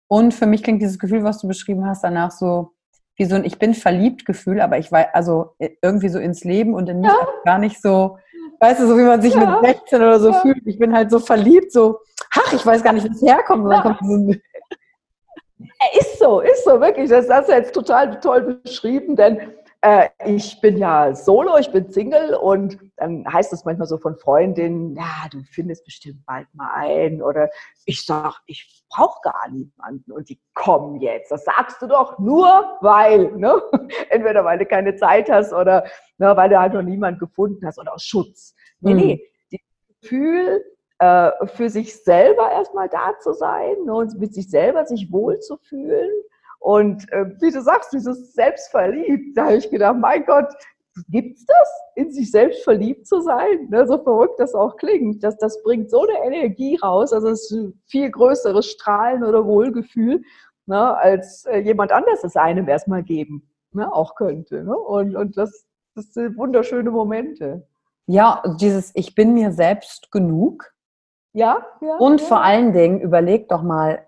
Und 0.10 0.34
für 0.34 0.48
mich 0.48 0.64
klingt 0.64 0.82
dieses 0.82 1.00
Gefühl, 1.00 1.24
was 1.24 1.40
du 1.40 1.48
beschrieben 1.48 1.86
hast, 1.86 2.04
danach 2.04 2.32
so 2.32 2.74
wie 3.16 3.26
so 3.26 3.36
ein 3.36 3.46
Ich 3.46 3.60
bin 3.60 3.74
verliebt 3.74 4.26
Gefühl, 4.26 4.60
aber 4.60 4.78
ich 4.78 4.92
weiß, 4.92 5.08
also 5.14 5.54
äh, 5.60 5.70
irgendwie 5.82 6.10
so 6.10 6.20
ins 6.20 6.44
Leben 6.44 6.74
und 6.74 6.90
in 6.90 7.02
mich 7.02 7.12
ja. 7.12 7.28
gar 7.46 7.60
nicht 7.60 7.82
so, 7.82 8.18
weißt 8.60 8.82
du, 8.82 8.88
so 8.88 8.98
wie 8.98 9.04
man 9.04 9.22
sich 9.22 9.36
ja. 9.36 9.62
mit 9.62 9.76
16 9.78 10.02
oder 10.02 10.20
so 10.20 10.32
ja. 10.32 10.40
fühlt. 10.40 10.66
Ich 10.66 10.80
bin 10.80 10.94
halt 10.94 11.12
so 11.12 11.20
verliebt, 11.20 11.72
so, 11.72 12.00
ach, 12.34 12.54
ich 12.54 12.66
weiß 12.66 12.84
gar 12.84 12.94
nicht, 12.94 13.06
wie 13.06 13.14
es 13.14 13.22
herkommt. 13.22 13.72
So 14.02 14.34
ist 16.00 16.20
so, 16.20 16.40
ist 16.40 16.64
so, 16.64 16.80
wirklich. 16.80 17.10
Das 17.10 17.30
hast 17.30 17.50
du 17.50 17.54
jetzt 17.54 17.74
total 17.74 18.20
toll 18.20 18.60
beschrieben, 18.64 19.16
denn 19.16 19.40
äh, 19.82 20.10
ich 20.26 20.60
bin 20.60 20.78
ja 20.78 21.16
solo, 21.16 21.58
ich 21.58 21.72
bin 21.72 21.90
Single 21.90 22.36
und 22.36 22.78
dann 22.98 23.26
heißt 23.32 23.54
es 23.54 23.64
manchmal 23.64 23.88
so 23.88 23.98
von 23.98 24.18
Freundinnen, 24.18 24.96
ja, 24.96 25.28
du 25.32 25.42
findest 25.44 25.86
bestimmt 25.86 26.26
bald 26.26 26.48
mal 26.54 26.70
ein 26.76 27.22
oder 27.22 27.50
ich 27.86 28.06
sag, 28.06 28.42
ich 28.46 28.84
brauche 28.90 29.22
gar 29.24 29.50
niemanden 29.50 30.12
und 30.12 30.28
die 30.30 30.40
kommen 30.54 31.00
jetzt. 31.00 31.32
Das 31.32 31.46
sagst 31.46 31.82
du 31.82 31.88
doch 31.88 32.20
nur, 32.20 32.78
weil, 32.82 33.32
ne? 33.38 33.62
entweder 34.10 34.44
weil 34.44 34.58
du 34.58 34.66
keine 34.66 34.96
Zeit 34.96 35.30
hast 35.30 35.54
oder 35.54 35.86
ne, 36.18 36.36
weil 36.36 36.50
du 36.50 36.60
halt 36.60 36.74
noch 36.74 36.82
niemanden 36.82 37.20
gefunden 37.20 37.66
hast 37.66 37.80
oder 37.80 37.94
aus 37.94 38.04
Schutz. 38.04 38.54
Nee, 38.82 38.94
mhm. 38.94 39.00
nee, 39.00 39.32
das 39.52 39.60
Gefühl, 40.02 40.66
äh, 41.00 41.32
für 41.48 41.70
sich 41.70 42.04
selber 42.04 42.52
erstmal 42.52 42.90
da 42.90 43.18
zu 43.20 43.32
sein 43.32 43.76
ne, 43.86 43.94
und 43.94 44.20
mit 44.20 44.34
sich 44.34 44.50
selber 44.50 44.86
sich 44.86 45.10
wohl 45.12 45.40
zu 45.40 45.58
fühlen. 45.58 46.10
Und 46.60 47.12
äh, 47.12 47.26
wie 47.40 47.52
du 47.52 47.62
sagst, 47.62 47.94
dieses 47.94 48.34
Selbstverliebt, 48.34 49.38
da 49.38 49.46
habe 49.46 49.56
ich 49.56 49.70
gedacht, 49.70 49.98
mein 49.98 50.26
Gott, 50.26 50.54
gibt's 51.08 51.46
das, 51.46 51.70
in 51.96 52.12
sich 52.12 52.30
selbst 52.30 52.64
verliebt 52.64 53.08
zu 53.08 53.22
sein? 53.22 53.68
Ne, 53.70 53.88
so 53.88 53.98
verrückt 53.98 54.40
das 54.40 54.54
auch 54.54 54.76
klingt. 54.76 55.24
Das, 55.24 55.38
das 55.38 55.62
bringt 55.64 55.90
so 55.90 56.06
eine 56.06 56.26
Energie 56.26 56.76
raus, 56.76 57.14
also 57.14 57.30
es 57.30 57.50
ist 57.50 57.52
ein 57.52 57.82
viel 57.86 58.10
größeres 58.12 58.66
Strahlen 58.66 59.24
oder 59.24 59.46
Wohlgefühl, 59.46 60.22
ne, 60.66 60.98
als 60.98 61.46
äh, 61.46 61.60
jemand 61.60 61.92
anders 61.92 62.24
es 62.24 62.36
einem 62.36 62.68
erstmal 62.68 63.04
geben 63.04 63.50
ne, 63.72 63.92
auch 63.94 64.16
könnte. 64.16 64.64
Ne? 64.64 64.78
Und, 64.78 65.16
und 65.16 65.38
das, 65.38 65.66
das 65.96 66.14
sind 66.14 66.38
wunderschöne 66.38 66.92
Momente. 66.92 67.68
Ja, 68.08 68.42
dieses 68.60 68.92
Ich 68.96 69.16
bin 69.16 69.34
mir 69.34 69.52
selbst 69.52 70.12
genug, 70.12 70.74
ja, 71.32 71.64
ja. 71.82 71.96
Und 71.98 72.22
ja. 72.22 72.28
vor 72.28 72.42
allen 72.42 72.74
Dingen, 72.74 73.02
überleg 73.02 73.50
doch 73.50 73.62
mal, 73.62 74.04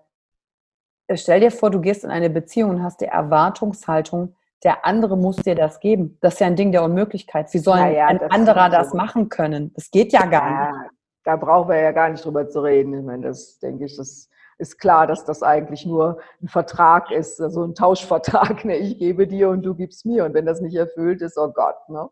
stell 1.14 1.40
dir 1.40 1.50
vor, 1.50 1.70
du 1.70 1.80
gehst 1.80 2.04
in 2.04 2.10
eine 2.10 2.30
Beziehung 2.30 2.70
und 2.70 2.82
hast 2.82 3.00
die 3.00 3.06
Erwartungshaltung, 3.06 4.34
der 4.62 4.84
andere 4.84 5.16
muss 5.16 5.36
dir 5.36 5.54
das 5.54 5.80
geben. 5.80 6.18
Das 6.20 6.34
ist 6.34 6.40
ja 6.40 6.46
ein 6.46 6.56
Ding 6.56 6.72
der 6.72 6.84
Unmöglichkeit. 6.84 7.52
Wie 7.52 7.58
soll 7.58 7.78
ja, 7.78 8.06
ein 8.06 8.20
anderer 8.30 8.68
das 8.68 8.94
machen 8.94 9.28
können? 9.28 9.72
Das 9.74 9.90
geht 9.90 10.12
ja 10.12 10.24
gar 10.26 10.50
ja, 10.50 10.70
nicht. 10.70 10.90
Da 11.24 11.36
brauchen 11.36 11.68
wir 11.68 11.80
ja 11.80 11.92
gar 11.92 12.08
nicht 12.10 12.24
drüber 12.24 12.48
zu 12.48 12.60
reden. 12.60 12.94
Ich 12.94 13.04
meine, 13.04 13.26
das 13.26 13.58
denke 13.58 13.84
ich, 13.86 13.96
das 13.96 14.28
ist 14.58 14.78
klar, 14.78 15.06
dass 15.06 15.24
das 15.24 15.42
eigentlich 15.42 15.84
nur 15.84 16.20
ein 16.40 16.48
Vertrag 16.48 17.10
ist, 17.10 17.40
also 17.40 17.64
ein 17.64 17.74
Tauschvertrag. 17.74 18.64
Ne? 18.64 18.76
Ich 18.76 18.98
gebe 18.98 19.26
dir 19.26 19.48
und 19.48 19.62
du 19.62 19.74
gibst 19.74 20.06
mir. 20.06 20.24
Und 20.24 20.34
wenn 20.34 20.46
das 20.46 20.60
nicht 20.60 20.76
erfüllt 20.76 21.22
ist, 21.22 21.36
oh 21.36 21.50
Gott. 21.52 21.88
Ne? 21.88 22.08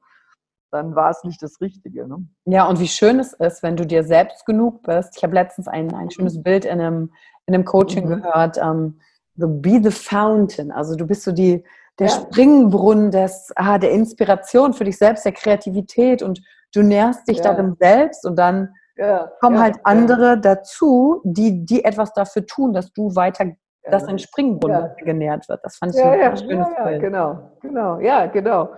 Dann 0.70 0.94
war 0.94 1.10
es 1.10 1.24
nicht 1.24 1.42
das 1.42 1.60
Richtige. 1.60 2.06
Ne? 2.06 2.26
Ja, 2.44 2.66
und 2.66 2.80
wie 2.80 2.88
schön 2.88 3.18
es 3.18 3.32
ist, 3.32 3.62
wenn 3.62 3.76
du 3.76 3.86
dir 3.86 4.04
selbst 4.04 4.46
genug 4.46 4.82
bist. 4.82 5.16
Ich 5.16 5.22
habe 5.22 5.34
letztens 5.34 5.68
ein, 5.68 5.94
ein 5.94 6.10
schönes 6.10 6.42
Bild 6.42 6.64
in 6.64 6.80
einem, 6.80 7.12
in 7.46 7.54
einem 7.54 7.64
Coaching 7.64 8.04
mhm. 8.06 8.22
gehört. 8.22 8.58
Um, 8.58 8.64
ähm, 8.64 9.00
the 9.36 9.46
be 9.46 9.80
the 9.82 9.90
fountain. 9.90 10.70
Also 10.70 10.94
du 10.94 11.06
bist 11.06 11.22
so 11.22 11.32
die, 11.32 11.64
der 11.98 12.08
ja. 12.08 12.12
Springbrunnen 12.12 13.10
des, 13.10 13.52
ah, 13.56 13.78
der 13.78 13.90
Inspiration 13.92 14.72
für 14.72 14.84
dich 14.84 14.98
selbst, 14.98 15.24
der 15.24 15.32
Kreativität 15.32 16.22
und 16.22 16.40
du 16.74 16.82
nährst 16.82 17.26
dich 17.28 17.38
ja. 17.38 17.44
darin 17.44 17.76
selbst 17.78 18.24
und 18.26 18.36
dann 18.36 18.74
ja. 18.96 19.30
kommen 19.40 19.58
halt 19.58 19.76
andere 19.84 20.38
dazu, 20.38 21.20
die, 21.24 21.64
die 21.64 21.84
etwas 21.84 22.12
dafür 22.12 22.46
tun, 22.46 22.72
dass 22.72 22.92
du 22.92 23.14
weiter 23.14 23.46
dass 23.84 24.04
ein 24.04 24.18
Springbrunnen 24.18 24.90
genährt 24.98 25.48
wird. 25.48 25.64
Das 25.64 25.78
fand 25.78 25.94
ich 25.94 26.02
ein 26.02 26.20
ja, 26.20 26.36
schönes 26.36 26.68
Bild. 26.84 27.00
Genau, 27.00 27.50
genau, 27.60 27.98
ja, 27.98 28.26
genau. 28.26 28.68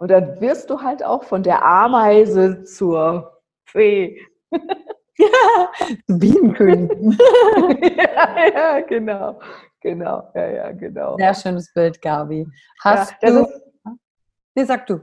Und 0.00 0.10
dann 0.10 0.40
wirst 0.40 0.70
du 0.70 0.80
halt 0.80 1.04
auch 1.04 1.24
von 1.24 1.42
der 1.42 1.62
Ameise 1.62 2.64
zur 2.64 3.38
Fee. 3.66 4.18
ja, 4.50 5.70
Bienenkönigin. 6.06 7.18
ja, 7.98 8.48
ja, 8.54 8.80
genau. 8.80 9.38
Genau, 9.82 10.30
ja, 10.34 10.46
ja, 10.46 10.72
genau. 10.72 11.16
Sehr 11.18 11.34
schönes 11.34 11.72
Bild, 11.74 12.00
Gabi. 12.00 12.46
Hast 12.82 13.14
ja, 13.20 13.30
du. 13.30 13.42
Ist, 13.42 13.60
nee, 14.54 14.64
sag 14.64 14.86
du. 14.86 15.00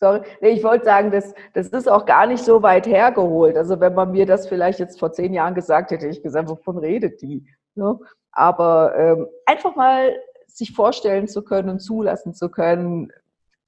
Sorry, 0.00 0.22
nee, 0.40 0.50
ich 0.50 0.64
wollte 0.64 0.86
sagen, 0.86 1.10
das, 1.10 1.34
das 1.52 1.68
ist 1.68 1.88
auch 1.88 2.06
gar 2.06 2.26
nicht 2.26 2.42
so 2.42 2.62
weit 2.62 2.86
hergeholt. 2.86 3.56
Also 3.56 3.80
wenn 3.80 3.94
man 3.94 4.12
mir 4.12 4.24
das 4.24 4.48
vielleicht 4.48 4.78
jetzt 4.78 4.98
vor 4.98 5.12
zehn 5.12 5.34
Jahren 5.34 5.54
gesagt 5.54 5.90
hätte, 5.90 6.06
hätte 6.06 6.16
ich 6.16 6.22
gesagt, 6.22 6.48
wovon 6.48 6.78
redet 6.78 7.20
die? 7.20 7.46
Ne? 7.74 7.98
Aber 8.32 8.96
ähm, 8.96 9.26
einfach 9.44 9.76
mal 9.76 10.14
sich 10.46 10.72
vorstellen 10.72 11.28
zu 11.28 11.44
können 11.44 11.68
und 11.68 11.80
zulassen 11.80 12.32
zu 12.32 12.48
können, 12.48 13.12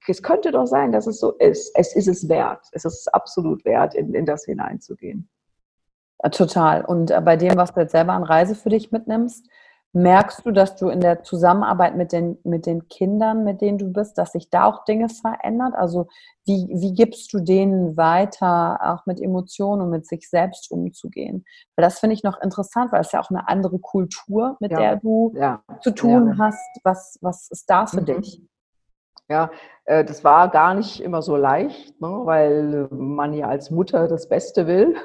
es 0.07 0.23
könnte 0.23 0.51
doch 0.51 0.65
sein, 0.65 0.91
dass 0.91 1.07
es 1.07 1.19
so 1.19 1.31
ist. 1.33 1.71
Es 1.75 1.95
ist 1.95 2.07
es 2.07 2.27
wert. 2.27 2.65
Es 2.71 2.85
ist 2.85 3.13
absolut 3.13 3.63
wert, 3.65 3.93
in, 3.95 4.13
in 4.13 4.25
das 4.25 4.45
hineinzugehen. 4.45 5.29
Total. 6.31 6.85
Und 6.85 7.11
äh, 7.11 7.21
bei 7.21 7.35
dem, 7.37 7.57
was 7.57 7.73
du 7.73 7.79
jetzt 7.79 7.91
selber 7.91 8.13
an 8.13 8.23
Reise 8.23 8.55
für 8.55 8.69
dich 8.69 8.91
mitnimmst, 8.91 9.47
merkst 9.93 10.45
du, 10.45 10.51
dass 10.51 10.75
du 10.75 10.89
in 10.89 11.01
der 11.01 11.23
Zusammenarbeit 11.23 11.97
mit 11.97 12.11
den, 12.13 12.37
mit 12.43 12.65
den 12.65 12.87
Kindern, 12.87 13.43
mit 13.43 13.59
denen 13.59 13.77
du 13.77 13.91
bist, 13.91 14.17
dass 14.17 14.31
sich 14.31 14.49
da 14.49 14.65
auch 14.65 14.85
Dinge 14.85 15.09
verändert? 15.09 15.73
Also 15.75 16.07
wie, 16.45 16.67
wie 16.71 16.93
gibst 16.93 17.33
du 17.33 17.39
denen 17.39 17.97
weiter, 17.97 18.79
auch 18.81 19.05
mit 19.05 19.19
Emotionen 19.19 19.81
und 19.81 19.89
mit 19.89 20.07
sich 20.07 20.29
selbst 20.29 20.71
umzugehen? 20.71 21.43
Weil 21.75 21.83
das 21.83 21.99
finde 21.99 22.13
ich 22.13 22.23
noch 22.23 22.39
interessant, 22.41 22.91
weil 22.91 23.01
es 23.01 23.11
ja 23.11 23.19
auch 23.19 23.31
eine 23.31 23.47
andere 23.49 23.79
Kultur, 23.79 24.57
mit 24.59 24.71
ja. 24.71 24.79
der 24.79 24.95
du 24.97 25.33
ja. 25.35 25.61
zu 25.81 25.91
tun 25.91 26.29
ja. 26.29 26.45
hast. 26.45 26.79
Was, 26.83 27.17
was 27.21 27.49
ist 27.51 27.69
da 27.69 27.85
für 27.85 28.01
mhm. 28.01 28.05
dich? 28.05 28.41
Ja, 29.31 29.49
äh, 29.85 30.03
das 30.03 30.25
war 30.25 30.49
gar 30.49 30.73
nicht 30.73 30.99
immer 30.99 31.21
so 31.21 31.37
leicht, 31.37 32.01
ne, 32.01 32.21
weil 32.25 32.89
man 32.91 33.33
ja 33.33 33.47
als 33.47 33.71
Mutter 33.71 34.09
das 34.09 34.27
Beste 34.27 34.67
will. 34.67 34.95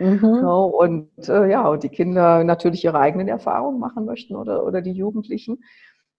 Mhm. 0.00 0.40
Ne, 0.42 0.56
und 0.56 1.28
äh, 1.28 1.48
ja, 1.48 1.68
und 1.68 1.84
die 1.84 1.88
Kinder 1.88 2.42
natürlich 2.42 2.84
ihre 2.84 2.98
eigenen 2.98 3.28
Erfahrungen 3.28 3.78
machen 3.78 4.06
möchten 4.06 4.34
oder, 4.34 4.66
oder 4.66 4.82
die 4.82 4.92
Jugendlichen. 4.92 5.62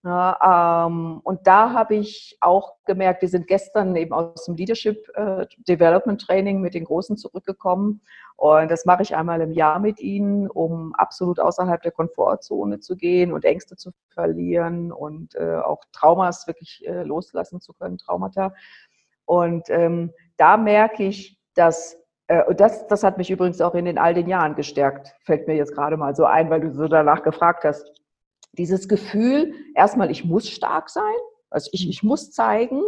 Ja, 0.02 0.86
ähm, 0.86 1.20
und 1.22 1.46
da 1.46 1.74
habe 1.74 1.94
ich 1.94 2.36
auch 2.40 2.74
gemerkt, 2.86 3.22
wir 3.22 3.28
sind 3.28 3.46
gestern 3.46 3.94
eben 3.96 4.12
aus 4.12 4.46
dem 4.46 4.56
Leadership 4.56 5.06
äh, 5.14 5.46
Development 5.68 6.20
Training 6.20 6.60
mit 6.60 6.74
den 6.74 6.84
Großen 6.84 7.16
zurückgekommen. 7.16 8.00
Und 8.42 8.72
das 8.72 8.86
mache 8.86 9.04
ich 9.04 9.14
einmal 9.14 9.40
im 9.40 9.52
Jahr 9.52 9.78
mit 9.78 10.00
ihnen, 10.00 10.50
um 10.50 10.96
absolut 10.96 11.38
außerhalb 11.38 11.80
der 11.80 11.92
Komfortzone 11.92 12.80
zu 12.80 12.96
gehen 12.96 13.32
und 13.32 13.44
Ängste 13.44 13.76
zu 13.76 13.92
verlieren 14.08 14.90
und 14.90 15.36
äh, 15.36 15.58
auch 15.58 15.84
Traumas 15.92 16.48
wirklich 16.48 16.84
äh, 16.84 17.04
loslassen 17.04 17.60
zu 17.60 17.72
können, 17.72 17.98
Traumata. 17.98 18.52
Und 19.26 19.70
ähm, 19.70 20.10
da 20.38 20.56
merke 20.56 21.04
ich, 21.04 21.38
dass 21.54 21.96
äh, 22.26 22.42
und 22.42 22.58
das, 22.58 22.84
das 22.88 23.04
hat 23.04 23.16
mich 23.16 23.30
übrigens 23.30 23.60
auch 23.60 23.76
in 23.76 23.84
den 23.84 23.96
all 23.96 24.12
den 24.12 24.26
Jahren 24.26 24.56
gestärkt, 24.56 25.14
fällt 25.20 25.46
mir 25.46 25.54
jetzt 25.54 25.72
gerade 25.72 25.96
mal 25.96 26.16
so 26.16 26.24
ein, 26.24 26.50
weil 26.50 26.62
du 26.62 26.72
so 26.72 26.88
danach 26.88 27.22
gefragt 27.22 27.62
hast. 27.62 27.92
Dieses 28.54 28.88
Gefühl, 28.88 29.54
erstmal, 29.76 30.10
ich 30.10 30.24
muss 30.24 30.48
stark 30.48 30.90
sein, 30.90 31.04
also 31.48 31.70
ich, 31.72 31.88
ich 31.88 32.02
muss 32.02 32.32
zeigen, 32.32 32.82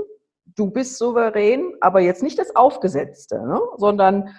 du 0.56 0.72
bist 0.72 0.98
souverän, 0.98 1.76
aber 1.80 2.00
jetzt 2.00 2.24
nicht 2.24 2.40
das 2.40 2.56
Aufgesetzte, 2.56 3.40
ne? 3.46 3.60
sondern 3.76 4.34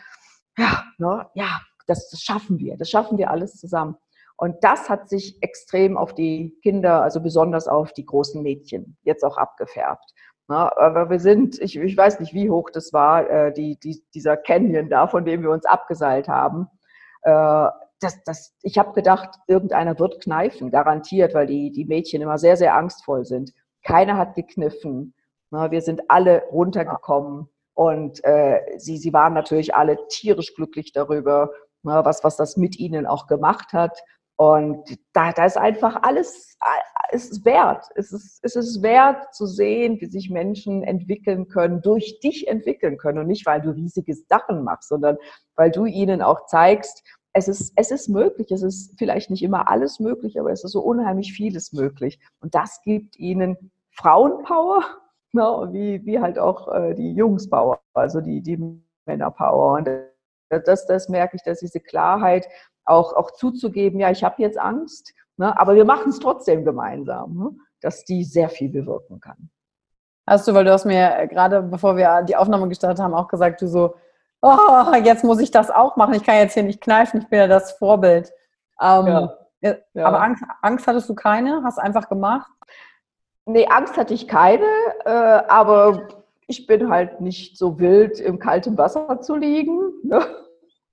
ja, 0.57 0.83
ne, 0.97 1.27
ja 1.33 1.61
das, 1.87 2.09
das 2.09 2.21
schaffen 2.21 2.59
wir, 2.59 2.77
das 2.77 2.89
schaffen 2.89 3.17
wir 3.17 3.29
alles 3.29 3.57
zusammen. 3.59 3.97
Und 4.37 4.63
das 4.63 4.89
hat 4.89 5.07
sich 5.07 5.41
extrem 5.41 5.97
auf 5.97 6.13
die 6.13 6.57
Kinder, 6.61 7.01
also 7.01 7.21
besonders 7.21 7.67
auf 7.67 7.93
die 7.93 8.05
großen 8.05 8.43
Mädchen, 8.43 8.97
jetzt 9.03 9.23
auch 9.23 9.37
abgefärbt. 9.37 10.13
Na, 10.47 10.71
aber 10.77 11.09
wir 11.09 11.19
sind, 11.19 11.59
ich, 11.59 11.75
ich 11.77 11.97
weiß 11.97 12.19
nicht, 12.19 12.33
wie 12.33 12.49
hoch 12.49 12.69
das 12.69 12.93
war, 12.93 13.29
äh, 13.29 13.53
die, 13.53 13.79
die, 13.79 14.03
dieser 14.13 14.37
Canyon 14.37 14.89
da, 14.89 15.07
von 15.07 15.25
dem 15.25 15.41
wir 15.41 15.49
uns 15.49 15.65
abgeseilt 15.65 16.27
haben. 16.27 16.67
Äh, 17.23 17.67
das, 17.99 18.23
das, 18.25 18.53
ich 18.61 18.77
habe 18.77 18.93
gedacht, 18.93 19.39
irgendeiner 19.47 19.97
wird 19.97 20.21
kneifen, 20.21 20.69
garantiert, 20.69 21.33
weil 21.33 21.47
die, 21.47 21.71
die 21.71 21.85
Mädchen 21.85 22.21
immer 22.21 22.37
sehr, 22.37 22.57
sehr 22.57 22.75
angstvoll 22.75 23.25
sind. 23.25 23.53
Keiner 23.83 24.17
hat 24.17 24.35
gekniffen. 24.35 25.15
Na, 25.49 25.71
wir 25.71 25.81
sind 25.81 26.01
alle 26.09 26.43
runtergekommen 26.51 27.49
und 27.75 28.23
äh, 28.23 28.61
sie, 28.77 28.97
sie 28.97 29.13
waren 29.13 29.33
natürlich 29.33 29.75
alle 29.75 29.97
tierisch 30.07 30.55
glücklich 30.55 30.93
darüber, 30.93 31.51
na, 31.83 32.03
was, 32.05 32.23
was 32.23 32.37
das 32.37 32.57
mit 32.57 32.79
ihnen 32.79 33.05
auch 33.05 33.27
gemacht 33.27 33.73
hat. 33.73 34.01
Und 34.37 34.97
da, 35.13 35.31
da 35.33 35.45
ist 35.45 35.57
einfach 35.57 36.01
alles, 36.03 36.57
es 37.11 37.29
ist 37.29 37.45
wert. 37.45 37.85
Es 37.95 38.11
ist, 38.13 38.39
es 38.43 38.55
ist 38.55 38.81
wert 38.81 39.33
zu 39.35 39.45
sehen, 39.45 39.99
wie 39.99 40.07
sich 40.07 40.29
Menschen 40.29 40.83
entwickeln 40.83 41.47
können, 41.47 41.81
durch 41.81 42.19
dich 42.21 42.47
entwickeln 42.47 42.97
können. 42.97 43.19
Und 43.19 43.27
nicht, 43.27 43.45
weil 43.45 43.61
du 43.61 43.71
riesige 43.71 44.15
Sachen 44.15 44.63
machst, 44.63 44.89
sondern 44.89 45.17
weil 45.55 45.71
du 45.71 45.85
ihnen 45.85 46.21
auch 46.21 46.45
zeigst, 46.45 47.03
es 47.33 47.49
ist, 47.49 47.73
es 47.75 47.91
ist 47.91 48.07
möglich. 48.07 48.51
Es 48.51 48.63
ist 48.63 48.97
vielleicht 48.97 49.29
nicht 49.29 49.43
immer 49.43 49.69
alles 49.69 49.99
möglich, 49.99 50.39
aber 50.39 50.51
es 50.51 50.63
ist 50.63 50.71
so 50.71 50.81
unheimlich 50.81 51.33
vieles 51.33 51.73
möglich. 51.73 52.19
Und 52.39 52.55
das 52.55 52.81
gibt 52.83 53.19
ihnen 53.19 53.71
Frauenpower, 53.91 54.83
ne, 55.35 55.69
wie, 55.71 56.05
wie 56.05 56.19
halt 56.19 56.39
auch 56.39 56.73
äh, 56.73 56.93
die 56.95 57.13
Jungspower, 57.13 57.79
also 57.93 58.21
die, 58.21 58.41
die 58.41 58.81
Männerpower. 59.05 59.73
Und 59.73 59.89
das, 60.49 60.87
das 60.87 61.09
merke 61.09 61.35
ich, 61.35 61.43
dass 61.43 61.59
diese 61.59 61.79
Klarheit, 61.79 62.47
auch, 62.85 63.13
auch 63.13 63.31
zuzugeben, 63.31 63.99
ja, 63.99 64.11
ich 64.11 64.23
habe 64.23 64.41
jetzt 64.41 64.59
Angst, 64.59 65.13
ne, 65.37 65.59
aber 65.59 65.75
wir 65.75 65.85
machen 65.85 66.09
es 66.09 66.19
trotzdem 66.19 66.63
gemeinsam, 66.65 67.35
ne, 67.35 67.51
dass 67.81 68.05
die 68.05 68.23
sehr 68.23 68.49
viel 68.49 68.69
bewirken 68.69 69.19
kann. 69.19 69.49
Hast 70.27 70.47
du, 70.47 70.53
weil 70.53 70.65
du 70.65 70.71
hast 70.71 70.85
mir 70.85 71.17
äh, 71.17 71.27
gerade, 71.27 71.61
bevor 71.61 71.97
wir 71.97 72.23
die 72.23 72.35
Aufnahme 72.35 72.67
gestartet 72.67 73.03
haben, 73.03 73.13
auch 73.13 73.27
gesagt, 73.27 73.61
du 73.61 73.67
so, 73.67 73.95
oh, 74.41 74.93
jetzt 75.03 75.23
muss 75.23 75.39
ich 75.39 75.51
das 75.51 75.71
auch 75.71 75.95
machen, 75.95 76.13
ich 76.13 76.23
kann 76.23 76.35
jetzt 76.35 76.53
hier 76.53 76.63
nicht 76.63 76.81
kneifen, 76.81 77.21
ich 77.21 77.27
bin 77.27 77.39
ja 77.39 77.47
das 77.47 77.73
Vorbild. 77.73 78.31
Ähm, 78.81 79.07
ja. 79.07 79.37
Ja. 79.93 80.05
Aber 80.05 80.21
Angst, 80.21 80.43
Angst 80.61 80.85
hattest 80.85 81.09
du 81.09 81.15
keine? 81.15 81.63
Hast 81.63 81.79
einfach 81.79 82.07
gemacht? 82.07 82.51
Nee, 83.45 83.67
Angst 83.67 83.95
hatte 83.95 84.13
ich 84.13 84.27
keine, 84.27 84.65
äh, 85.05 85.09
aber 85.09 86.07
ich 86.47 86.65
bin 86.65 86.89
halt 86.89 87.21
nicht 87.21 87.57
so 87.57 87.79
wild, 87.79 88.19
im 88.19 88.39
kalten 88.39 88.77
Wasser 88.77 89.21
zu 89.21 89.35
liegen. 89.35 89.93
Ne? 90.03 90.25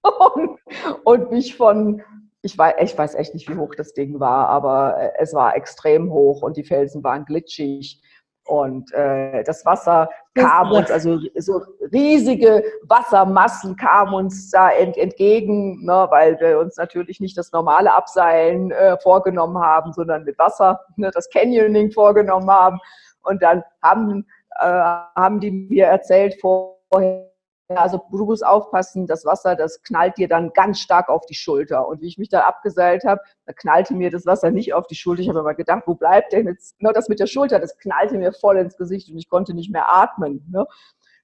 und, 0.35 0.59
und 1.05 1.31
mich 1.31 1.57
von, 1.57 2.03
ich 2.43 2.57
weiß, 2.57 2.75
ich 2.83 2.97
weiß 2.97 3.15
echt 3.15 3.35
nicht, 3.35 3.49
wie 3.49 3.57
hoch 3.57 3.75
das 3.75 3.95
Ding 3.95 4.21
war, 4.21 4.49
aber 4.49 4.99
äh, 4.99 5.11
es 5.19 5.33
war 5.33 5.57
extrem 5.57 6.11
hoch 6.11 6.43
und 6.43 6.57
die 6.57 6.65
Felsen 6.65 7.03
waren 7.03 7.25
glitschig. 7.25 8.03
Und 8.45 8.93
äh, 8.93 9.45
das 9.45 9.65
Wasser 9.65 10.11
kam 10.35 10.73
uns, 10.73 10.91
also 10.91 11.19
so 11.37 11.63
riesige 11.93 12.65
Wassermassen 12.83 13.77
kamen 13.77 14.15
uns 14.15 14.51
da 14.51 14.71
ent, 14.71 14.97
entgegen, 14.97 15.85
ne, 15.85 16.07
weil 16.11 16.39
wir 16.41 16.59
uns 16.59 16.77
natürlich 16.77 17.21
nicht 17.21 17.39
das 17.39 17.53
normale 17.53 17.95
Abseilen 17.95 18.73
äh, 18.73 18.99
vorgenommen 18.99 19.59
haben, 19.59 19.93
sondern 19.93 20.25
mit 20.25 20.39
Wasser 20.39 20.81
ne, 20.97 21.11
das 21.13 21.31
Canyoning 21.31 21.93
vorgenommen 21.93 22.51
haben. 22.51 22.81
Und 23.23 23.43
dann 23.43 23.63
haben, 23.81 24.27
äh, 24.59 24.67
haben 24.67 25.39
die 25.39 25.53
mir 25.53 25.87
erzählt 25.87 26.37
vorher, 26.41 27.32
also 27.77 28.03
du 28.11 28.25
musst 28.25 28.45
aufpassen, 28.45 29.07
das 29.07 29.25
Wasser, 29.25 29.57
das 29.57 29.83
knallt 29.83 30.17
dir 30.17 30.29
dann 30.29 30.53
ganz 30.53 30.81
stark 30.81 31.09
auf 31.09 31.27
die 31.27 31.35
Schulter. 31.35 31.87
Und 31.87 32.01
wie 32.01 32.07
ich 32.07 32.19
mich 32.19 32.29
da 32.29 32.41
abgeseilt 32.41 33.05
habe, 33.05 33.21
da 33.47 33.53
knallte 33.53 33.95
mir 33.95 34.11
das 34.11 34.27
Wasser 34.27 34.51
nicht 34.51 34.75
auf 34.75 34.87
die 34.87 34.95
Schulter. 34.95 35.23
Ich 35.23 35.29
habe 35.29 35.41
aber 35.41 35.55
gedacht, 35.55 35.83
wo 35.87 35.95
bleibt 35.95 36.33
denn 36.33 36.47
jetzt 36.47 36.81
nur 36.81 36.93
das 36.93 37.09
mit 37.09 37.21
der 37.21 37.27
Schulter? 37.27 37.59
Das 37.59 37.77
knallte 37.79 38.17
mir 38.17 38.33
voll 38.33 38.59
ins 38.59 38.77
Gesicht 38.77 39.11
und 39.11 39.19
ich 39.19 39.29
konnte 39.29 39.55
nicht 39.55 39.71
mehr 39.71 39.89
atmen. 39.89 40.47
Ne? 40.51 40.67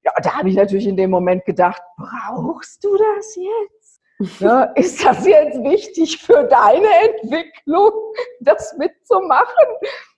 Ja, 0.04 0.12
da 0.22 0.38
habe 0.38 0.48
ich 0.48 0.56
natürlich 0.56 0.86
in 0.86 0.96
dem 0.96 1.10
Moment 1.10 1.44
gedacht, 1.44 1.82
brauchst 1.96 2.84
du 2.84 2.96
das 2.96 3.36
jetzt? 3.36 4.00
Ne? 4.40 4.72
Ist 4.74 5.04
das 5.04 5.24
jetzt 5.24 5.62
wichtig 5.62 6.18
für 6.18 6.42
deine 6.42 6.88
Entwicklung, 7.04 7.92
das 8.40 8.76
mitzumachen? 8.76 9.46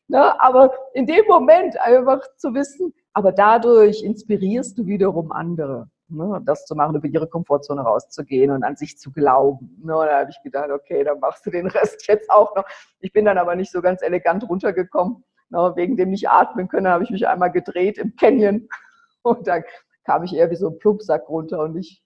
Ne? 0.08 0.40
Aber 0.40 0.72
in 0.94 1.04
dem 1.04 1.26
Moment 1.26 1.78
einfach 1.78 2.22
zu 2.38 2.54
wissen, 2.54 2.94
aber 3.12 3.32
dadurch 3.32 4.02
inspirierst 4.02 4.78
du 4.78 4.86
wiederum 4.86 5.32
andere 5.32 5.90
ne, 6.10 6.40
das 6.44 6.66
zu 6.66 6.74
machen, 6.74 6.96
über 6.96 7.06
ihre 7.06 7.28
Komfortzone 7.28 7.82
rauszugehen 7.82 8.50
und 8.50 8.64
an 8.64 8.76
sich 8.76 8.98
zu 8.98 9.12
glauben. 9.12 9.80
Ne, 9.82 9.92
da 9.92 10.20
habe 10.20 10.30
ich 10.30 10.42
gedacht, 10.42 10.70
okay, 10.70 11.04
dann 11.04 11.20
machst 11.20 11.46
du 11.46 11.50
den 11.50 11.66
Rest 11.66 12.06
jetzt 12.08 12.30
auch 12.30 12.54
noch. 12.54 12.64
Ich 13.00 13.12
bin 13.12 13.24
dann 13.24 13.38
aber 13.38 13.54
nicht 13.54 13.72
so 13.72 13.80
ganz 13.80 14.02
elegant 14.02 14.48
runtergekommen. 14.48 15.24
Ne, 15.50 15.72
wegen 15.74 15.96
dem 15.96 16.10
nicht 16.10 16.28
atmen 16.28 16.68
können, 16.68 16.88
habe 16.88 17.04
ich 17.04 17.10
mich 17.10 17.26
einmal 17.26 17.50
gedreht 17.50 17.98
im 17.98 18.14
Canyon 18.16 18.68
und 19.22 19.46
dann 19.46 19.64
kam 20.04 20.22
ich 20.24 20.34
eher 20.34 20.50
wie 20.50 20.56
so 20.56 20.68
ein 20.68 20.78
Plumpsack 20.78 21.28
runter 21.28 21.60
und 21.60 21.74
nicht. 21.74 22.02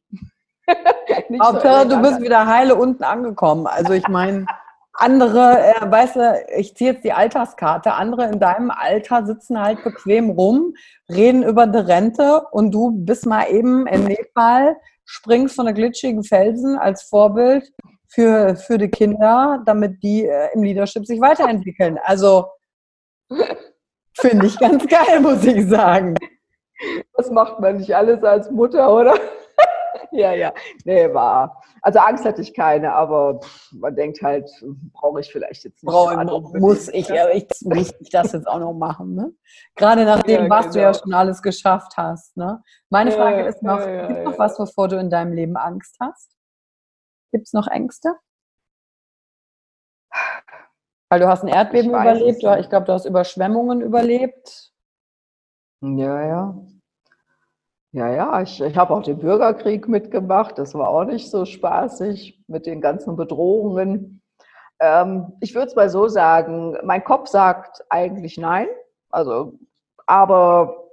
nicht 1.28 1.42
Hauptsache, 1.42 1.88
so 1.88 1.96
du 1.96 2.02
bist 2.02 2.20
wieder 2.22 2.46
heile 2.46 2.74
unten 2.74 3.04
angekommen. 3.04 3.66
Also 3.66 3.92
ich 3.92 4.08
meine 4.08 4.46
andere, 4.94 5.74
äh, 5.74 5.90
weißt 5.90 6.16
du, 6.16 6.44
ich 6.56 6.76
ziehe 6.76 6.92
jetzt 6.92 7.04
die 7.04 7.12
Alterskarte, 7.12 7.94
andere 7.94 8.26
in 8.26 8.38
deinem 8.38 8.70
Alter 8.70 9.26
sitzen 9.26 9.60
halt 9.60 9.82
bequem 9.82 10.30
rum, 10.30 10.74
reden 11.10 11.42
über 11.42 11.66
die 11.66 11.78
Rente 11.78 12.42
und 12.52 12.70
du 12.72 12.92
bist 12.92 13.26
mal 13.26 13.50
eben 13.50 13.86
in 13.86 14.04
Nepal, 14.04 14.76
springst 15.04 15.56
von 15.56 15.66
der 15.66 15.74
glitschigen 15.74 16.22
Felsen 16.22 16.78
als 16.78 17.02
Vorbild 17.02 17.72
für, 18.08 18.54
für 18.56 18.78
die 18.78 18.88
Kinder, 18.88 19.62
damit 19.66 20.02
die 20.02 20.26
äh, 20.26 20.54
im 20.54 20.62
Leadership 20.62 21.04
sich 21.06 21.20
weiterentwickeln. 21.20 21.98
Also 22.04 22.46
finde 24.16 24.46
ich 24.46 24.58
ganz 24.58 24.86
geil, 24.86 25.20
muss 25.20 25.44
ich 25.44 25.68
sagen. 25.68 26.14
Das 27.16 27.30
macht 27.30 27.58
man 27.60 27.76
nicht 27.78 27.94
alles 27.94 28.22
als 28.22 28.50
Mutter, 28.50 28.92
oder? 28.92 29.14
ja, 30.12 30.32
ja. 30.32 30.52
Nee, 30.84 31.12
war. 31.12 31.62
Also 31.86 31.98
Angst 31.98 32.24
hatte 32.24 32.40
ich 32.40 32.54
keine, 32.54 32.94
aber 32.94 33.40
man 33.70 33.94
denkt 33.94 34.22
halt, 34.22 34.50
brauche 34.94 35.20
ich 35.20 35.30
vielleicht 35.30 35.64
jetzt 35.64 35.82
nicht. 35.82 35.92
Brauche, 35.92 36.16
muss 36.58 36.88
ich, 36.88 37.08
ja, 37.08 37.28
ich, 37.28 37.46
muss 37.60 37.92
ich 38.00 38.08
das 38.08 38.32
jetzt 38.32 38.48
auch 38.48 38.58
noch 38.58 38.72
machen, 38.72 39.14
ne? 39.14 39.34
Gerade 39.76 40.06
nachdem, 40.06 40.44
ja, 40.44 40.50
was 40.50 40.62
genau. 40.62 40.72
du 40.72 40.80
ja 40.80 40.92
genau. 40.92 41.02
schon 41.02 41.12
alles 41.12 41.42
geschafft 41.42 41.98
hast, 41.98 42.38
ne? 42.38 42.62
Meine 42.88 43.12
Frage 43.12 43.40
ja, 43.40 43.44
ist 43.44 43.62
noch, 43.62 43.80
ja, 43.80 44.06
gibt 44.06 44.18
es 44.18 44.24
noch 44.24 44.38
was, 44.38 44.58
wovor 44.58 44.88
du 44.88 44.98
in 44.98 45.10
deinem 45.10 45.34
Leben 45.34 45.58
Angst 45.58 45.98
hast? 46.00 46.34
Gibt 47.32 47.48
es 47.48 47.52
noch 47.52 47.66
Ängste? 47.66 48.14
Weil 51.10 51.20
du 51.20 51.28
hast 51.28 51.42
ein 51.42 51.48
Erdbeben 51.48 51.90
ich 51.90 52.00
überlebt, 52.00 52.42
ich 52.60 52.70
glaube, 52.70 52.86
du 52.86 52.94
hast 52.94 53.04
Überschwemmungen 53.04 53.82
überlebt. 53.82 54.72
Ja, 55.82 56.26
ja. 56.26 56.56
Ja, 57.94 58.12
ja, 58.12 58.42
ich, 58.42 58.60
ich 58.60 58.76
habe 58.76 58.92
auch 58.92 59.04
den 59.04 59.20
Bürgerkrieg 59.20 59.86
mitgemacht. 59.86 60.58
Das 60.58 60.74
war 60.74 60.88
auch 60.88 61.04
nicht 61.04 61.30
so 61.30 61.44
spaßig 61.44 62.42
mit 62.48 62.66
den 62.66 62.80
ganzen 62.80 63.14
Bedrohungen. 63.14 64.20
Ähm, 64.80 65.32
ich 65.40 65.54
würde 65.54 65.68
es 65.68 65.76
mal 65.76 65.88
so 65.88 66.08
sagen, 66.08 66.76
mein 66.82 67.04
Kopf 67.04 67.28
sagt 67.28 67.84
eigentlich 67.90 68.36
nein. 68.36 68.66
Also, 69.10 69.60
aber 70.08 70.88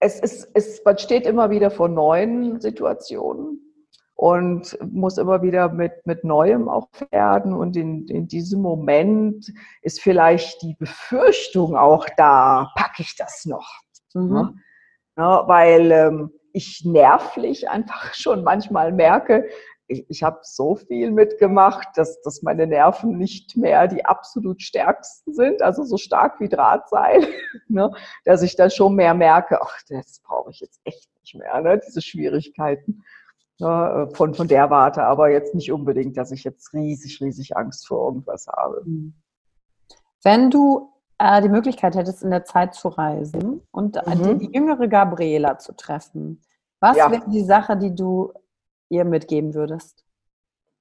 es, 0.00 0.18
ist, 0.18 0.50
es, 0.54 0.84
man 0.84 0.98
steht 0.98 1.24
immer 1.24 1.50
wieder 1.50 1.70
vor 1.70 1.88
neuen 1.88 2.60
Situationen 2.60 3.72
und 4.16 4.76
muss 4.92 5.18
immer 5.18 5.40
wieder 5.40 5.68
mit, 5.68 6.04
mit 6.04 6.24
Neuem 6.24 6.68
auch 6.68 6.88
werden. 7.12 7.54
Und 7.54 7.76
in, 7.76 8.08
in 8.08 8.26
diesem 8.26 8.60
Moment 8.60 9.52
ist 9.82 10.00
vielleicht 10.00 10.62
die 10.62 10.74
Befürchtung 10.74 11.76
auch 11.76 12.08
da, 12.16 12.72
packe 12.74 13.02
ich 13.02 13.14
das 13.14 13.44
noch? 13.44 13.70
Mhm. 14.14 14.58
Ne? 15.16 15.42
Weil 15.46 15.92
ähm, 15.92 16.32
ich 16.52 16.84
nervlich 16.84 17.68
einfach 17.68 18.14
schon 18.14 18.44
manchmal 18.44 18.92
merke, 18.92 19.46
ich, 19.86 20.06
ich 20.08 20.22
habe 20.22 20.40
so 20.42 20.76
viel 20.76 21.10
mitgemacht, 21.10 21.88
dass, 21.96 22.20
dass 22.22 22.42
meine 22.42 22.66
Nerven 22.66 23.18
nicht 23.18 23.56
mehr 23.56 23.86
die 23.86 24.04
absolut 24.04 24.62
stärksten 24.62 25.34
sind, 25.34 25.62
also 25.62 25.84
so 25.84 25.98
stark 25.98 26.40
wie 26.40 26.48
Drahtseil, 26.48 27.26
ne, 27.68 27.90
dass 28.24 28.42
ich 28.42 28.56
dann 28.56 28.70
schon 28.70 28.94
mehr 28.94 29.14
merke, 29.14 29.60
ach, 29.60 29.78
das 29.88 30.20
brauche 30.20 30.50
ich 30.50 30.60
jetzt 30.60 30.80
echt 30.84 31.10
nicht 31.20 31.34
mehr, 31.34 31.60
ne, 31.60 31.80
diese 31.86 32.00
Schwierigkeiten 32.00 33.02
ne, 33.58 34.08
von, 34.14 34.34
von 34.34 34.48
der 34.48 34.70
Warte, 34.70 35.04
aber 35.04 35.30
jetzt 35.30 35.54
nicht 35.54 35.70
unbedingt, 35.70 36.16
dass 36.16 36.32
ich 36.32 36.44
jetzt 36.44 36.72
riesig, 36.72 37.20
riesig 37.20 37.56
Angst 37.56 37.86
vor 37.86 38.08
irgendwas 38.08 38.46
habe. 38.46 38.84
Wenn 40.22 40.50
du 40.50 40.93
äh, 41.18 41.42
die 41.42 41.48
Möglichkeit 41.48 41.94
hättest, 41.94 42.22
in 42.22 42.30
der 42.30 42.44
Zeit 42.44 42.74
zu 42.74 42.88
reisen 42.88 43.62
und 43.70 43.96
mhm. 44.06 44.38
die, 44.38 44.46
die, 44.46 44.54
jüngere 44.54 44.88
Gabriela 44.88 45.58
zu 45.58 45.72
treffen, 45.74 46.42
was 46.80 46.96
ja. 46.96 47.10
wäre 47.10 47.28
die 47.30 47.44
Sache, 47.44 47.76
die 47.76 47.94
du 47.94 48.32
ihr 48.88 49.04
mitgeben 49.04 49.54
würdest? 49.54 50.04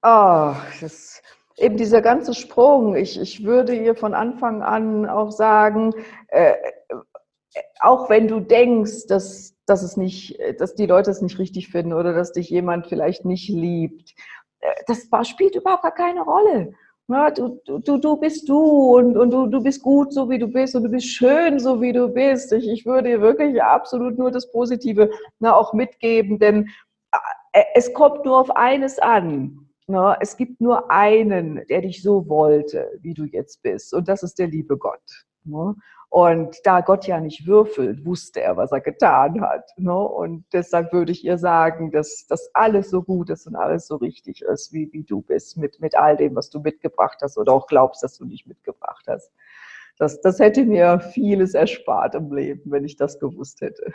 Oh, 0.02 0.54
das 0.82 1.22
eben 1.58 1.78
dieser 1.78 2.02
ganze 2.02 2.34
Sprung. 2.34 2.96
Ich, 2.96 3.20
ich 3.20 3.44
würde 3.44 3.76
ihr 3.76 3.96
von 3.96 4.14
Anfang 4.14 4.62
an 4.62 5.08
auch 5.08 5.32
sagen, 5.32 5.94
äh, 6.28 6.56
auch 7.80 8.10
wenn 8.10 8.28
du 8.28 8.40
denkst, 8.40 9.08
dass, 9.08 9.56
dass, 9.66 9.84
es 9.84 9.98
nicht, 9.98 10.40
dass 10.60 10.76
die 10.76 10.88
Leute 10.88 11.12
es 11.12 11.22
nicht 11.22 11.38
richtig 11.40 11.70
finden 11.70 11.94
oder 11.94 12.14
dass 12.14 12.32
dich 12.32 12.50
jemand 12.50 12.88
vielleicht 12.88 13.26
nicht 13.26 13.50
liebt, 13.50 14.14
äh, 14.60 14.74
das 14.88 15.08
spielt 15.28 15.56
überhaupt 15.56 15.84
gar 15.84 15.94
keine 15.94 16.22
Rolle. 16.22 16.74
Ja, 17.10 17.32
du, 17.32 17.60
du, 17.66 17.98
du 17.98 18.16
bist 18.18 18.48
du 18.48 18.58
und, 18.96 19.18
und 19.18 19.32
du, 19.32 19.48
du 19.48 19.62
bist 19.62 19.82
gut, 19.84 20.14
so 20.14 20.30
wie 20.30 20.40
du 20.40 20.48
bist 20.48 20.74
und 20.76 20.84
du 20.84 20.90
bist 20.90 21.08
schön, 21.08 21.60
so 21.60 21.82
wie 21.82 21.92
du 21.92 22.08
bist. 22.08 22.54
Ich, 22.54 22.66
ich 22.68 22.86
würde 22.86 23.10
dir 23.10 23.22
wirklich 23.22 23.62
absolut 23.62 24.18
nur 24.18 24.32
das 24.32 24.50
Positive 24.50 25.10
na, 25.40 25.54
auch 25.54 25.74
mitgeben, 25.74 26.40
denn 26.40 26.70
äh, 27.52 27.64
es 27.76 27.94
kommt 27.94 28.24
nur 28.24 28.40
auf 28.40 28.56
eines 28.56 29.00
an. 29.00 29.68
Na, 29.88 30.16
es 30.22 30.38
gibt 30.38 30.62
nur 30.62 30.90
einen, 30.90 31.68
der 31.68 31.82
dich 31.82 32.02
so 32.02 32.30
wollte, 32.30 32.90
wie 33.02 33.14
du 33.14 33.26
jetzt 33.26 33.62
bist, 33.64 33.94
und 33.94 34.08
das 34.08 34.24
ist 34.24 34.40
der 34.40 34.48
liebe 34.48 34.78
Gott. 34.78 35.26
Na? 35.44 35.76
Und 36.14 36.58
da 36.64 36.82
Gott 36.82 37.08
ja 37.08 37.20
nicht 37.20 37.48
würfelt, 37.48 38.06
wusste 38.06 38.40
er, 38.40 38.56
was 38.56 38.72
er 38.72 38.82
getan 38.82 39.42
hat. 39.42 39.72
Ne? 39.78 39.98
Und 39.98 40.46
deshalb 40.54 40.94
würde 40.94 41.12
ich 41.12 41.26
ihr 41.26 41.40
sagen, 41.40 41.90
dass 41.90 42.28
das 42.28 42.52
alles 42.54 42.92
so 42.92 43.02
gut 43.02 43.32
ist 43.32 43.48
und 43.48 43.56
alles 43.56 43.88
so 43.88 43.96
richtig 43.96 44.44
ist, 44.44 44.72
wie, 44.72 44.94
wie 44.94 45.02
du 45.02 45.24
bist, 45.24 45.58
mit, 45.58 45.82
mit 45.82 45.98
all 45.98 46.16
dem, 46.16 46.36
was 46.36 46.52
du 46.52 46.60
mitgebracht 46.60 47.18
hast 47.24 47.36
oder 47.40 47.52
auch 47.52 47.66
glaubst, 47.66 48.04
dass 48.04 48.16
du 48.16 48.26
nicht 48.26 48.46
mitgebracht 48.46 49.06
hast. 49.08 49.32
Das, 49.98 50.22
das 50.22 50.38
hätte 50.38 50.66
mir 50.66 51.00
vieles 51.00 51.56
erspart 51.56 52.14
im 52.14 52.32
Leben, 52.32 52.70
wenn 52.70 52.86
ich 52.86 52.96
das 52.96 53.20
gewusst 53.20 53.62
hätte. 53.62 53.92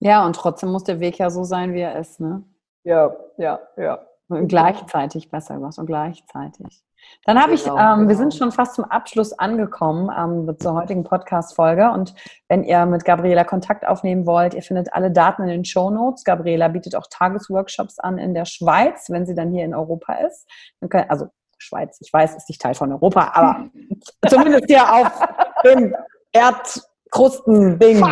Ja, 0.00 0.26
und 0.26 0.34
trotzdem 0.34 0.72
muss 0.72 0.82
der 0.82 0.98
Weg 0.98 1.18
ja 1.18 1.30
so 1.30 1.44
sein, 1.44 1.72
wie 1.72 1.82
er 1.82 2.00
ist, 2.00 2.18
ne? 2.18 2.42
Ja, 2.82 3.16
ja, 3.38 3.60
ja. 3.76 4.04
Gleichzeitig 4.28 5.30
besser 5.30 5.54
gemacht 5.54 5.78
und 5.78 5.86
gleichzeitig. 5.86 6.82
Dann 7.24 7.40
habe 7.40 7.54
genau, 7.54 7.74
ich, 7.74 7.80
ähm, 7.80 7.98
genau. 7.98 8.08
wir 8.08 8.16
sind 8.16 8.34
schon 8.34 8.52
fast 8.52 8.74
zum 8.74 8.84
Abschluss 8.84 9.32
angekommen 9.32 10.10
ähm, 10.16 10.56
zur 10.58 10.74
heutigen 10.74 11.04
Podcast-Folge. 11.04 11.90
Und 11.90 12.14
wenn 12.48 12.64
ihr 12.64 12.86
mit 12.86 13.04
Gabriela 13.04 13.44
Kontakt 13.44 13.86
aufnehmen 13.86 14.26
wollt, 14.26 14.54
ihr 14.54 14.62
findet 14.62 14.92
alle 14.92 15.10
Daten 15.10 15.42
in 15.42 15.48
den 15.48 15.64
Show 15.64 15.90
Notes. 15.90 16.24
Gabriela 16.24 16.68
bietet 16.68 16.96
auch 16.96 17.06
Tagesworkshops 17.08 17.98
an 17.98 18.18
in 18.18 18.34
der 18.34 18.44
Schweiz, 18.44 19.06
wenn 19.10 19.26
sie 19.26 19.34
dann 19.34 19.52
hier 19.52 19.64
in 19.64 19.74
Europa 19.74 20.14
ist. 20.26 20.48
Könnt, 20.88 21.10
also 21.10 21.28
Schweiz, 21.58 21.98
ich 22.00 22.12
weiß, 22.12 22.36
ist 22.36 22.48
nicht 22.48 22.60
Teil 22.60 22.74
von 22.74 22.92
Europa, 22.92 23.30
aber 23.34 23.66
zumindest 24.28 24.66
hier 24.66 24.92
auf 24.92 25.28
dem 25.64 25.94
Erdkrusten-Ding. 26.32 28.04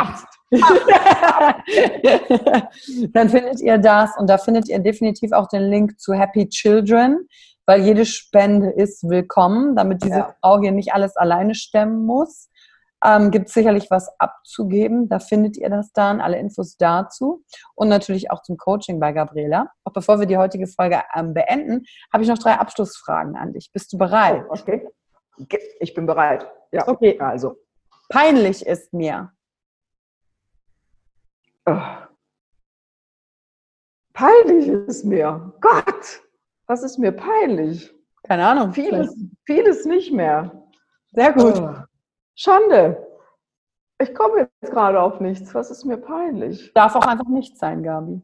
dann 3.13 3.29
findet 3.29 3.61
ihr 3.61 3.79
das 3.79 4.11
und 4.19 4.29
da 4.29 4.39
findet 4.39 4.69
ihr 4.69 4.79
definitiv 4.79 5.33
auch 5.33 5.49
den 5.49 5.63
Link 5.63 6.01
zu 6.01 6.15
Happy 6.15 6.49
Children 6.49 7.27
weil 7.67 7.81
jede 7.81 8.05
Spende 8.05 8.71
ist 8.71 9.09
willkommen, 9.09 9.77
damit 9.77 10.03
diese 10.03 10.19
ja. 10.19 10.37
Frau 10.41 10.61
hier 10.61 10.73
nicht 10.73 10.93
alles 10.93 11.17
alleine 11.17 11.55
stemmen 11.55 12.05
muss. 12.05 12.51
Ähm, 13.03 13.31
Gibt 13.31 13.49
es 13.49 13.55
sicherlich 13.55 13.91
was 13.91 14.09
abzugeben. 14.19 15.09
Da 15.09 15.19
findet 15.19 15.57
ihr 15.57 15.69
das 15.69 15.93
dann, 15.93 16.21
alle 16.21 16.39
Infos 16.39 16.77
dazu. 16.77 17.43
Und 17.75 17.89
natürlich 17.89 18.31
auch 18.31 18.43
zum 18.43 18.57
Coaching 18.57 18.99
bei 18.99 19.13
Gabriela. 19.13 19.71
Auch 19.85 19.93
bevor 19.93 20.21
wir 20.21 20.27
die 20.27 20.39
heutige 20.39 20.67
Folge 20.67 21.03
ähm, 21.15 21.35
beenden, 21.35 21.85
habe 22.13 22.23
ich 22.23 22.31
noch 22.31 22.39
drei 22.39 22.55
Abschlussfragen 22.55 23.37
an 23.37 23.53
dich. 23.53 23.71
Bist 23.73 23.93
du 23.93 23.99
bereit? 23.99 24.45
Oh, 24.49 24.53
okay. 24.53 24.89
Ich 25.81 25.95
bin 25.95 26.07
bereit. 26.07 26.47
Ja. 26.73 26.89
Okay. 26.89 27.19
Also. 27.21 27.57
Peinlich 28.09 28.65
ist 28.65 28.93
mir. 28.93 29.33
Oh. 31.67 31.81
Peinlich 34.13 34.69
ist 34.69 35.05
mir. 35.05 35.53
Gott. 35.61 36.23
Was 36.67 36.83
ist 36.83 36.99
mir 36.99 37.13
peinlich? 37.13 37.93
Keine 38.23 38.47
Ahnung. 38.47 38.73
Vieles, 38.73 39.15
vieles 39.45 39.85
nicht 39.85 40.13
mehr. 40.13 40.67
Sehr 41.13 41.33
gut. 41.33 41.63
Schande. 42.37 43.07
Ich 44.01 44.15
komme 44.15 44.41
jetzt 44.41 44.73
gerade 44.73 45.01
auf 45.01 45.21
nichts. 45.21 45.55
Was 45.55 45.71
ist 45.71 45.85
mir 45.85 45.99
peinlich? 45.99 46.73
Darf 46.75 46.97
auch 46.97 47.07
einfach 47.07 47.29
nichts 47.29 47.61
sein, 47.61 47.83
Gabi. 47.83 48.23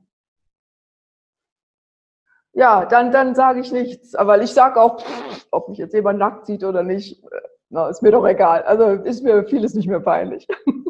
Ja, 2.53 2.85
dann, 2.85 3.13
dann 3.13 3.35
sage 3.35 3.61
ich 3.61 3.71
nichts. 3.73 4.15
Aber 4.15 4.43
ich 4.43 4.53
sage 4.53 4.81
auch, 4.81 5.03
ob 5.51 5.69
mich 5.69 5.79
jetzt 5.79 5.95
jemand 5.95 6.19
nackt 6.19 6.47
sieht 6.47 6.65
oder 6.65 6.83
nicht, 6.83 7.25
na, 7.69 7.89
ist 7.89 8.03
mir 8.03 8.11
doch 8.11 8.27
egal. 8.27 8.63
Also 8.65 8.91
ist 9.05 9.23
mir 9.23 9.47
vieles 9.47 9.75
nicht 9.75 9.89
mehr 9.89 10.01
peinlich. 10.01 10.49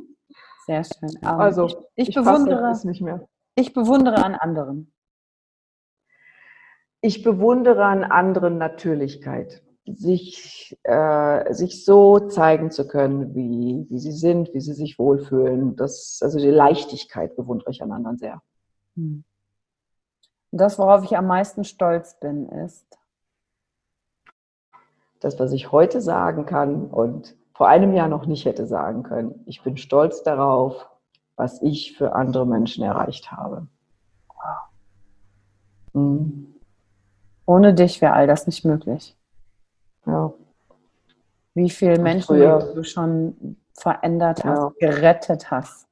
Sehr 0.71 0.85
schön. 0.85 1.19
Um, 1.23 1.29
ähm, 1.29 1.41
also 1.41 1.67
ich, 1.67 1.77
ich, 1.97 2.09
ich 2.11 2.15
bewundere 2.15 2.71
es 2.71 2.85
nicht 2.85 3.01
mehr. 3.01 3.27
Ich 3.57 3.73
bewundere 3.73 4.25
an 4.25 4.35
anderen 4.35 4.93
ich 7.01 7.23
bewundere 7.23 7.85
an 7.85 8.05
anderen 8.05 8.59
Natürlichkeit, 8.59 9.63
sich, 9.87 10.79
äh, 10.83 11.53
sich 11.53 11.85
so 11.85 12.21
zeigen 12.29 12.71
zu 12.71 12.87
können, 12.87 13.35
wie, 13.35 13.87
wie 13.89 13.99
sie 13.99 14.13
sind, 14.13 14.53
wie 14.55 14.61
sie 14.61 14.75
sich 14.75 14.99
wohlfühlen. 14.99 15.77
Das, 15.77 16.21
also 16.23 16.39
die 16.39 16.51
Leichtigkeit 16.51 17.37
bewundere 17.37 17.71
ich 17.71 17.83
an 17.83 17.93
anderen 17.93 18.19
sehr. 18.19 18.43
Hm. 18.97 19.25
Das, 20.53 20.79
worauf 20.79 21.05
ich 21.05 21.17
am 21.17 21.27
meisten 21.27 21.65
stolz 21.65 22.19
bin, 22.19 22.49
ist? 22.49 22.87
Das, 25.21 25.39
was 25.39 25.53
ich 25.53 25.71
heute 25.73 26.01
sagen 26.01 26.45
kann 26.45 26.87
und 26.87 27.37
vor 27.61 27.69
einem 27.69 27.93
Jahr 27.93 28.09
noch 28.09 28.25
nicht 28.25 28.47
hätte 28.47 28.67
sagen 28.67 29.03
können. 29.03 29.43
Ich 29.45 29.63
bin 29.63 29.77
stolz 29.77 30.23
darauf, 30.23 30.89
was 31.37 31.61
ich 31.61 31.95
für 31.95 32.15
andere 32.15 32.47
Menschen 32.47 32.83
erreicht 32.83 33.31
habe. 33.33 33.67
Wow. 34.29 34.57
Hm. 35.93 36.55
Ohne 37.45 37.75
dich 37.75 38.01
wäre 38.01 38.15
all 38.15 38.27
das 38.27 38.47
nicht 38.47 38.65
möglich. 38.65 39.15
Ja. 40.07 40.33
Wie 41.53 41.69
viele 41.69 41.99
Menschen 41.99 42.35
du 42.39 42.83
schon 42.83 43.59
verändert 43.75 44.43
hast, 44.43 44.73
ja. 44.81 44.89
gerettet 44.89 45.51
hast. 45.51 45.87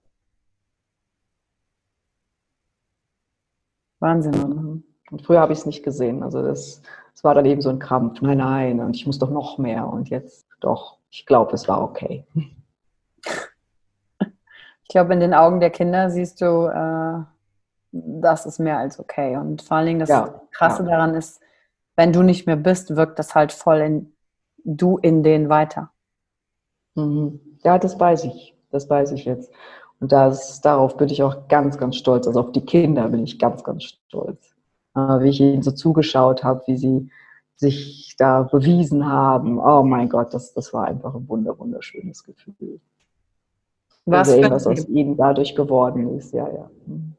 Wahnsinn? 3.99 4.33
Mhm. 4.33 4.85
Und 5.11 5.23
früher 5.23 5.41
habe 5.41 5.53
ich 5.53 5.59
es 5.59 5.67
nicht 5.67 5.83
gesehen. 5.83 6.23
Also 6.23 6.43
das, 6.43 6.81
das 7.13 7.25
war 7.25 7.35
dann 7.35 7.45
eben 7.45 7.61
so 7.61 7.69
ein 7.69 7.79
Krampf. 7.79 8.23
Nein, 8.23 8.39
nein, 8.39 8.81
und 8.81 8.97
ich 8.97 9.07
muss 9.07 9.19
doch 9.19 9.29
noch 9.29 9.59
mehr. 9.59 9.87
Und 9.87 10.09
jetzt 10.09 10.47
doch, 10.61 10.98
ich 11.11 11.27
glaube, 11.27 11.55
es 11.55 11.69
war 11.69 11.83
okay. 11.83 12.27
Ich 14.83 14.93
glaube, 14.93 15.13
in 15.13 15.21
den 15.21 15.35
Augen 15.35 15.61
der 15.61 15.69
Kinder 15.69 16.09
siehst 16.09 16.41
du, 16.41 16.67
äh, 16.67 17.23
das 17.93 18.47
ist 18.47 18.59
mehr 18.59 18.79
als 18.79 18.99
okay. 18.99 19.37
Und 19.37 19.61
vor 19.61 19.77
allen 19.77 19.87
Dingen 19.87 19.99
das 19.99 20.09
ja, 20.09 20.41
Krasse 20.51 20.83
ja. 20.83 20.89
daran 20.89 21.15
ist, 21.15 21.43
wenn 21.95 22.11
du 22.11 22.23
nicht 22.23 22.47
mehr 22.47 22.57
bist, 22.57 22.97
wirkt 22.97 23.19
das 23.19 23.35
halt 23.35 23.53
voll 23.53 23.81
in 23.81 24.15
du 24.65 24.99
in 24.99 25.23
den 25.23 25.49
weiter. 25.49 25.91
Mhm. 26.95 27.41
Ja, 27.65 27.79
das 27.79 27.99
weiß 27.99 28.25
ich. 28.25 28.55
Das 28.71 28.89
weiß 28.89 29.13
ich 29.13 29.25
jetzt. 29.25 29.53
Und 30.01 30.13
das, 30.13 30.61
darauf 30.61 30.97
bin 30.97 31.09
ich 31.09 31.23
auch 31.23 31.49
ganz, 31.49 31.79
ganz 31.79 31.97
stolz. 31.97 32.27
Also 32.27 32.41
auf 32.41 32.53
die 32.53 32.65
Kinder 32.65 33.09
bin 33.09 33.25
ich 33.25 33.39
ganz, 33.39 33.65
ganz 33.65 33.85
stolz. 33.85 34.55
Äh, 34.95 35.01
wie 35.01 35.31
ich 35.31 35.41
ihnen 35.41 35.63
so 35.63 35.73
zugeschaut 35.73 36.45
habe, 36.45 36.63
wie 36.67 36.77
sie 36.77 37.11
sich 37.59 38.15
da 38.19 38.43
bewiesen 38.43 39.07
haben. 39.07 39.59
Oh 39.59 39.83
mein 39.83 40.09
Gott, 40.09 40.33
das, 40.33 40.55
das 40.55 40.73
war 40.73 40.85
einfach 40.85 41.15
ein 41.15 41.29
wunder, 41.29 41.59
wunderschönes 41.59 42.23
Gefühl. 42.23 42.81
Was 44.07 44.29
sehen, 44.29 44.51
was 44.51 44.67
aus 44.67 44.89
ihnen 44.89 45.17
dadurch 45.17 45.55
geworden 45.55 46.17
ist. 46.17 46.33
Ja, 46.33 46.49
ja. 46.49 46.71
Mhm. 46.87 47.15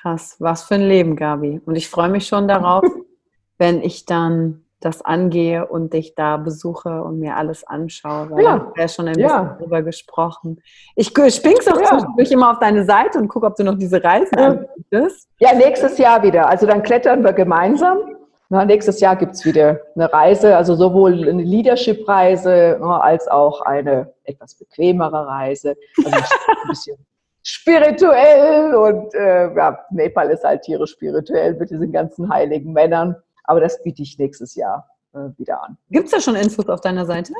Krass, 0.00 0.36
was 0.38 0.64
für 0.64 0.74
ein 0.74 0.82
Leben, 0.82 1.16
Gabi. 1.16 1.60
Und 1.64 1.76
ich 1.76 1.88
freue 1.88 2.08
mich 2.08 2.26
schon 2.26 2.48
darauf, 2.48 2.84
wenn 3.58 3.80
ich 3.80 4.04
dann 4.04 4.64
das 4.80 5.02
angehe 5.02 5.66
und 5.66 5.92
dich 5.92 6.14
da 6.14 6.36
besuche 6.36 7.02
und 7.02 7.18
mir 7.18 7.36
alles 7.36 7.64
anschaue. 7.64 8.30
Weil 8.30 8.44
ja. 8.44 8.72
ja 8.76 8.88
schon 8.88 9.08
ein 9.08 9.14
bisschen 9.14 9.28
ja. 9.28 9.56
drüber 9.58 9.82
gesprochen. 9.82 10.60
Ich 10.94 11.08
spring's 11.08 11.66
auch 11.66 11.80
ja. 11.80 11.86
zwischendurch 11.88 12.30
immer 12.30 12.52
auf 12.52 12.58
deine 12.60 12.84
Seite 12.84 13.18
und 13.18 13.28
gucke, 13.28 13.46
ob 13.46 13.56
du 13.56 13.64
noch 13.64 13.76
diese 13.76 14.02
Reisen 14.02 14.38
ja. 14.38 14.46
anbietest. 14.46 15.28
Ja, 15.40 15.54
nächstes 15.54 15.98
Jahr 15.98 16.22
wieder. 16.22 16.48
Also 16.48 16.66
dann 16.66 16.82
klettern 16.82 17.24
wir 17.24 17.32
gemeinsam. 17.32 18.17
Na, 18.50 18.64
nächstes 18.64 19.00
Jahr 19.00 19.14
gibt 19.16 19.34
es 19.34 19.44
wieder 19.44 19.80
eine 19.94 20.10
Reise, 20.10 20.56
also 20.56 20.74
sowohl 20.74 21.28
eine 21.28 21.42
Leadership-Reise 21.42 22.80
als 22.80 23.28
auch 23.28 23.60
eine 23.60 24.12
etwas 24.24 24.54
bequemere 24.54 25.26
Reise. 25.26 25.76
Also 25.98 26.16
ein 26.16 26.68
bisschen 26.68 26.96
spirituell 27.42 28.74
und 28.74 29.14
äh, 29.14 29.54
ja, 29.54 29.78
Nepal 29.90 30.30
ist 30.30 30.44
halt 30.44 30.62
tierisch 30.62 30.92
spirituell 30.92 31.54
mit 31.54 31.70
diesen 31.70 31.92
ganzen 31.92 32.32
heiligen 32.32 32.72
Männern. 32.72 33.16
Aber 33.44 33.60
das 33.60 33.82
biete 33.82 34.02
ich 34.02 34.18
nächstes 34.18 34.54
Jahr 34.54 34.88
äh, 35.12 35.18
wieder 35.36 35.62
an. 35.62 35.76
Gibt 35.90 36.06
es 36.06 36.12
da 36.12 36.20
schon 36.20 36.34
Infos 36.34 36.68
auf 36.68 36.80
deiner 36.80 37.04
Seite? 37.04 37.34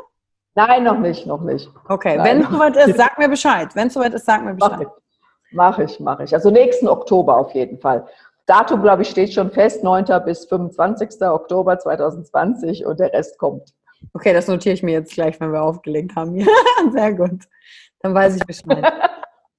Nein, 0.55 0.85
noch 0.85 0.99
nicht, 0.99 1.27
noch 1.27 1.41
nicht. 1.41 1.71
Okay, 1.89 2.17
Nein. 2.17 2.27
wenn 2.27 2.41
es 2.43 2.49
soweit 2.51 2.77
ist, 2.77 2.97
sag 2.99 3.19
mir 3.19 3.29
Bescheid. 3.29 3.69
Wenn 3.75 3.89
es 3.89 3.95
soweit 3.95 4.13
ist, 4.13 4.27
sag 4.27 4.45
mir 4.45 4.55
Bescheid. 4.55 4.89
Mache 5.53 5.85
ich, 5.85 5.99
mache 6.01 6.25
ich. 6.25 6.35
Also 6.35 6.51
nächsten 6.51 6.89
Oktober 6.89 7.37
auf 7.39 7.55
jeden 7.55 7.79
Fall. 7.79 8.07
Datum, 8.49 8.81
glaube 8.81 9.03
ich, 9.03 9.11
steht 9.11 9.35
schon 9.35 9.51
fest, 9.51 9.85
9. 9.85 10.07
bis 10.25 10.47
25. 10.47 11.21
Oktober 11.23 11.79
2020 11.79 12.87
und 12.87 12.99
der 12.99 13.13
Rest 13.13 13.37
kommt. 13.39 13.75
Okay, 14.15 14.33
das 14.33 14.49
notiere 14.49 14.75
ich 14.75 14.83
mir 14.83 14.93
jetzt 14.93 15.13
gleich, 15.13 15.39
wenn 15.39 15.53
wir 15.53 15.63
aufgelegt 15.63 16.17
haben. 16.17 16.41
Sehr 16.93 17.13
gut. 17.13 17.45
Dann 18.01 18.15
weiß 18.15 18.37
ich 18.37 18.47
Bescheid. 18.47 18.91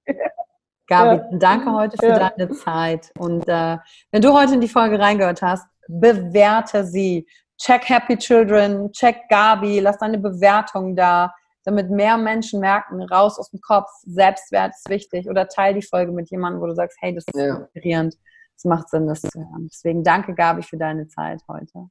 Gabi, 0.87 1.17
ja. 1.17 1.37
danke 1.37 1.71
heute 1.71 1.97
für 1.99 2.07
ja. 2.07 2.31
deine 2.31 2.49
Zeit. 2.49 3.11
Und 3.19 3.47
äh, 3.47 3.77
wenn 4.11 4.23
du 4.23 4.33
heute 4.33 4.55
in 4.55 4.61
die 4.61 4.67
Folge 4.67 4.99
reingehört 4.99 5.43
hast, 5.43 5.67
bewerte 5.87 6.83
sie. 6.83 7.27
Check 7.61 7.89
Happy 7.89 8.17
Children, 8.17 8.91
check 8.93 9.17
Gabi, 9.29 9.81
lass 9.81 9.99
deine 9.99 10.17
Bewertung 10.17 10.95
da, 10.95 11.35
damit 11.65 11.91
mehr 11.91 12.17
Menschen 12.17 12.61
merken, 12.61 13.03
raus 13.03 13.37
aus 13.37 13.51
dem 13.51 13.59
Kopf, 13.59 13.89
Selbstwert 14.05 14.71
ist 14.73 14.89
wichtig. 14.89 15.29
Oder 15.29 15.47
teil 15.47 15.75
die 15.75 15.81
Folge 15.83 16.11
mit 16.11 16.31
jemandem, 16.31 16.61
wo 16.61 16.67
du 16.67 16.73
sagst, 16.73 16.97
hey, 17.01 17.13
das 17.13 17.25
ist 17.27 17.39
ja. 17.39 17.57
inspirierend. 17.57 18.15
Es 18.59 18.65
macht 18.65 18.89
Sinn, 18.89 19.07
das 19.07 19.21
zu 19.21 19.39
hören. 19.39 19.69
Deswegen 19.71 20.03
danke, 20.03 20.35
Gabi, 20.35 20.63
für 20.63 20.75
deine 20.75 21.07
Zeit 21.07 21.41
heute. 21.47 21.87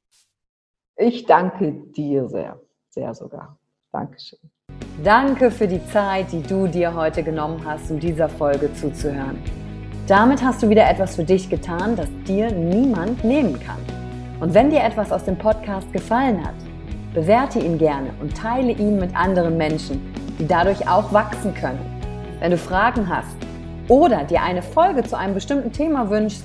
Ich 0.99 1.25
danke 1.25 1.73
dir 1.73 2.29
sehr, 2.29 2.61
sehr 2.91 3.15
sogar. 3.15 3.59
Dankeschön. 3.91 4.39
Danke 5.03 5.51
für 5.51 5.67
die 5.67 5.83
Zeit, 5.87 6.31
die 6.31 6.43
du 6.43 6.67
dir 6.67 6.93
heute 6.93 7.23
genommen 7.23 7.65
hast, 7.65 7.91
um 7.91 7.99
dieser 7.99 8.29
Folge 8.29 8.71
zuzuhören. 8.75 9.43
Damit 10.07 10.45
hast 10.45 10.63
du 10.63 10.69
wieder 10.69 10.87
etwas 10.87 11.17
für 11.17 11.25
dich 11.25 11.49
getan, 11.49 11.97
das 11.97 12.11
dir 12.27 12.53
niemand 12.53 13.25
nehmen 13.25 13.59
kann. 13.59 13.81
Und 14.39 14.53
wenn 14.53 14.69
dir 14.69 14.85
etwas 14.85 15.11
aus 15.11 15.25
dem 15.25 15.39
Podcast 15.39 15.91
gefallen 15.95 16.47
hat, 16.47 16.55
bewerte 17.15 17.61
ihn 17.61 17.79
gerne 17.79 18.13
und 18.21 18.37
teile 18.37 18.73
ihn 18.73 18.99
mit 18.99 19.17
anderen 19.17 19.57
Menschen, 19.57 20.13
die 20.39 20.47
dadurch 20.47 20.87
auch 20.87 21.15
wachsen 21.15 21.55
können. 21.55 21.81
Wenn 22.41 22.51
du 22.51 22.59
Fragen 22.59 23.09
hast 23.09 23.39
oder 23.89 24.25
dir 24.25 24.43
eine 24.43 24.61
Folge 24.61 25.03
zu 25.03 25.17
einem 25.17 25.33
bestimmten 25.33 25.73
Thema 25.73 26.11
wünschst, 26.11 26.45